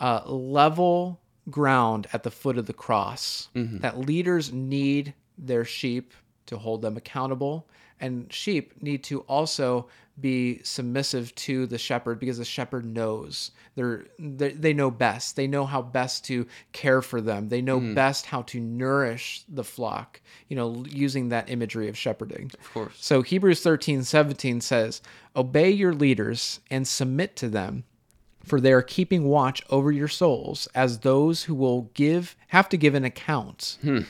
uh, 0.00 0.22
level 0.26 1.20
ground 1.50 2.06
at 2.12 2.22
the 2.22 2.30
foot 2.30 2.58
of 2.58 2.66
the 2.66 2.72
cross. 2.74 3.48
That 3.78 3.98
leaders 3.98 4.52
need 4.52 5.14
their 5.38 5.64
sheep 5.64 6.12
to 6.46 6.58
hold 6.58 6.82
them 6.82 6.96
accountable, 6.96 7.66
and 8.00 8.32
sheep 8.32 8.74
need 8.82 9.04
to 9.04 9.20
also 9.22 9.88
be 10.20 10.60
submissive 10.62 11.34
to 11.34 11.66
the 11.66 11.78
shepherd 11.78 12.20
because 12.20 12.38
the 12.38 12.44
shepherd 12.44 12.84
knows 12.84 13.50
they're, 13.74 14.04
they 14.18 14.50
they 14.50 14.74
know 14.74 14.90
best. 14.90 15.36
They 15.36 15.46
know 15.46 15.64
how 15.64 15.80
best 15.80 16.24
to 16.26 16.46
care 16.72 17.00
for 17.00 17.20
them. 17.20 17.48
They 17.48 17.62
know 17.62 17.80
hmm. 17.80 17.94
best 17.94 18.26
how 18.26 18.42
to 18.42 18.60
nourish 18.60 19.44
the 19.48 19.64
flock. 19.64 20.20
You 20.48 20.56
know, 20.56 20.84
using 20.88 21.30
that 21.30 21.48
imagery 21.48 21.88
of 21.88 21.96
shepherding. 21.96 22.50
Of 22.60 22.72
course. 22.72 22.94
So 22.98 23.22
Hebrews 23.22 23.62
13, 23.62 24.04
17 24.04 24.60
says, 24.60 25.00
Obey 25.34 25.70
your 25.70 25.94
leaders 25.94 26.60
and 26.70 26.86
submit 26.86 27.36
to 27.36 27.48
them, 27.48 27.84
for 28.44 28.60
they 28.60 28.72
are 28.72 28.82
keeping 28.82 29.24
watch 29.24 29.62
over 29.70 29.90
your 29.90 30.08
souls 30.08 30.68
as 30.74 30.98
those 30.98 31.44
who 31.44 31.54
will 31.54 31.90
give 31.94 32.36
have 32.48 32.68
to 32.68 32.76
give 32.76 32.94
an 32.94 33.04
account. 33.04 33.78
Hmm. 33.80 34.00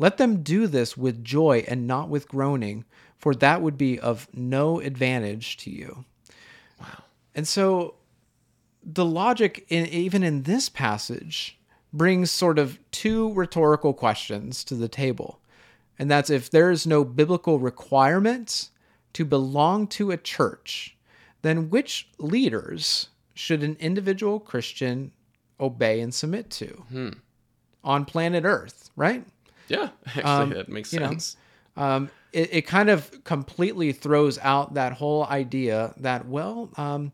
Let 0.00 0.16
them 0.16 0.42
do 0.42 0.66
this 0.66 0.96
with 0.96 1.22
joy 1.22 1.62
and 1.68 1.86
not 1.86 2.08
with 2.08 2.26
groaning, 2.26 2.86
for 3.18 3.34
that 3.34 3.60
would 3.60 3.76
be 3.76 4.00
of 4.00 4.28
no 4.32 4.80
advantage 4.80 5.58
to 5.58 5.70
you. 5.70 6.06
Wow. 6.80 7.04
And 7.34 7.46
so 7.46 7.96
the 8.82 9.04
logic 9.04 9.66
in 9.68 9.84
even 9.88 10.22
in 10.22 10.44
this 10.44 10.70
passage 10.70 11.58
brings 11.92 12.30
sort 12.30 12.58
of 12.58 12.78
two 12.92 13.30
rhetorical 13.34 13.92
questions 13.92 14.64
to 14.64 14.74
the 14.74 14.88
table. 14.88 15.38
And 15.98 16.10
that's 16.10 16.30
if 16.30 16.48
there 16.48 16.70
is 16.70 16.86
no 16.86 17.04
biblical 17.04 17.58
requirement 17.58 18.70
to 19.12 19.26
belong 19.26 19.86
to 19.88 20.12
a 20.12 20.16
church, 20.16 20.96
then 21.42 21.68
which 21.68 22.08
leaders 22.16 23.10
should 23.34 23.62
an 23.62 23.76
individual 23.78 24.40
Christian 24.40 25.12
obey 25.60 26.00
and 26.00 26.14
submit 26.14 26.48
to 26.52 26.68
hmm. 26.88 27.10
on 27.84 28.06
planet 28.06 28.44
Earth, 28.46 28.88
right? 28.96 29.26
Yeah. 29.70 29.88
Actually, 30.06 30.54
that 30.54 30.68
makes 30.68 30.92
Um, 30.92 30.98
you 30.98 31.04
know, 31.04 31.10
sense. 31.12 31.36
um, 31.76 32.10
it, 32.32 32.48
it 32.52 32.62
kind 32.66 32.90
of 32.90 33.24
completely 33.24 33.92
throws 33.92 34.38
out 34.38 34.74
that 34.74 34.92
whole 34.94 35.24
idea 35.24 35.94
that 35.96 36.26
well 36.26 36.70
um, 36.76 37.12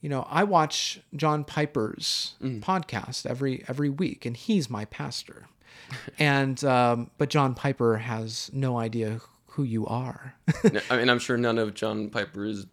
you 0.00 0.08
know 0.08 0.26
i 0.30 0.42
watch 0.44 1.00
john 1.14 1.44
piper's 1.44 2.34
podcast 2.42 3.26
every 3.26 3.64
every 3.68 3.88
week 3.90 4.24
and 4.26 4.36
he's 4.36 4.68
my 4.70 4.84
pastor 4.86 5.46
and 6.18 6.62
um, 6.64 7.10
but 7.18 7.28
john 7.30 7.54
piper 7.54 7.96
has 7.98 8.50
no 8.52 8.78
idea 8.78 9.20
who 9.52 9.62
you 9.64 9.86
are 9.86 10.34
I 10.90 10.96
mean, 10.96 11.08
I'm 11.10 11.18
sure 11.18 11.36
none 11.36 11.58
of 11.58 11.74
John 11.74 12.10
Piper's 12.10 12.66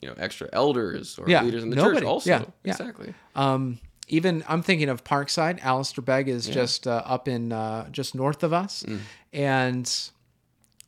you 0.00 0.08
know 0.08 0.14
extra 0.18 0.48
elders 0.52 1.18
or 1.18 1.28
Yeah, 1.28 1.42
leaders 1.44 1.62
in 1.64 1.70
the 1.70 1.76
nobody. 1.76 1.98
church 2.00 2.04
also. 2.06 2.30
Yeah, 2.30 2.44
yeah. 2.64 2.72
Exactly. 2.72 3.12
um, 3.36 3.78
even 4.08 4.44
i'm 4.48 4.62
thinking 4.62 4.88
of 4.88 5.04
parkside 5.04 5.62
Alistair 5.62 6.02
begg 6.02 6.28
is 6.28 6.46
just 6.46 6.86
uh, 6.86 7.02
up 7.04 7.28
in 7.28 7.52
uh, 7.52 7.88
just 7.90 8.14
north 8.14 8.42
of 8.42 8.52
us 8.52 8.84
and 9.32 10.10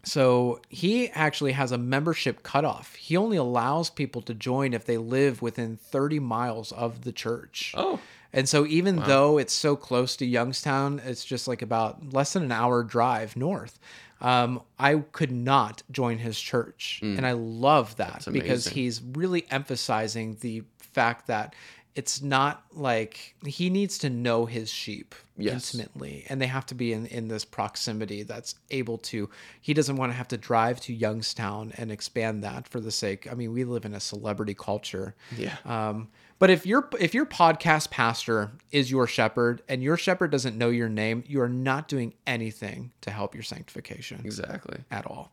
so 0.03 0.61
he 0.69 1.11
actually 1.11 1.53
has 1.53 1.73
a 1.73 1.79
membership 1.79 2.43
cutoff. 2.43 2.95
He 2.95 3.17
only 3.17 3.37
allows 3.37 3.91
people 3.91 4.23
to 4.23 4.35
join 4.35 4.73
if 4.73 4.87
they 4.87 4.97
live 4.97 5.43
within 5.43 5.77
30 5.77 6.21
miles 6.21 6.73
of 6.73 7.03
the 7.05 7.13
church. 7.13 7.75
Oh. 7.77 8.01
And 8.33 8.49
so 8.49 8.65
even 8.67 8.97
though 8.97 9.39
it's 9.39 9.53
so 9.53 9.75
close 9.77 10.17
to 10.17 10.27
Youngstown, 10.27 11.01
it's 11.05 11.25
just 11.25 11.49
like 11.49 11.63
about 11.63 12.13
less 12.13 12.33
than 12.33 12.45
an 12.45 12.53
hour 12.53 12.83
drive 12.85 13.37
north. 13.37 13.79
Um, 14.21 14.63
I 14.79 14.97
could 15.13 15.33
not 15.33 15.83
join 15.91 16.19
his 16.19 16.39
church, 16.39 17.01
and 17.03 17.27
I 17.27 17.33
love 17.33 17.97
that 17.97 18.29
because 18.31 18.69
he's 18.69 19.01
really 19.03 19.47
emphasizing 19.51 20.37
the 20.41 20.63
fact 20.79 21.27
that 21.29 21.55
it's 21.97 22.23
not 22.23 22.65
like 22.73 23.35
he 23.45 23.69
needs 23.71 23.99
to 23.99 24.11
know 24.11 24.47
his 24.47 24.71
sheep 24.71 25.15
Yes. 25.37 25.75
intimately 25.75 26.27
and 26.29 26.39
they 26.41 26.47
have 26.47 26.67
to 26.67 26.75
be 26.75 26.93
in, 26.93 27.07
in 27.07 27.29
this 27.29 27.47
proximity 27.47 28.23
that's 28.25 28.57
able 28.71 28.99
to 28.99 29.31
he 29.63 29.73
doesn't 29.73 29.97
want 29.97 30.13
to 30.13 30.17
have 30.17 30.29
to 30.29 30.37
drive 30.37 30.81
to 30.83 30.93
youngstown 30.93 31.73
and 31.79 31.91
expand 31.91 32.45
that 32.45 32.69
for 32.69 32.79
the 32.79 32.91
sake 32.91 33.27
i 33.31 33.35
mean 33.35 33.51
we 33.53 33.65
live 33.65 33.87
in 33.87 33.95
a 33.95 34.01
celebrity 34.01 34.53
culture 34.53 35.15
Yeah. 35.39 35.57
um, 35.65 36.09
but 36.39 36.51
if 36.51 36.67
your 36.67 36.91
if 37.01 37.15
your 37.15 37.25
podcast 37.25 37.91
pastor 37.91 38.53
is 38.71 38.91
your 38.91 39.07
shepherd 39.07 39.63
and 39.67 39.83
your 39.83 39.97
shepherd 39.97 40.31
doesn't 40.31 40.59
know 40.59 40.69
your 40.69 40.91
name 40.91 41.25
you 41.27 41.41
are 41.41 41.49
not 41.49 41.89
doing 41.89 42.13
anything 42.27 42.93
to 43.01 43.11
help 43.11 43.35
your 43.35 43.43
sanctification 43.43 44.21
Exactly. 44.25 44.79
at 44.91 45.07
all. 45.07 45.33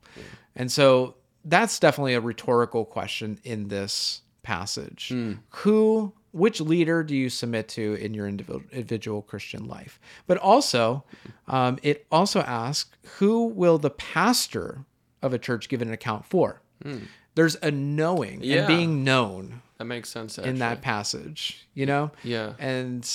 And 0.55 0.71
so 0.71 1.15
that's 1.43 1.79
definitely 1.79 2.13
a 2.13 2.21
rhetorical 2.21 2.85
question 2.85 3.39
in 3.43 3.67
this 3.67 4.21
passage. 4.43 5.13
Who, 5.49 6.13
which 6.31 6.59
leader 6.61 7.03
do 7.03 7.15
you 7.15 7.29
submit 7.29 7.67
to 7.69 7.93
in 7.95 8.13
your 8.13 8.27
individual, 8.27 9.21
Christian 9.21 9.65
life? 9.67 9.99
But 10.27 10.37
also, 10.37 11.03
um, 11.47 11.79
it 11.83 12.05
also 12.11 12.41
asks, 12.41 12.91
who 13.17 13.45
will 13.47 13.77
the 13.77 13.89
pastor 13.89 14.85
of 15.21 15.33
a 15.33 15.39
church 15.39 15.69
give 15.69 15.81
an 15.81 15.91
account 15.91 16.25
for? 16.25 16.61
There's 17.35 17.55
a 17.61 17.71
knowing 17.71 18.41
Yeah. 18.43 18.59
and 18.59 18.67
being 18.67 19.03
known 19.03 19.61
That 19.77 19.85
makes 19.85 20.09
sense. 20.09 20.37
Actually. 20.37 20.49
in 20.51 20.59
that 20.59 20.81
passage, 20.81 21.67
you 21.73 21.85
know? 21.85 22.11
Yeah. 22.23 22.53
And 22.59 23.07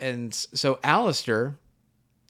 and 0.00 0.34
so 0.34 0.78
Alistair 0.84 1.56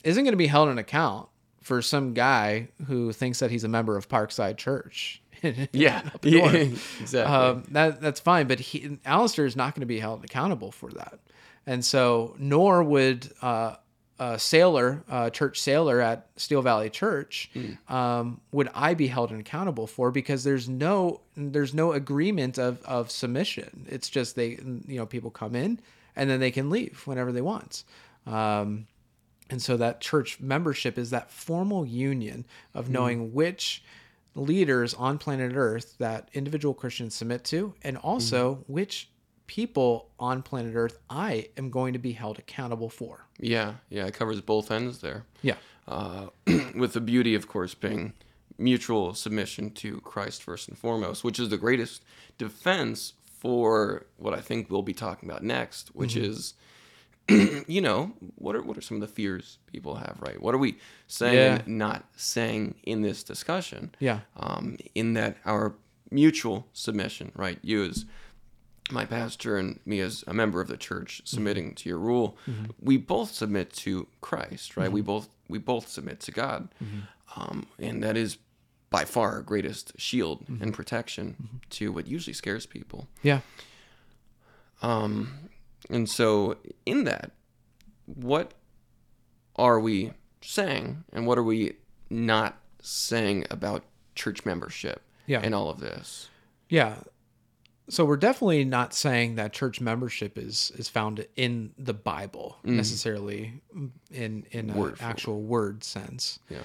isn't 0.04 0.22
going 0.22 0.32
to 0.32 0.36
be 0.36 0.46
held 0.46 0.68
an 0.68 0.78
account 0.78 1.28
for 1.64 1.82
some 1.82 2.12
guy 2.12 2.68
who 2.86 3.10
thinks 3.12 3.40
that 3.40 3.50
he's 3.50 3.64
a 3.64 3.68
member 3.68 3.96
of 3.96 4.08
Parkside 4.08 4.56
Church. 4.56 5.20
Yeah. 5.72 6.08
yeah. 6.22 6.52
exactly. 6.52 7.20
um, 7.20 7.64
that 7.72 8.00
that's 8.00 8.18
fine, 8.18 8.46
but 8.46 8.60
he 8.60 8.98
Alistair 9.04 9.44
is 9.44 9.56
not 9.56 9.74
going 9.74 9.80
to 9.80 9.86
be 9.86 9.98
held 9.98 10.24
accountable 10.24 10.72
for 10.72 10.90
that, 10.92 11.18
and 11.66 11.84
so 11.84 12.34
nor 12.38 12.82
would 12.82 13.30
uh, 13.42 13.76
a 14.18 14.38
sailor, 14.38 15.04
a 15.06 15.30
church 15.30 15.60
sailor 15.60 16.00
at 16.00 16.28
Steel 16.36 16.62
Valley 16.62 16.88
Church, 16.88 17.50
um, 17.88 18.40
would 18.52 18.70
I 18.74 18.94
be 18.94 19.08
held 19.08 19.32
accountable 19.32 19.86
for? 19.86 20.10
Because 20.10 20.44
there's 20.44 20.66
no 20.66 21.20
there's 21.36 21.74
no 21.74 21.92
agreement 21.92 22.58
of 22.58 22.82
of 22.84 23.10
submission. 23.10 23.86
It's 23.90 24.08
just 24.08 24.36
they 24.36 24.58
you 24.86 24.96
know 24.96 25.04
people 25.04 25.30
come 25.30 25.54
in 25.54 25.78
and 26.16 26.30
then 26.30 26.40
they 26.40 26.52
can 26.52 26.70
leave 26.70 27.02
whenever 27.06 27.32
they 27.32 27.42
want. 27.42 27.84
Um, 28.26 28.86
and 29.50 29.60
so 29.60 29.76
that 29.76 30.00
church 30.00 30.40
membership 30.40 30.98
is 30.98 31.10
that 31.10 31.30
formal 31.30 31.84
union 31.86 32.44
of 32.72 32.86
hmm. 32.86 32.92
knowing 32.92 33.34
which 33.34 33.82
leaders 34.34 34.94
on 34.94 35.18
planet 35.18 35.52
Earth 35.54 35.96
that 35.98 36.28
individual 36.32 36.74
Christians 36.74 37.14
submit 37.14 37.44
to, 37.44 37.74
and 37.82 37.96
hmm. 37.96 38.06
also 38.06 38.64
which 38.66 39.10
people 39.46 40.10
on 40.18 40.42
planet 40.42 40.74
Earth 40.74 40.98
I 41.10 41.48
am 41.56 41.70
going 41.70 41.92
to 41.92 41.98
be 41.98 42.12
held 42.12 42.38
accountable 42.38 42.88
for. 42.88 43.26
Yeah, 43.38 43.74
yeah, 43.90 44.06
it 44.06 44.14
covers 44.14 44.40
both 44.40 44.70
ends 44.70 44.98
there. 44.98 45.24
Yeah. 45.42 45.56
Uh, 45.86 46.28
with 46.74 46.94
the 46.94 47.00
beauty, 47.00 47.34
of 47.34 47.46
course, 47.46 47.74
being 47.74 48.14
mutual 48.56 49.14
submission 49.14 49.70
to 49.70 50.00
Christ 50.00 50.42
first 50.42 50.68
and 50.68 50.78
foremost, 50.78 51.24
which 51.24 51.38
is 51.38 51.48
the 51.48 51.58
greatest 51.58 52.02
defense 52.38 53.14
for 53.24 54.06
what 54.16 54.32
I 54.32 54.40
think 54.40 54.70
we'll 54.70 54.82
be 54.82 54.94
talking 54.94 55.28
about 55.28 55.42
next, 55.42 55.94
which 55.94 56.14
mm-hmm. 56.14 56.30
is, 56.30 56.54
you 57.66 57.80
know, 57.80 58.12
what 58.36 58.54
are 58.54 58.62
what 58.62 58.76
are 58.76 58.82
some 58.82 58.96
of 58.96 59.00
the 59.00 59.14
fears 59.14 59.58
people 59.66 59.94
have, 59.96 60.16
right? 60.20 60.40
What 60.42 60.54
are 60.54 60.58
we 60.58 60.78
saying 61.06 61.34
Yeah. 61.34 61.62
and 61.64 61.78
not 61.78 62.04
saying 62.16 62.74
in 62.84 63.02
this 63.02 63.22
discussion? 63.22 63.94
Yeah. 63.98 64.20
um, 64.36 64.76
in 64.94 65.14
that 65.14 65.36
our 65.44 65.74
mutual 66.10 66.66
submission, 66.72 67.32
right? 67.34 67.58
You 67.62 67.84
as 67.84 68.04
my 68.90 69.06
pastor 69.06 69.56
and 69.56 69.80
me 69.86 70.00
as 70.00 70.22
a 70.26 70.34
member 70.34 70.60
of 70.60 70.68
the 70.68 70.76
church 70.76 71.22
submitting 71.24 71.74
to 71.76 71.88
your 71.88 71.98
rule, 71.98 72.36
we 72.78 72.98
both 72.98 73.32
submit 73.32 73.72
to 73.72 74.06
Christ, 74.20 74.76
right? 74.76 74.92
We 74.92 75.00
both 75.00 75.28
we 75.48 75.58
both 75.58 75.88
submit 75.88 76.20
to 76.20 76.30
God, 76.32 76.68
um, 77.36 77.66
and 77.78 78.02
that 78.02 78.16
is 78.18 78.36
by 78.90 79.04
far 79.06 79.32
our 79.32 79.40
greatest 79.42 79.98
shield 79.98 80.44
and 80.60 80.72
protection 80.74 81.60
to 81.70 81.90
what 81.90 82.06
usually 82.06 82.34
scares 82.34 82.66
people. 82.66 83.08
Yeah. 83.22 83.40
Um, 84.82 85.48
and 85.90 86.08
so, 86.08 86.56
in 86.86 87.04
that, 87.04 87.32
what 88.06 88.52
are 89.56 89.78
we 89.80 90.12
saying, 90.42 91.04
and 91.12 91.26
what 91.26 91.38
are 91.38 91.42
we 91.42 91.74
not 92.10 92.58
saying 92.82 93.46
about 93.50 93.84
church 94.14 94.44
membership 94.44 95.02
Yeah. 95.26 95.40
and 95.42 95.54
all 95.54 95.70
of 95.70 95.80
this? 95.80 96.28
Yeah. 96.68 96.96
So 97.88 98.04
we're 98.06 98.16
definitely 98.16 98.64
not 98.64 98.94
saying 98.94 99.34
that 99.34 99.52
church 99.52 99.78
membership 99.80 100.38
is 100.38 100.72
is 100.76 100.88
found 100.88 101.26
in 101.36 101.72
the 101.78 101.92
Bible 101.92 102.56
necessarily 102.64 103.60
in 104.10 104.46
in 104.50 104.70
an 104.70 104.74
Word 104.74 104.96
actual 105.00 105.42
word 105.42 105.84
sense. 105.84 106.38
Yeah. 106.48 106.62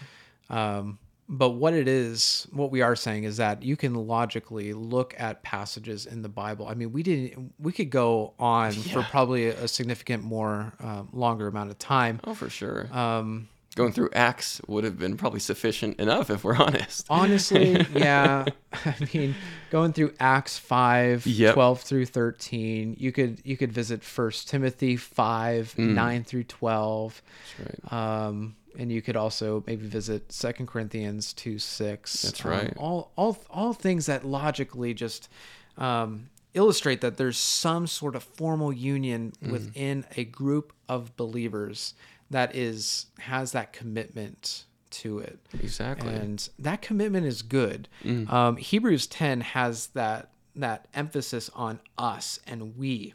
Um, 0.49 0.97
but 1.31 1.51
what 1.51 1.73
it 1.75 1.87
is, 1.87 2.47
what 2.51 2.71
we 2.71 2.81
are 2.81 2.95
saying 2.95 3.23
is 3.23 3.37
that 3.37 3.61
you 3.61 3.77
can 3.77 3.93
logically 3.93 4.73
look 4.73 5.13
at 5.17 5.43
passages 5.43 6.07
in 6.07 6.23
the 6.23 6.29
Bible. 6.29 6.67
I 6.67 6.73
mean, 6.73 6.91
we 6.91 7.03
didn't. 7.03 7.53
We 7.59 7.71
could 7.71 7.91
go 7.91 8.33
on 8.39 8.71
for 8.93 9.03
probably 9.03 9.45
a 9.47 9.67
significant 9.67 10.23
more 10.23 10.73
um, 10.79 11.09
longer 11.13 11.47
amount 11.47 11.69
of 11.69 11.77
time. 11.77 12.19
Oh, 12.23 12.33
for 12.33 12.49
sure. 12.49 12.89
Um, 12.91 13.47
Going 13.75 13.93
through 13.93 14.09
Acts 14.13 14.59
would 14.67 14.83
have 14.83 14.97
been 14.97 15.15
probably 15.15 15.39
sufficient 15.39 15.99
enough 15.99 16.31
if 16.31 16.43
we're 16.43 16.57
honest. 16.57 17.05
honestly, 17.09 17.85
yeah. 17.95 18.45
I 18.73 18.95
mean, 19.13 19.35
going 19.69 19.93
through 19.93 20.15
Acts 20.19 20.57
5, 20.57 21.27
Yep. 21.27 21.53
12 21.53 21.81
through 21.81 22.05
13, 22.07 22.95
you 22.99 23.11
could 23.11 23.39
you 23.45 23.55
could 23.55 23.71
visit 23.71 24.03
First 24.03 24.49
Timothy 24.49 24.97
5, 24.97 25.75
Mm. 25.77 25.93
9 25.93 26.23
through 26.23 26.43
12. 26.45 27.21
That's 27.59 27.69
right. 27.93 27.93
Um, 28.25 28.55
and 28.77 28.91
you 28.91 29.01
could 29.01 29.15
also 29.15 29.63
maybe 29.67 29.85
visit 29.87 30.31
Second 30.31 30.67
Corinthians 30.67 31.33
2, 31.33 31.57
6. 31.59 32.21
That's 32.21 32.45
Um, 32.45 32.51
right. 32.51 32.73
all 32.77 33.11
all 33.15 33.37
all 33.49 33.73
things 33.73 34.05
that 34.07 34.25
logically 34.25 34.93
just 34.93 35.29
um, 35.77 36.29
illustrate 36.53 37.01
that 37.01 37.17
there's 37.17 37.37
some 37.37 37.87
sort 37.87 38.15
of 38.15 38.23
formal 38.23 38.73
union 38.73 39.33
Mm. 39.43 39.51
within 39.51 40.05
a 40.17 40.23
group 40.25 40.73
of 40.87 41.15
believers 41.15 41.93
that 42.29 42.55
is 42.55 43.07
has 43.19 43.51
that 43.53 43.71
commitment 43.73 44.65
to 44.91 45.19
it 45.19 45.39
Exactly. 45.61 46.11
and 46.13 46.49
that 46.57 46.81
commitment 46.81 47.25
is 47.25 47.41
good. 47.43 47.87
Mm. 48.03 48.31
Um, 48.31 48.57
Hebrews 48.57 49.05
10 49.07 49.41
has 49.41 49.87
that 49.87 50.31
that 50.55 50.87
emphasis 50.93 51.49
on 51.53 51.79
us 51.97 52.39
and 52.47 52.75
we. 52.77 53.13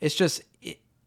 It's 0.00 0.14
just 0.14 0.42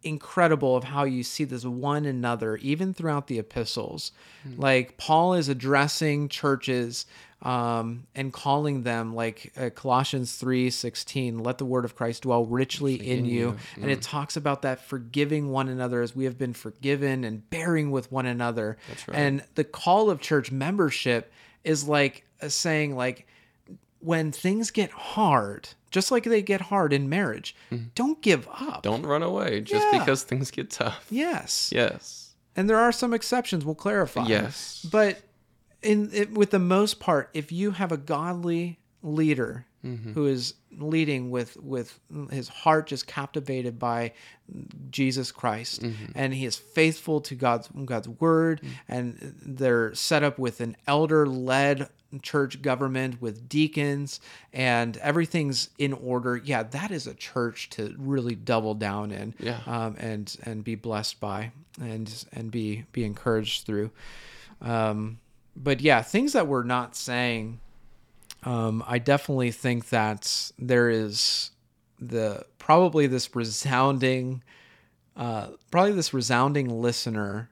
incredible 0.08 0.76
of 0.76 0.86
how 0.86 1.04
you 1.04 1.24
see 1.24 1.44
this 1.44 1.66
one 1.66 2.06
another 2.06 2.58
even 2.58 2.94
throughout 2.94 3.28
the 3.28 3.38
epistles. 3.40 4.12
Mm. 4.48 4.60
Like 4.60 4.98
Paul 4.98 5.34
is 5.34 5.50
addressing 5.50 6.30
churches 6.30 7.06
um, 7.44 8.08
and 8.16 8.34
calling 8.34 8.82
them 8.82 9.14
like 9.14 9.54
uh, 9.56 9.70
Colossians 9.70 10.42
3:16, 10.42 11.46
let 11.46 11.60
the 11.60 11.66
word 11.66 11.86
of 11.86 11.96
Christ 11.96 12.24
dwell 12.24 12.46
richly 12.46 12.96
in 12.96 13.26
you. 13.26 13.56
And 13.76 13.86
Mm. 13.86 13.90
it 13.90 14.02
talks 14.02 14.36
about 14.36 14.64
that 14.64 14.84
forgiving 14.84 15.50
one 15.52 15.70
another 15.70 16.02
as 16.02 16.16
we 16.16 16.26
have 16.26 16.38
been 16.38 16.54
forgiven 16.54 17.24
and 17.24 17.48
bearing 17.52 17.92
with 17.92 18.12
one 18.12 18.26
another. 18.26 18.78
That's 18.88 19.08
right. 19.08 19.18
And 19.18 19.44
the 19.54 19.64
call 19.64 20.10
of 20.10 20.20
church 20.20 20.52
membership 20.52 21.32
is 21.64 21.88
like 21.88 22.24
uh, 22.42 22.50
saying 22.50 22.96
like 22.96 23.28
when 24.00 24.32
things 24.32 24.72
get 24.72 24.90
hard, 24.92 25.70
just 25.92 26.12
like 26.12 26.24
they 26.24 26.42
get 26.42 26.62
hard 26.62 26.92
in 26.94 27.08
marriage, 27.10 27.56
don't 27.96 28.22
give 28.22 28.48
up. 28.48 28.56
Mm-hmm. 28.58 28.82
Don't 28.82 29.06
run 29.06 29.24
away 29.24 29.62
just 29.62 29.86
Yeah. 29.94 30.00
because 30.00 30.24
things 30.24 30.50
get 30.52 30.70
tough. 30.72 31.06
Yes. 31.10 31.72
Yes. 31.74 32.34
And 32.56 32.68
there 32.70 32.78
are 32.80 32.92
some 32.92 33.14
exceptions, 33.14 33.64
we'll 33.64 33.76
clarify. 33.76 34.26
Yes. 34.26 34.86
But 34.92 35.22
in 35.84 36.10
it, 36.12 36.32
with 36.32 36.50
the 36.50 36.60
most 36.60 37.00
part, 37.00 37.30
if 37.36 37.52
you 37.52 37.72
have 37.72 37.92
a 37.92 37.98
godly 37.98 38.80
leader 39.04 39.67
Mm-hmm. 39.86 40.14
who 40.14 40.26
is 40.26 40.56
leading 40.78 41.30
with 41.30 41.56
with 41.58 42.00
his 42.32 42.48
heart 42.48 42.88
just 42.88 43.06
captivated 43.08 43.78
by 43.78 44.12
Jesus 44.90 45.32
Christ 45.32 45.82
Mm-hmm. 45.84 46.12
and 46.16 46.34
he 46.34 46.46
is 46.46 46.56
faithful 46.56 47.22
to 47.22 47.36
God's 47.36 47.70
God's 47.86 48.10
word 48.10 48.62
Mm. 48.62 48.70
and 48.90 49.36
they're 49.46 49.94
set 49.94 50.24
up 50.24 50.40
with 50.40 50.62
an 50.62 50.76
elder 50.88 51.28
led 51.28 51.90
church 52.24 52.62
government 52.62 53.22
with 53.22 53.48
deacons 53.48 54.20
and 54.52 54.98
everything's 54.98 55.70
in 55.78 55.94
order 55.94 56.38
yeah 56.38 56.64
that 56.64 56.90
is 56.90 57.06
a 57.06 57.14
church 57.14 57.70
to 57.70 57.94
really 58.00 58.34
double 58.34 58.74
down 58.74 59.12
in 59.12 59.34
Yeah. 59.40 59.60
um, 59.68 59.96
and 60.00 60.36
and 60.44 60.64
be 60.64 60.74
blessed 60.76 61.20
by 61.20 61.52
and 61.80 62.26
and 62.34 62.50
be 62.50 62.86
be 62.94 63.04
encouraged 63.04 63.66
through 63.68 63.92
um, 64.62 65.20
but 65.56 65.82
yeah 65.82 66.02
things 66.02 66.34
that 66.34 66.48
we're 66.48 66.64
not 66.64 66.96
saying 66.96 67.60
um, 68.44 68.84
I 68.88 69.00
definitely 69.00 69.52
think 69.52 69.90
that 69.90 70.52
there 70.58 70.90
is 70.90 71.52
the 72.00 72.46
probably 72.60 73.08
this 73.08 73.36
resounding, 73.36 74.44
uh, 75.16 75.48
probably 75.72 75.94
this 75.94 76.14
resounding 76.14 76.70
listener 76.70 77.50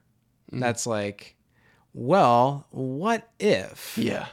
that's 0.51 0.85
like, 0.87 1.35
well, 1.93 2.67
what 2.71 3.29
if, 3.39 3.97
Yeah. 3.97 4.27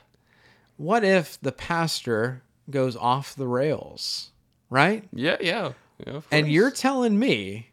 what 0.77 1.05
if 1.05 1.41
the 1.41 1.53
pastor 1.53 2.43
goes 2.71 2.95
off 2.97 3.35
the 3.35 3.49
rails, 3.49 4.31
right? 4.71 5.09
Yeah. 5.13 5.37
Yeah. 5.41 5.73
yeah 6.07 6.21
And 6.31 6.49
you're 6.49 6.71
telling 6.71 7.19
me 7.19 7.71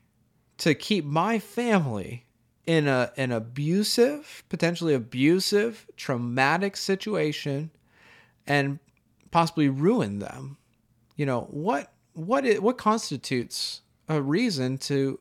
to 0.59 0.73
keep 0.73 1.05
my 1.05 1.37
family 1.39 2.25
in 2.65 2.87
a 2.87 3.11
an 3.17 3.31
abusive, 3.31 4.43
potentially 4.49 4.93
abusive, 4.93 5.85
traumatic 5.97 6.77
situation 6.77 7.71
and 8.49 8.79
possibly 9.31 9.69
ruin 9.69 10.19
them. 10.19 10.57
You 11.15 11.25
know, 11.25 11.47
what 11.51 11.93
what 12.13 12.45
what 12.61 12.77
constitutes 12.77 13.81
a 14.09 14.21
reason 14.21 14.77
to 14.79 15.19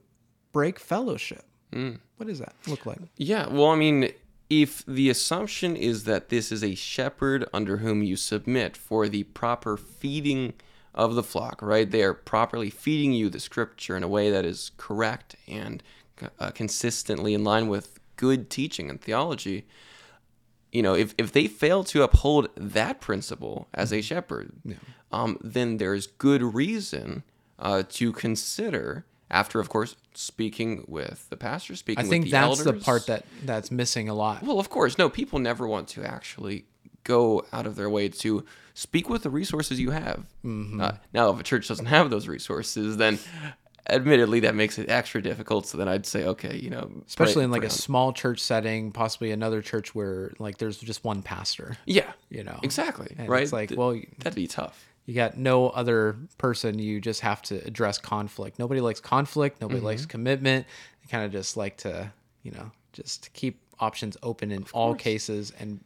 break 0.53 0.81
fellowship? 0.81 1.45
Mm. 1.73 2.01
What 2.17 2.27
does 2.27 2.41
that 2.41 2.55
look 2.67 2.87
like? 2.87 2.99
Yeah, 3.17 3.47
well, 3.49 3.69
I 3.69 3.77
mean, 3.77 4.11
if 4.51 4.85
the 4.87 5.11
assumption 5.11 5.77
is 5.77 6.05
that 6.05 6.31
this 6.31 6.51
is 6.51 6.65
a 6.65 6.75
shepherd 6.75 7.47
under 7.53 7.79
whom 7.79 8.03
you 8.03 8.17
submit 8.17 8.77
for 8.77 9.09
the 9.09 9.25
proper 9.25 9.77
feeding 9.77 10.55
of 10.95 11.15
the 11.15 11.23
flock, 11.23 11.61
right? 11.63 11.89
They 11.89 12.03
are 12.03 12.15
properly 12.15 12.71
feeding 12.71 13.13
you 13.13 13.29
the 13.29 13.39
scripture 13.39 13.97
in 13.97 14.03
a 14.03 14.09
way 14.09 14.31
that 14.31 14.45
is 14.45 14.73
correct 14.79 15.37
and 15.47 15.83
uh, 16.41 16.51
consistently 16.51 17.35
in 17.35 17.45
line 17.45 17.69
with 17.69 18.01
good 18.17 18.51
teaching 18.51 18.91
and 18.91 19.01
theology. 19.01 19.67
You 20.73 20.83
know, 20.83 20.95
if, 20.95 21.15
if 21.17 21.33
they 21.33 21.47
fail 21.47 21.83
to 21.85 22.03
uphold 22.03 22.49
that 22.57 23.01
principle 23.01 23.69
as 23.73 23.93
a 23.93 24.03
shepherd, 24.03 24.53
um, 25.11 25.39
then 25.43 25.79
there's 25.79 26.07
good 26.07 26.43
reason 26.55 27.23
uh, 27.59 27.85
to 27.91 28.13
consider, 28.13 29.07
after, 29.31 29.61
of 29.61 29.69
course, 29.69 29.97
speaking 30.15 30.85
with 30.87 31.29
the 31.31 31.37
pastor, 31.37 31.75
speaking 31.75 32.05
I 32.05 32.09
think 32.09 32.27
the 32.27 32.33
that's 32.33 32.65
the 32.65 32.75
part 32.75 33.07
that 33.07 33.25
that's 33.45 33.71
missing 33.71 34.09
a 34.09 34.15
lot. 34.15 34.43
Well, 34.43 34.59
of 34.59 34.69
course, 34.69 34.99
no. 34.99 35.09
People 35.09 35.39
never 35.39 35.67
want 35.67 35.89
to 35.89 36.05
actually 36.05 36.67
go 37.05 37.45
out 37.53 37.67
of 37.67 37.77
their 37.77 37.89
way 37.89 38.09
to 38.11 38.45
speak 38.75 39.09
with 39.09 39.23
the 39.23 39.31
resources 39.31 39.81
you 39.81 39.91
have. 39.91 40.27
Mm-hmm. 40.45 40.81
Uh, 40.81 40.93
now, 41.15 41.31
if 41.31 41.41
a 41.41 41.43
church 41.43 41.69
doesn't 41.69 41.87
have 41.87 42.11
those 42.11 42.29
resources, 42.29 42.97
then 42.97 43.19
admittedly, 43.89 44.41
that 44.41 44.55
makes 44.55 44.79
it 44.79 44.89
extra 44.89 45.23
difficult. 45.23 45.67
So 45.67 45.79
then 45.79 45.89
I'd 45.89 46.07
say, 46.07 46.25
okay, 46.25 46.57
you 46.59 46.71
know, 46.71 46.91
especially 47.07 47.35
pray- 47.35 47.45
in 47.45 47.51
like 47.51 47.63
a 47.63 47.67
on- 47.67 47.71
small 47.71 48.13
church 48.13 48.41
setting, 48.41 48.93
possibly 48.93 49.31
another 49.31 49.63
church 49.63 49.95
where 49.95 50.33
like 50.39 50.59
there's 50.59 50.79
just 50.79 51.05
one 51.05 51.23
pastor. 51.23 51.77
yeah, 51.87 52.13
You 52.31 52.45
know, 52.45 52.59
exactly, 52.63 53.15
And 53.19 53.29
right? 53.29 53.43
It's 53.43 53.53
like, 53.53 53.69
Th- 53.71 53.79
well, 53.79 53.99
that'd 54.19 54.35
be 54.35 54.47
tough. 54.47 54.87
you 55.07 55.15
got 55.15 55.37
no 55.39 55.69
other 55.71 56.17
person. 56.39 56.79
You 56.79 57.01
just 57.01 57.21
have 57.23 57.41
to 57.43 57.57
address 57.67 57.99
conflict. 57.99 58.59
Nobody 58.59 58.81
likes 58.81 59.01
conflict. 59.01 59.61
Nobody 59.61 59.81
likes 59.81 60.03
Mm-hmm. 60.03 60.09
commitment. 60.11 60.67
They 61.03 61.09
kind 61.11 61.25
of 61.25 61.33
just 61.33 61.57
like 61.57 61.77
to, 61.79 62.13
you 62.43 62.51
know, 62.53 62.71
just 62.93 63.33
keep 63.33 63.61
options 63.81 64.17
open 64.23 64.51
in 64.51 64.65
all 64.73 64.95
cases, 64.95 65.53
and 65.61 65.81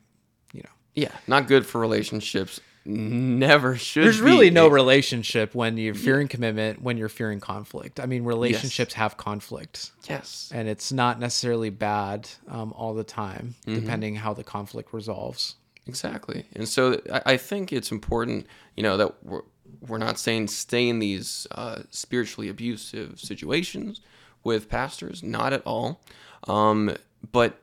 you 0.55 0.62
know, 0.62 0.71
Yeah, 0.95 1.12
not 1.27 1.47
good 1.47 1.67
for 1.67 1.81
relationships. 1.81 2.59
Never 2.85 3.77
should. 3.77 4.05
there's 4.05 4.21
really 4.21 4.51
no 4.51 4.66
a- 4.66 4.71
relationship 4.71 5.55
when 5.55 5.77
you're 5.77 5.95
fearing 5.95 6.27
commitment 6.29 6.83
when 6.83 6.97
you're 6.97 7.09
fearing 7.09 7.38
conflict. 7.40 8.01
I 8.01 8.07
mean, 8.07 8.25
relationships 8.25 8.95
have 8.95 9.16
conflict. 9.16 9.92
yes. 10.09 10.51
and 10.55 10.68
it's 10.68 10.90
not 10.92 11.21
necessarily 11.21 11.71
bad 11.71 12.29
um, 12.49 12.73
all 12.77 12.95
the 12.95 13.05
time, 13.05 13.55
Mm-hmm. 13.66 13.81
depending 13.81 14.16
how 14.16 14.35
the 14.35 14.45
conflict 14.45 14.92
resolves. 14.92 15.55
Exactly. 15.87 16.45
And 16.55 16.68
so 16.68 17.01
I, 17.12 17.23
I 17.27 17.37
think 17.37 17.73
it's 17.73 17.90
important, 17.92 18.47
you 18.77 18.83
know, 18.83 18.97
that 18.97 19.25
we're, 19.25 19.42
we're 19.87 19.99
not 19.99 20.18
saying 20.18 20.49
stay 20.49 20.88
in 20.88 20.99
these 20.99 21.47
uh, 21.53 21.83
spiritually 21.90 22.49
abusive 22.49 23.21
situations 23.21 24.01
with 24.45 24.68
pastors, 24.68 25.23
not 25.23 25.53
at 25.53 25.62
all. 25.64 26.01
Um, 26.49 26.97
but 27.31 27.61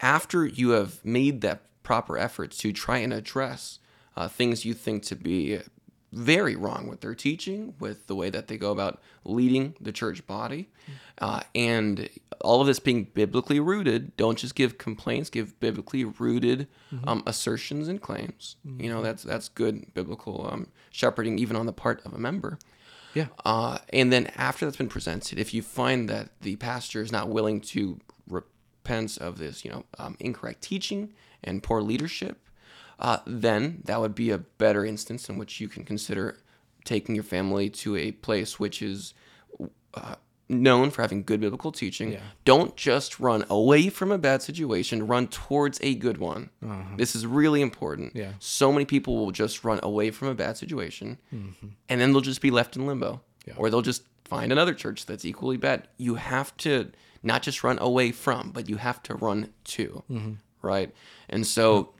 after 0.00 0.46
you 0.46 0.70
have 0.70 1.04
made 1.04 1.40
that 1.40 1.62
proper 1.82 2.16
effort 2.16 2.52
to 2.52 2.72
try 2.72 2.98
and 2.98 3.12
address 3.12 3.79
uh, 4.16 4.28
things 4.28 4.64
you 4.64 4.74
think 4.74 5.02
to 5.04 5.16
be 5.16 5.60
very 6.12 6.56
wrong 6.56 6.88
with 6.88 7.00
their 7.00 7.14
teaching, 7.14 7.74
with 7.78 8.06
the 8.08 8.16
way 8.16 8.30
that 8.30 8.48
they 8.48 8.56
go 8.56 8.72
about 8.72 9.00
leading 9.24 9.76
the 9.80 9.92
church 9.92 10.26
body, 10.26 10.68
uh, 11.18 11.40
and 11.54 12.08
all 12.40 12.60
of 12.60 12.66
this 12.66 12.80
being 12.80 13.04
biblically 13.04 13.60
rooted. 13.60 14.16
Don't 14.16 14.36
just 14.38 14.54
give 14.54 14.76
complaints; 14.78 15.30
give 15.30 15.58
biblically 15.60 16.04
rooted 16.04 16.66
um, 17.04 17.22
assertions 17.26 17.86
and 17.86 18.00
claims. 18.00 18.56
You 18.64 18.88
know 18.90 19.02
that's 19.02 19.22
that's 19.22 19.48
good 19.48 19.94
biblical 19.94 20.48
um, 20.50 20.66
shepherding, 20.90 21.38
even 21.38 21.54
on 21.56 21.66
the 21.66 21.72
part 21.72 22.04
of 22.04 22.12
a 22.12 22.18
member. 22.18 22.58
Yeah. 23.14 23.26
Uh, 23.44 23.78
and 23.92 24.12
then 24.12 24.26
after 24.36 24.64
that's 24.64 24.76
been 24.76 24.88
presented, 24.88 25.38
if 25.38 25.52
you 25.52 25.62
find 25.62 26.08
that 26.08 26.30
the 26.42 26.56
pastor 26.56 27.02
is 27.02 27.10
not 27.10 27.28
willing 27.28 27.60
to 27.60 27.98
repent 28.28 29.18
of 29.18 29.38
this, 29.38 29.64
you 29.64 29.70
know, 29.70 29.84
um, 29.98 30.16
incorrect 30.20 30.62
teaching 30.62 31.12
and 31.42 31.62
poor 31.62 31.82
leadership, 31.82 32.38
uh, 33.00 33.18
then 33.26 33.82
that 33.84 34.00
would 34.00 34.14
be 34.14 34.30
a 34.30 34.38
better 34.38 34.84
instance 34.84 35.28
in 35.28 35.38
which 35.38 35.60
you 35.60 35.68
can 35.68 35.84
consider 35.84 36.38
taking 36.84 37.14
your 37.14 37.24
family 37.24 37.68
to 37.70 37.96
a 37.96 38.12
place 38.12 38.60
which 38.60 38.82
is 38.82 39.14
uh, 39.94 40.14
known 40.48 40.90
for 40.90 41.02
having 41.02 41.22
good 41.22 41.40
biblical 41.40 41.72
teaching. 41.72 42.12
Yeah. 42.12 42.20
Don't 42.44 42.76
just 42.76 43.20
run 43.20 43.44
away 43.48 43.88
from 43.88 44.10
a 44.12 44.18
bad 44.18 44.42
situation, 44.42 45.06
run 45.06 45.28
towards 45.28 45.78
a 45.82 45.94
good 45.94 46.18
one. 46.18 46.50
This 46.96 47.14
is 47.14 47.26
really 47.26 47.62
important. 47.62 48.08
Uh-huh. 48.08 48.24
Yeah. 48.24 48.32
So 48.38 48.72
many 48.72 48.84
people 48.84 49.16
will 49.16 49.30
just 49.30 49.64
run 49.64 49.80
away 49.82 50.10
from 50.10 50.28
a 50.28 50.34
bad 50.34 50.56
situation 50.56 51.18
and 51.30 52.00
then 52.00 52.12
they'll 52.12 52.20
just 52.20 52.42
be 52.42 52.50
left 52.50 52.76
in 52.76 52.86
limbo. 52.86 53.12
Mm-hmm. 53.12 53.50
Yeah. 53.50 53.54
Or 53.56 53.70
they'll 53.70 53.82
just 53.82 54.02
find 54.24 54.52
another 54.52 54.74
church 54.74 55.06
that's 55.06 55.24
equally 55.24 55.56
bad. 55.56 55.88
You 55.96 56.16
have 56.16 56.56
to 56.58 56.90
not 57.22 57.42
just 57.42 57.64
run 57.64 57.78
away 57.78 58.12
from, 58.12 58.50
but 58.50 58.68
you 58.68 58.76
have 58.76 59.02
to 59.04 59.14
run 59.14 59.52
to. 59.64 60.02
Mm-hmm. 60.10 60.32
Right. 60.62 60.94
And 61.28 61.46
so 61.46 61.94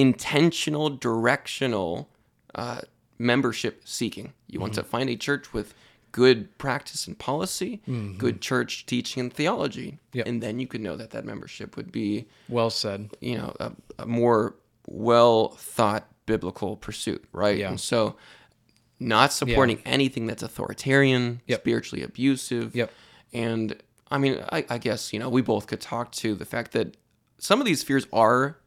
intentional, 0.00 0.90
directional 0.90 2.08
uh, 2.54 2.80
membership 3.18 3.82
seeking. 3.84 4.32
You 4.46 4.60
want 4.60 4.74
to 4.74 4.80
Mm-hmm. 4.82 4.90
find 4.90 5.10
a 5.10 5.16
church 5.16 5.52
with 5.52 5.74
good 6.12 6.56
practice 6.58 7.06
and 7.06 7.18
policy, 7.18 7.80
good 8.16 8.40
church 8.40 8.86
teaching 8.86 9.20
and 9.20 9.32
theology. 9.32 9.88
Mm-hmm. 9.92 10.18
Yep. 10.18 10.26
And 10.26 10.42
then 10.42 10.58
you 10.58 10.66
could 10.66 10.80
know 10.80 10.96
that 10.96 11.10
that 11.10 11.24
membership 11.24 11.76
would 11.76 11.92
be 11.92 12.26
Well 12.48 12.70
said. 12.70 13.10
you 13.20 13.36
know 13.36 13.54
a, 13.60 13.72
a 13.98 14.06
more 14.06 14.54
well 14.86 15.48
thought 15.50 16.06
biblical 16.26 16.76
pursuit 16.76 17.24
right 17.32 17.58
Yeah. 17.58 17.68
and 17.70 17.80
so 17.80 18.16
not 19.00 19.32
supporting 19.32 19.80
anything 19.84 20.26
that's 20.26 20.42
authoritarian 20.42 21.40
Yep. 21.46 21.60
spiritually 21.60 22.02
abusive 22.02 22.74
Yep. 22.74 22.90
and 23.32 23.76
i 24.10 24.16
mean 24.18 24.42
I, 24.50 24.64
I 24.68 24.78
guess 24.78 25.12
you 25.12 25.18
know 25.18 25.28
we 25.28 25.42
both 25.42 25.66
could 25.66 25.80
talk 25.80 26.12
to 26.22 26.34
the 26.34 26.44
fact 26.46 26.72
that 26.72 26.96
some 27.38 27.60
of 27.60 27.66
these 27.66 27.82
fears 27.82 28.06
are 28.12 28.58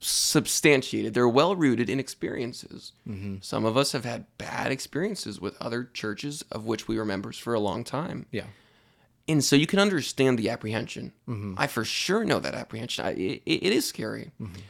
substantiated 0.00 1.12
they're 1.14 1.28
well 1.28 1.54
rooted 1.56 1.88
in 1.90 2.00
experiences 2.00 2.92
Mm-hmm. 3.08 3.36
some 3.42 3.64
of 3.64 3.76
us 3.76 3.92
have 3.92 4.04
had 4.04 4.24
bad 4.38 4.72
experiences 4.72 5.40
with 5.40 5.56
other 5.60 5.84
churches 5.92 6.44
of 6.50 6.64
which 6.66 6.88
we 6.88 6.96
were 6.98 7.04
members 7.04 7.38
for 7.38 7.52
a 7.54 7.60
long 7.60 7.84
time 7.84 8.26
Yeah. 8.30 8.46
and 9.28 9.44
so 9.44 9.56
you 9.56 9.66
can 9.66 9.78
understand 9.78 10.38
the 10.38 10.48
apprehension. 10.50 11.12
Mm-hmm. 11.28 11.54
I 11.58 11.66
for 11.66 11.84
sure 11.84 12.24
know 12.24 12.40
that 12.40 12.54
apprehension. 12.54 13.04
I, 13.04 13.10
it, 13.12 13.42
it 13.46 13.72
is 13.72 13.84
scary. 13.86 14.32
Mm-hmm. 14.40 14.60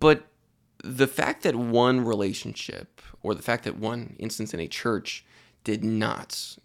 But 0.00 0.26
the 0.82 1.06
fact 1.06 1.42
that 1.44 1.54
one 1.56 2.04
relationship 2.04 3.00
or 3.22 3.34
the 3.34 3.42
fact 3.42 3.64
that 3.64 3.78
one 3.78 4.16
instance 4.18 4.52
in 4.54 4.60
a 4.60 4.68
church 4.68 5.24
did 5.64 5.82
not 5.84 6.56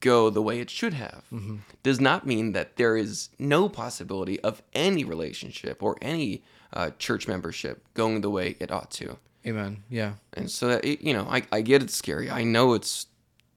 go 0.00 0.28
the 0.30 0.42
way 0.42 0.60
it 0.60 0.68
should 0.70 0.94
have 0.94 1.22
Mm-hmm. 1.32 1.56
does 1.82 2.00
not 2.00 2.26
mean 2.26 2.52
that 2.52 2.76
there 2.76 2.96
is 2.96 3.30
no 3.38 3.68
possibility 3.68 4.38
of 4.40 4.62
any 4.74 5.04
relationship 5.04 5.82
or 5.82 5.96
any 6.02 6.42
uh, 6.72 6.90
church 6.98 7.26
membership 7.28 7.82
going 7.94 8.20
the 8.20 8.30
way 8.30 8.56
it 8.60 8.70
ought 8.70 8.90
to. 8.92 9.18
Amen. 9.46 9.82
Yeah. 9.88 10.14
And 10.34 10.50
so 10.50 10.68
that 10.68 10.84
you 10.84 11.12
know, 11.14 11.26
I, 11.28 11.42
I 11.50 11.60
get 11.62 11.82
it's 11.82 11.94
scary. 11.96 12.30
I 12.30 12.44
know 12.44 12.74
it's 12.74 13.06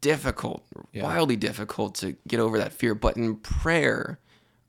difficult, 0.02 0.64
Yeah. 0.92 1.04
wildly 1.04 1.36
difficult 1.36 1.96
to 1.96 2.16
get 2.28 2.40
over 2.40 2.58
that 2.58 2.74
fear. 2.74 2.96
But 2.96 3.18
in 3.18 3.36
prayer, 3.38 4.20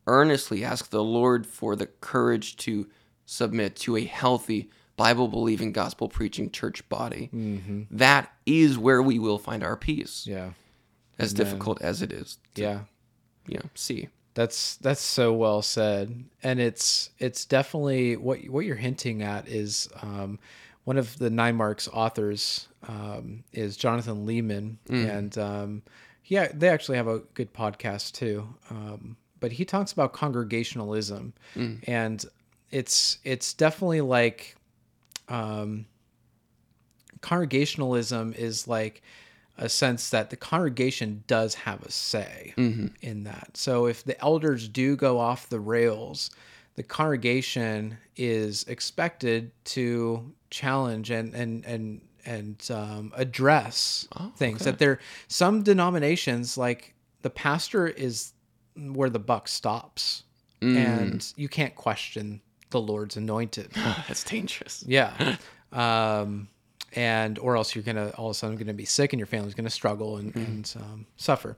earnestly 0.07 0.65
ask 0.65 0.91
the 0.91 1.03
Lord 1.05 1.47
for 1.47 1.77
the 1.77 1.87
courage 1.87 2.57
to 2.59 2.89
submit 3.27 3.75
to 3.77 3.97
a 3.97 4.05
healthy, 4.05 4.71
Bible 4.97 5.29
believing, 5.29 5.73
gospel 5.73 6.09
preaching 6.09 6.51
church 6.51 6.87
body. 6.89 7.31
That 7.91 8.33
is 8.47 8.77
where 8.79 9.03
we 9.03 9.19
will 9.19 9.39
find 9.39 9.65
our 9.65 9.77
peace, 9.77 10.27
Yeah. 10.27 10.51
as 11.19 11.33
difficult 11.33 11.81
as 11.81 12.03
it 12.03 12.13
is. 12.13 12.39
To, 12.55 12.63
Yeah. 12.63 12.81
You 13.47 13.59
know, 13.59 13.71
see. 13.75 14.09
That's 14.35 14.77
that's 14.77 15.01
so 15.01 15.33
well 15.33 15.63
said, 15.63 16.25
and 16.43 16.61
it's 16.61 17.11
it's 17.19 17.45
definitely 17.45 18.17
what 18.17 18.45
what 18.49 18.65
you're 18.67 18.75
hinting 18.77 19.23
at 19.23 19.47
is 19.49 19.89
um, 20.03 20.39
one 20.85 20.99
of 20.99 21.17
the 21.19 21.31
Nine 21.31 21.55
Marks 21.57 21.89
authors 21.93 22.69
um, 22.89 23.45
is 23.53 23.77
Jonathan 23.77 24.27
Leeman, 24.27 24.77
and 25.09 25.39
um, 25.39 25.83
yeah, 26.25 26.49
they 26.53 26.69
actually 26.69 26.97
have 26.97 27.07
a 27.07 27.21
good 27.35 27.53
podcast 27.55 28.13
too. 28.13 28.49
Um, 28.71 29.17
but 29.39 29.53
he 29.53 29.65
talks 29.65 29.93
about 29.93 30.13
congregationalism, 30.13 31.33
and 31.87 32.25
it's 32.71 33.19
it's 33.23 33.53
definitely 33.55 34.01
like 34.01 34.57
um, 35.29 35.87
congregationalism 37.21 38.35
is 38.37 38.67
like 38.67 39.01
a 39.57 39.69
sense 39.69 40.11
that 40.11 40.31
the 40.31 40.37
congregation 40.37 41.23
does 41.27 41.55
have 41.55 41.83
a 41.83 41.91
say 41.91 42.53
in 43.03 43.25
that. 43.25 43.57
So 43.57 43.87
if 43.87 44.03
the 44.05 44.21
elders 44.21 44.69
do 44.69 44.97
go 44.97 45.19
off 45.19 45.49
the 45.49 45.61
rails, 45.61 46.31
the 46.77 46.83
congregation 46.83 47.99
is 48.17 48.65
expected 48.65 49.53
to 49.67 50.33
challenge 50.51 51.11
and 51.11 51.35
and 51.35 51.65
and 51.65 52.01
and 52.27 52.69
um, 52.71 53.13
address 53.17 54.09
things 54.37 54.65
that 54.65 54.79
there 54.79 54.99
some 55.29 55.63
denominations 55.63 56.57
like 56.59 56.95
the 57.23 57.31
pastor 57.31 57.87
is 57.87 58.33
where 58.77 59.11
the 59.11 59.19
buck 59.19 59.47
stops 59.47 60.25
and 60.63 61.33
you 61.37 61.49
can't 61.49 61.75
question 61.75 62.41
the 62.71 62.81
lord's 62.81 63.17
anointed 63.17 63.71
That's 64.09 64.25
dangerous. 64.25 64.83
yeah. 64.87 65.37
Um, 65.73 66.49
and 66.95 67.39
or 67.39 67.57
else 67.57 67.75
you're 67.75 67.85
gonna 67.85 68.11
all 68.17 68.27
of 68.27 68.31
a 68.33 68.35
sudden 68.35 68.57
gonna 68.57 68.73
be 68.73 68.85
sick 68.85 69.13
and 69.13 69.21
your 69.21 69.27
family's 69.27 69.55
gonna 69.55 69.71
struggle 69.71 70.17
and, 70.17 70.35
and 70.37 70.75
um, 70.77 71.07
suffer. 71.17 71.57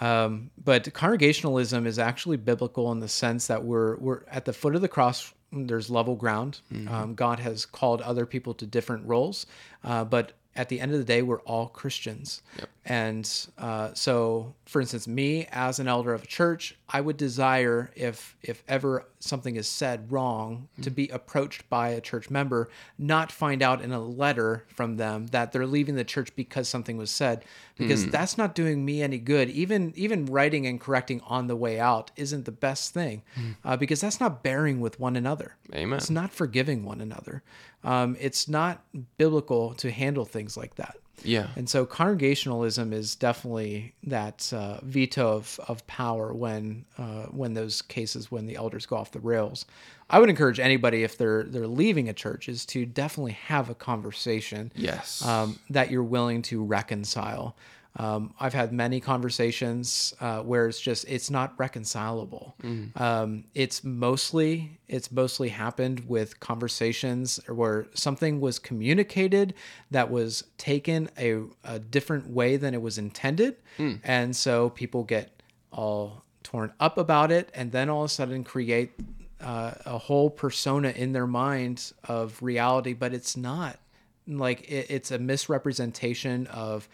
Um, 0.00 0.50
but 0.62 0.92
congregationalism 0.94 1.86
is 1.86 1.98
actually 1.98 2.38
biblical 2.38 2.90
in 2.92 3.00
the 3.00 3.08
sense 3.08 3.46
that 3.48 3.62
we're 3.64 3.96
we're 3.96 4.22
at 4.30 4.44
the 4.44 4.52
foot 4.52 4.74
of 4.74 4.80
the 4.80 4.88
cross. 4.88 5.32
There's 5.52 5.90
level 5.90 6.16
ground. 6.16 6.60
Um, 6.88 7.14
God 7.14 7.38
has 7.40 7.66
called 7.66 8.00
other 8.00 8.24
people 8.24 8.54
to 8.54 8.66
different 8.66 9.06
roles, 9.06 9.44
uh, 9.84 10.02
but 10.04 10.32
at 10.54 10.68
the 10.68 10.80
end 10.80 10.92
of 10.92 10.98
the 10.98 11.04
day, 11.04 11.22
we're 11.22 11.40
all 11.40 11.68
Christians. 11.68 12.42
And 12.84 13.30
uh, 13.58 13.90
so, 13.94 14.54
for 14.66 14.80
instance, 14.80 15.06
me 15.06 15.46
as 15.52 15.78
an 15.78 15.86
elder 15.86 16.12
of 16.12 16.24
a 16.24 16.26
church, 16.26 16.76
I 16.88 17.00
would 17.00 17.16
desire 17.16 17.90
if 17.94 18.36
if 18.42 18.64
ever 18.66 19.06
something 19.20 19.54
is 19.54 19.68
said 19.68 20.10
wrong 20.10 20.68
to 20.82 20.90
be 20.90 21.08
approached 21.08 21.70
by 21.70 21.90
a 21.90 22.00
church 22.00 22.28
member, 22.28 22.68
not 22.98 23.30
find 23.30 23.62
out 23.62 23.80
in 23.82 23.92
a 23.92 24.00
letter 24.00 24.64
from 24.66 24.96
them 24.96 25.28
that 25.28 25.52
they're 25.52 25.66
leaving 25.66 25.94
the 25.94 26.04
church 26.04 26.34
because 26.34 26.68
something 26.68 26.96
was 26.96 27.10
said, 27.10 27.44
because 27.76 28.08
that's 28.08 28.36
not 28.36 28.52
doing 28.56 28.84
me 28.84 29.00
any 29.00 29.18
good. 29.18 29.48
Even 29.50 29.92
even 29.94 30.26
writing 30.26 30.66
and 30.66 30.80
correcting 30.80 31.20
on 31.20 31.46
the 31.46 31.56
way 31.56 31.78
out 31.78 32.10
isn't 32.16 32.46
the 32.46 32.52
best 32.52 32.92
thing, 32.92 33.22
uh, 33.64 33.76
because 33.76 34.00
that's 34.00 34.18
not 34.18 34.42
bearing 34.42 34.80
with 34.80 34.98
one 34.98 35.14
another. 35.14 35.54
Amen. 35.72 35.96
It's 35.96 36.10
not 36.10 36.32
forgiving 36.32 36.84
one 36.84 37.00
another. 37.00 37.44
Um, 37.84 38.16
it's 38.20 38.48
not 38.48 38.84
biblical 39.18 39.74
to 39.74 39.90
handle 39.90 40.24
things 40.24 40.41
things 40.42 40.56
like 40.56 40.74
that. 40.74 40.96
Yeah. 41.24 41.46
And 41.54 41.68
so 41.68 41.86
congregationalism 41.86 42.92
is 42.92 43.14
definitely 43.14 43.94
that 44.04 44.52
uh, 44.52 44.80
veto 44.82 45.36
of, 45.36 45.60
of 45.68 45.86
power 45.86 46.32
when 46.34 46.84
uh, 46.98 47.26
when 47.26 47.54
those 47.54 47.80
cases 47.82 48.28
when 48.32 48.46
the 48.46 48.56
elders 48.56 48.86
go 48.86 48.96
off 48.96 49.12
the 49.12 49.20
rails. 49.20 49.64
I 50.10 50.18
would 50.18 50.28
encourage 50.28 50.58
anybody 50.58 51.04
if 51.04 51.16
they're 51.16 51.44
they're 51.44 51.68
leaving 51.68 52.08
a 52.08 52.12
church 52.12 52.48
is 52.48 52.66
to 52.66 52.84
definitely 52.84 53.32
have 53.46 53.70
a 53.70 53.74
conversation 53.74 54.72
Yes. 54.74 55.24
um, 55.24 55.58
that 55.70 55.90
you're 55.92 56.02
willing 56.02 56.42
to 56.42 56.62
reconcile. 56.64 57.54
Um, 57.96 58.32
I've 58.40 58.54
had 58.54 58.72
many 58.72 59.00
conversations 59.00 60.14
uh, 60.18 60.40
where 60.40 60.66
it's 60.66 60.80
just 60.80 61.04
it's 61.08 61.30
not 61.30 61.52
reconcilable. 61.58 62.54
Um, 62.96 63.44
it's 63.54 63.84
mostly 63.84 64.78
it's 64.88 65.12
mostly 65.12 65.50
happened 65.50 66.08
with 66.08 66.40
conversations 66.40 67.38
where 67.48 67.86
something 67.94 68.40
was 68.40 68.58
communicated 68.58 69.52
that 69.90 70.10
was 70.10 70.44
taken 70.56 71.10
a, 71.18 71.42
a 71.64 71.78
different 71.78 72.30
way 72.30 72.56
than 72.56 72.72
it 72.74 72.80
was 72.80 72.96
intended, 72.98 73.56
and 74.04 74.34
so 74.34 74.70
people 74.70 75.04
get 75.04 75.42
all 75.70 76.24
torn 76.42 76.72
up 76.80 76.96
about 76.98 77.30
it, 77.30 77.50
and 77.54 77.72
then 77.72 77.90
all 77.90 78.04
of 78.04 78.06
a 78.06 78.14
sudden 78.14 78.42
create 78.42 78.92
uh, 79.40 79.72
a 79.84 79.98
whole 79.98 80.30
persona 80.30 80.90
in 80.90 81.12
their 81.12 81.26
mind 81.26 81.92
of 82.04 82.42
reality, 82.42 82.94
but 82.94 83.12
it's 83.12 83.36
not 83.36 83.78
like 84.26 84.62
it, 84.70 84.86
it's 84.88 85.10
a 85.10 85.18
misrepresentation 85.18 86.46
of 86.46 86.88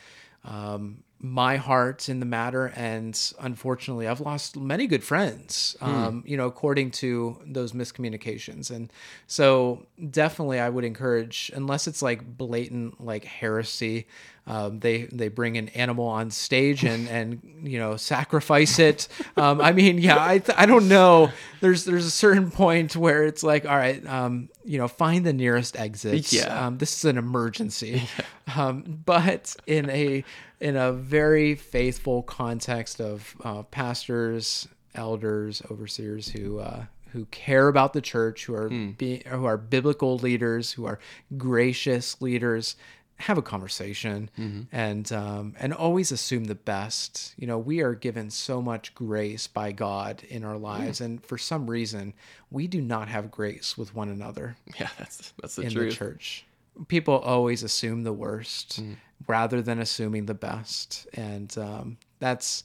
um, 0.44 1.02
my 1.20 1.56
heart 1.56 2.08
in 2.08 2.20
the 2.20 2.26
matter 2.26 2.66
and 2.76 3.32
unfortunately 3.40 4.06
i've 4.06 4.20
lost 4.20 4.56
many 4.56 4.86
good 4.86 5.02
friends 5.02 5.76
um, 5.80 6.22
you 6.26 6.36
know 6.36 6.46
according 6.46 6.90
to 6.92 7.36
those 7.44 7.72
miscommunications. 7.72 8.70
And 8.70 8.92
so 9.26 9.84
definitely 10.10 10.60
i 10.60 10.68
would 10.68 10.84
encourage 10.84 11.50
unless 11.54 11.88
it's 11.88 12.02
like 12.02 12.24
blatant 12.36 13.04
like 13.04 13.24
heresy 13.24 14.06
um, 14.46 14.80
they 14.80 15.02
they 15.12 15.28
bring 15.28 15.58
an 15.58 15.68
animal 15.70 16.06
on 16.06 16.30
stage 16.30 16.82
and 16.82 17.06
and 17.16 17.42
you 17.64 17.78
know 17.78 17.96
sacrifice 17.96 18.78
it. 18.78 19.06
Um, 19.36 19.60
i 19.60 19.72
mean 19.72 19.98
yeah 19.98 20.16
i 20.24 20.38
th- 20.38 20.56
i 20.58 20.64
don't 20.66 20.88
know. 20.88 21.30
There's 21.60 21.84
there's 21.84 22.06
a 22.06 22.10
certain 22.10 22.50
point 22.50 22.94
where 22.96 23.24
it's 23.24 23.42
like 23.42 23.66
all 23.66 23.76
right 23.76 24.06
um, 24.06 24.48
you 24.64 24.78
know 24.78 24.88
find 24.88 25.26
the 25.26 25.32
nearest 25.34 25.76
exit 25.78 26.32
Yeah. 26.32 26.66
um, 26.66 26.78
this 26.78 26.96
is 26.96 27.04
an 27.04 27.18
emergency. 27.18 28.02
Um, 28.56 29.02
but 29.04 29.54
in 29.66 29.90
a 29.90 30.24
in 30.60 30.76
a 30.76 30.92
very 30.92 31.54
faithful 31.54 32.22
context 32.22 33.00
of 33.00 33.36
uh, 33.44 33.62
pastors 33.64 34.68
elders 34.94 35.62
overseers 35.70 36.28
who 36.28 36.58
uh, 36.58 36.84
who 37.12 37.24
care 37.26 37.68
about 37.68 37.92
the 37.92 38.00
church 38.00 38.44
who 38.46 38.54
are 38.54 38.68
being 38.68 39.22
who 39.26 39.44
are 39.44 39.56
biblical 39.56 40.18
leaders 40.18 40.72
who 40.72 40.84
are 40.84 40.98
gracious 41.36 42.20
leaders 42.20 42.76
have 43.20 43.36
a 43.36 43.42
conversation 43.42 44.30
and 44.70 45.10
um, 45.12 45.52
and 45.58 45.74
always 45.74 46.12
assume 46.12 46.44
the 46.44 46.54
best 46.54 47.34
you 47.36 47.46
know 47.46 47.58
we 47.58 47.80
are 47.80 47.94
given 47.94 48.30
so 48.30 48.62
much 48.62 48.94
grace 48.94 49.46
by 49.48 49.72
god 49.72 50.22
in 50.28 50.44
our 50.44 50.56
lives 50.56 51.00
and 51.00 51.24
for 51.24 51.36
some 51.36 51.68
reason 51.68 52.14
we 52.50 52.66
do 52.66 52.80
not 52.80 53.08
have 53.08 53.30
grace 53.30 53.76
with 53.76 53.94
one 53.94 54.08
another 54.08 54.56
yeah, 54.78 54.88
that's 54.98 55.32
that's 55.40 55.56
the 55.56 55.62
in 55.62 55.70
truth. 55.70 55.90
the 55.90 55.96
church. 55.96 56.44
People 56.86 57.18
always 57.18 57.62
assume 57.62 58.04
the 58.04 58.12
worst 58.12 58.80
rather 59.26 59.60
than 59.60 59.80
assuming 59.80 60.26
the 60.26 60.34
best, 60.34 61.06
and 61.14 61.56
um, 61.58 61.98
that's 62.20 62.62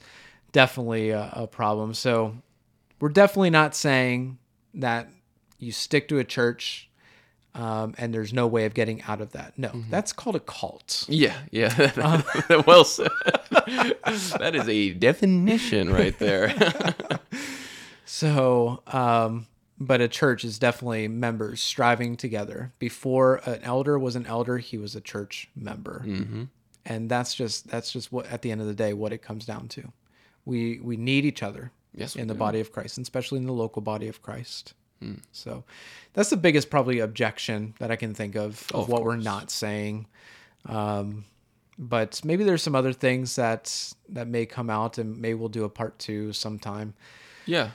definitely 0.51 1.09
a, 1.09 1.31
a 1.33 1.47
problem. 1.47 1.93
So 1.93 2.35
we're 2.99 3.09
definitely 3.09 3.49
not 3.49 3.75
saying 3.75 4.37
that 4.75 5.09
you 5.57 5.71
stick 5.71 6.07
to 6.09 6.19
a 6.19 6.23
church 6.23 6.89
um, 7.55 7.93
and 7.97 8.13
there's 8.13 8.33
no 8.33 8.47
way 8.47 8.65
of 8.65 8.73
getting 8.73 9.01
out 9.03 9.21
of 9.21 9.33
that. 9.33 9.57
No, 9.57 9.71
that's 9.89 10.11
called 10.11 10.35
a 10.35 10.39
cult. 10.39 11.05
Yeah, 11.07 11.37
yeah. 11.51 11.91
well 12.65 12.83
said. 12.85 13.09
that 13.67 14.53
is 14.55 14.67
a 14.67 14.93
definition 14.93 15.91
right 15.91 16.17
there. 16.19 16.53
So, 18.05 18.83
um, 18.87 19.47
but 19.85 20.01
a 20.01 20.07
church 20.07 20.43
is 20.43 20.59
definitely 20.59 21.07
members 21.07 21.61
striving 21.61 22.15
together. 22.15 22.71
Before 22.79 23.41
an 23.45 23.61
elder 23.63 23.97
was 23.97 24.15
an 24.15 24.25
elder, 24.25 24.57
he 24.57 24.77
was 24.77 24.95
a 24.95 25.01
church 25.01 25.49
member, 25.55 26.03
mm-hmm. 26.05 26.43
and 26.85 27.09
that's 27.09 27.35
just 27.35 27.67
that's 27.67 27.91
just 27.91 28.11
what 28.11 28.25
at 28.27 28.41
the 28.41 28.51
end 28.51 28.61
of 28.61 28.67
the 28.67 28.73
day 28.73 28.93
what 28.93 29.13
it 29.13 29.21
comes 29.21 29.45
down 29.45 29.67
to. 29.69 29.91
We 30.45 30.79
we 30.81 30.97
need 30.97 31.25
each 31.25 31.43
other 31.43 31.71
Yes, 31.95 32.15
in 32.15 32.27
the 32.27 32.33
do. 32.33 32.39
body 32.39 32.59
of 32.59 32.71
Christ, 32.71 32.97
and 32.97 33.03
especially 33.03 33.39
in 33.39 33.45
the 33.45 33.53
local 33.53 33.81
body 33.81 34.07
of 34.07 34.21
Christ. 34.21 34.73
So 35.33 35.65
that's 36.13 36.29
the 36.29 36.37
biggest 36.37 36.69
probably 36.69 36.99
objection 36.99 37.73
that 37.79 37.91
I 37.91 37.97
can 37.97 38.13
think 38.13 38.35
of 38.35 38.71
of, 38.73 38.83
of 38.83 38.89
what 38.89 39.03
we're 39.03 39.17
not 39.17 39.51
saying. 39.51 40.07
Um, 40.65 41.25
but 41.77 42.21
maybe 42.23 42.45
there's 42.45 42.63
some 42.63 42.75
other 42.75 42.93
things 42.93 43.35
that 43.35 43.93
that 44.09 44.27
may 44.27 44.45
come 44.45 44.69
out, 44.69 44.97
and 44.97 45.19
maybe 45.19 45.33
we'll 45.33 45.49
do 45.49 45.65
a 45.65 45.69
part 45.69 45.99
two 45.99 46.31
sometime 46.31 46.93
yeah. 47.45 47.71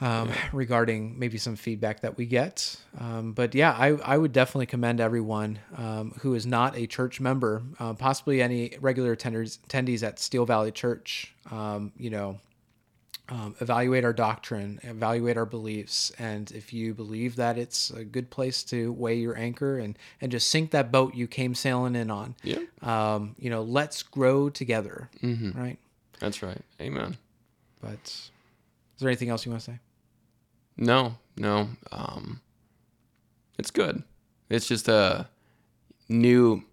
Um, 0.00 0.30
regarding 0.52 1.18
maybe 1.18 1.38
some 1.38 1.56
feedback 1.56 2.00
that 2.00 2.16
we 2.16 2.26
get. 2.26 2.76
Um, 2.98 3.32
but 3.32 3.54
yeah, 3.54 3.72
I, 3.72 3.88
I 4.04 4.18
would 4.18 4.32
definitely 4.32 4.66
commend 4.66 5.00
everyone 5.00 5.58
um, 5.76 6.12
who 6.20 6.34
is 6.34 6.46
not 6.46 6.76
a 6.76 6.86
church 6.86 7.20
member, 7.20 7.62
uh, 7.78 7.92
possibly 7.94 8.42
any 8.42 8.76
regular 8.80 9.14
attenders, 9.16 9.58
attendees 9.68 10.02
at 10.02 10.18
Steel 10.18 10.44
Valley 10.46 10.72
Church. 10.72 11.32
Um, 11.50 11.92
you 11.96 12.10
know, 12.10 12.40
um, 13.30 13.54
evaluate 13.60 14.04
our 14.04 14.12
doctrine, 14.12 14.80
evaluate 14.82 15.38
our 15.38 15.46
beliefs, 15.46 16.12
and 16.18 16.50
if 16.50 16.74
you 16.74 16.92
believe 16.92 17.36
that 17.36 17.56
it's 17.56 17.88
a 17.90 18.04
good 18.04 18.28
place 18.28 18.62
to 18.64 18.92
weigh 18.92 19.14
your 19.16 19.34
anchor 19.38 19.78
and 19.78 19.98
and 20.20 20.30
just 20.30 20.48
sink 20.48 20.72
that 20.72 20.92
boat 20.92 21.14
you 21.14 21.26
came 21.26 21.54
sailing 21.54 21.96
in 21.96 22.10
on. 22.10 22.34
Yeah. 22.42 22.58
Um, 22.82 23.34
you 23.38 23.48
know, 23.48 23.62
let's 23.62 24.02
grow 24.02 24.50
together, 24.50 25.08
Mm-hmm. 25.22 25.58
right? 25.58 25.78
That's 26.20 26.42
right. 26.42 26.60
Amen. 26.82 27.16
But 27.80 28.14
is 28.94 29.00
there 29.00 29.08
anything 29.08 29.28
else 29.28 29.44
you 29.44 29.50
want 29.50 29.62
to 29.64 29.72
say? 29.72 29.78
No, 30.76 31.16
no. 31.36 31.68
Um, 31.92 32.40
it's 33.58 33.70
good. 33.70 34.02
It's 34.48 34.66
just 34.66 34.88
a 34.88 35.28
new 36.08 36.64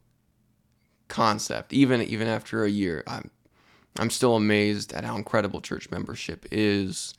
concept. 1.07 1.73
Even 1.73 2.01
even 2.01 2.27
after 2.27 2.63
a 2.63 2.69
year, 2.69 3.03
I'm 3.07 3.29
I'm 3.97 4.09
still 4.09 4.35
amazed 4.35 4.93
at 4.93 5.03
how 5.03 5.15
incredible 5.15 5.61
church 5.61 5.89
membership 5.91 6.45
is. 6.51 7.13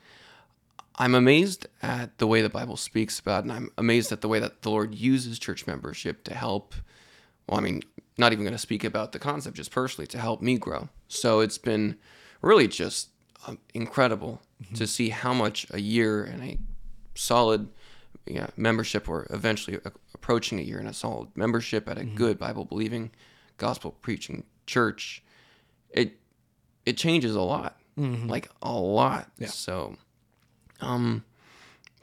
I'm 0.96 1.14
amazed 1.14 1.66
at 1.82 2.18
the 2.18 2.26
way 2.26 2.42
the 2.42 2.50
Bible 2.50 2.76
speaks 2.76 3.18
about, 3.18 3.44
and 3.44 3.52
I'm 3.52 3.70
amazed 3.78 4.12
at 4.12 4.20
the 4.20 4.28
way 4.28 4.38
that 4.40 4.62
the 4.62 4.70
Lord 4.70 4.94
uses 4.94 5.38
church 5.38 5.66
membership 5.66 6.22
to 6.24 6.34
help. 6.34 6.74
Well, 7.46 7.58
I 7.58 7.62
mean, 7.62 7.82
not 8.18 8.32
even 8.32 8.44
going 8.44 8.52
to 8.52 8.58
speak 8.58 8.84
about 8.84 9.12
the 9.12 9.18
concept, 9.18 9.56
just 9.56 9.70
personally 9.70 10.06
to 10.08 10.18
help 10.18 10.42
me 10.42 10.58
grow. 10.58 10.90
So 11.08 11.40
it's 11.40 11.58
been 11.58 11.96
really 12.42 12.68
just 12.68 13.08
um, 13.46 13.58
incredible 13.74 14.40
to 14.74 14.86
see 14.86 15.08
how 15.10 15.32
much 15.34 15.66
a 15.70 15.80
year 15.80 16.22
and 16.24 16.42
a 16.42 16.58
solid 17.14 17.68
yeah, 18.26 18.46
membership, 18.56 19.08
or 19.08 19.26
eventually 19.30 19.78
a- 19.84 19.92
approaching 20.14 20.58
a 20.60 20.62
year 20.62 20.78
and 20.78 20.88
a 20.88 20.92
solid 20.94 21.28
membership 21.36 21.88
at 21.88 21.98
a 21.98 22.04
good 22.04 22.38
Bible 22.38 22.64
believing, 22.64 23.10
gospel 23.58 23.90
preaching 24.00 24.44
church, 24.66 25.22
it 25.90 26.18
it 26.86 26.96
changes 26.96 27.34
a 27.34 27.40
lot, 27.42 27.80
like 27.96 28.48
a 28.62 28.72
lot. 28.72 29.28
So, 29.46 29.96
um, 30.80 31.24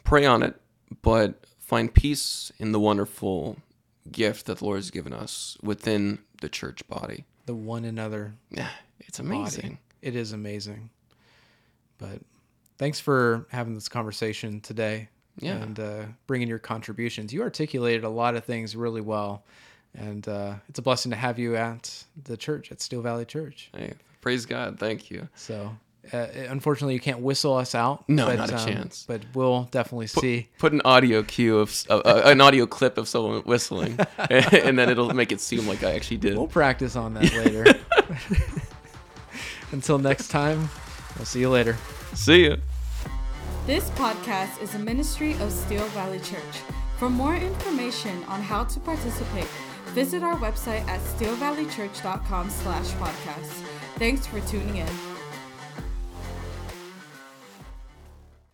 pray 0.03 0.25
on 0.25 0.43
it, 0.43 0.59
but 1.01 1.45
find 1.59 1.93
peace 1.93 2.51
in 2.59 2.71
the 2.73 2.79
wonderful 2.79 3.57
gift 4.11 4.45
that 4.47 4.57
the 4.59 4.65
Lord 4.65 4.77
has 4.77 4.91
given 4.91 5.13
us 5.13 5.57
within 5.61 6.19
the 6.41 6.49
church 6.49 6.85
body. 6.87 7.25
The 7.45 7.55
one 7.55 7.85
another 7.85 8.35
Yeah, 8.51 8.69
it's 8.99 9.19
body. 9.19 9.29
amazing. 9.29 9.79
It 10.01 10.15
is 10.15 10.31
amazing. 10.33 10.89
But 11.99 12.21
thanks 12.79 12.99
for 12.99 13.45
having 13.51 13.75
this 13.75 13.87
conversation 13.87 14.61
today. 14.61 15.09
Yeah. 15.37 15.55
And 15.55 15.79
uh, 15.79 16.03
bringing 16.27 16.47
your 16.47 16.59
contributions. 16.59 17.31
You 17.31 17.43
articulated 17.43 18.03
a 18.03 18.09
lot 18.09 18.35
of 18.35 18.43
things 18.43 18.75
really 18.75 19.01
well. 19.01 19.43
And 19.97 20.27
uh, 20.27 20.55
it's 20.67 20.79
a 20.79 20.81
blessing 20.81 21.11
to 21.11 21.17
have 21.17 21.39
you 21.39 21.55
at 21.55 22.03
the 22.23 22.35
church, 22.35 22.71
at 22.71 22.81
Steel 22.81 23.01
Valley 23.01 23.25
Church. 23.25 23.69
Hey, 23.75 23.93
praise 24.21 24.45
God. 24.45 24.79
Thank 24.79 25.09
you. 25.09 25.27
So, 25.35 25.75
uh, 26.13 26.27
unfortunately, 26.49 26.93
you 26.93 26.99
can't 26.99 27.19
whistle 27.19 27.55
us 27.55 27.73
out. 27.73 28.07
No, 28.07 28.27
but, 28.27 28.37
not 28.37 28.51
a 28.51 28.57
um, 28.59 28.67
chance. 28.67 29.05
But 29.07 29.21
we'll 29.33 29.63
definitely 29.71 30.07
see. 30.07 30.49
Put 30.57 30.73
an 30.73 30.81
audio 30.85 31.23
cue 31.23 31.57
of 31.57 31.85
uh, 31.89 31.97
uh, 31.97 32.21
an 32.25 32.41
audio 32.41 32.65
clip 32.65 32.97
of 32.97 33.07
someone 33.07 33.41
whistling, 33.41 33.97
and 34.17 34.77
then 34.77 34.89
it'll 34.89 35.13
make 35.13 35.31
it 35.31 35.41
seem 35.41 35.67
like 35.67 35.83
I 35.83 35.93
actually 35.93 36.17
did. 36.17 36.37
We'll 36.37 36.47
practice 36.47 36.95
on 36.95 37.13
that 37.15 37.33
later. 37.33 37.79
Until 39.71 39.99
next 39.99 40.29
time, 40.29 40.69
we'll 41.19 41.25
see 41.25 41.41
you 41.41 41.49
later. 41.49 41.77
See 42.15 42.47
ya. 42.47 42.55
This 43.67 43.89
podcast 43.91 44.59
is 44.63 44.73
a 44.73 44.79
ministry 44.79 45.33
of 45.33 45.51
Steel 45.51 45.85
Valley 45.89 46.19
Church. 46.19 46.55
For 46.97 47.09
more 47.09 47.35
information 47.35 48.23
on 48.23 48.41
how 48.41 48.63
to 48.63 48.79
participate, 48.79 49.47
visit 49.93 50.23
our 50.23 50.35
website 50.37 50.87
at 50.87 50.99
steelvalleychurch.com 51.01 52.49
slash 52.49 52.87
podcast. 52.93 53.63
Thanks 53.97 54.25
for 54.25 54.39
tuning 54.41 54.77
in. 54.77 55.08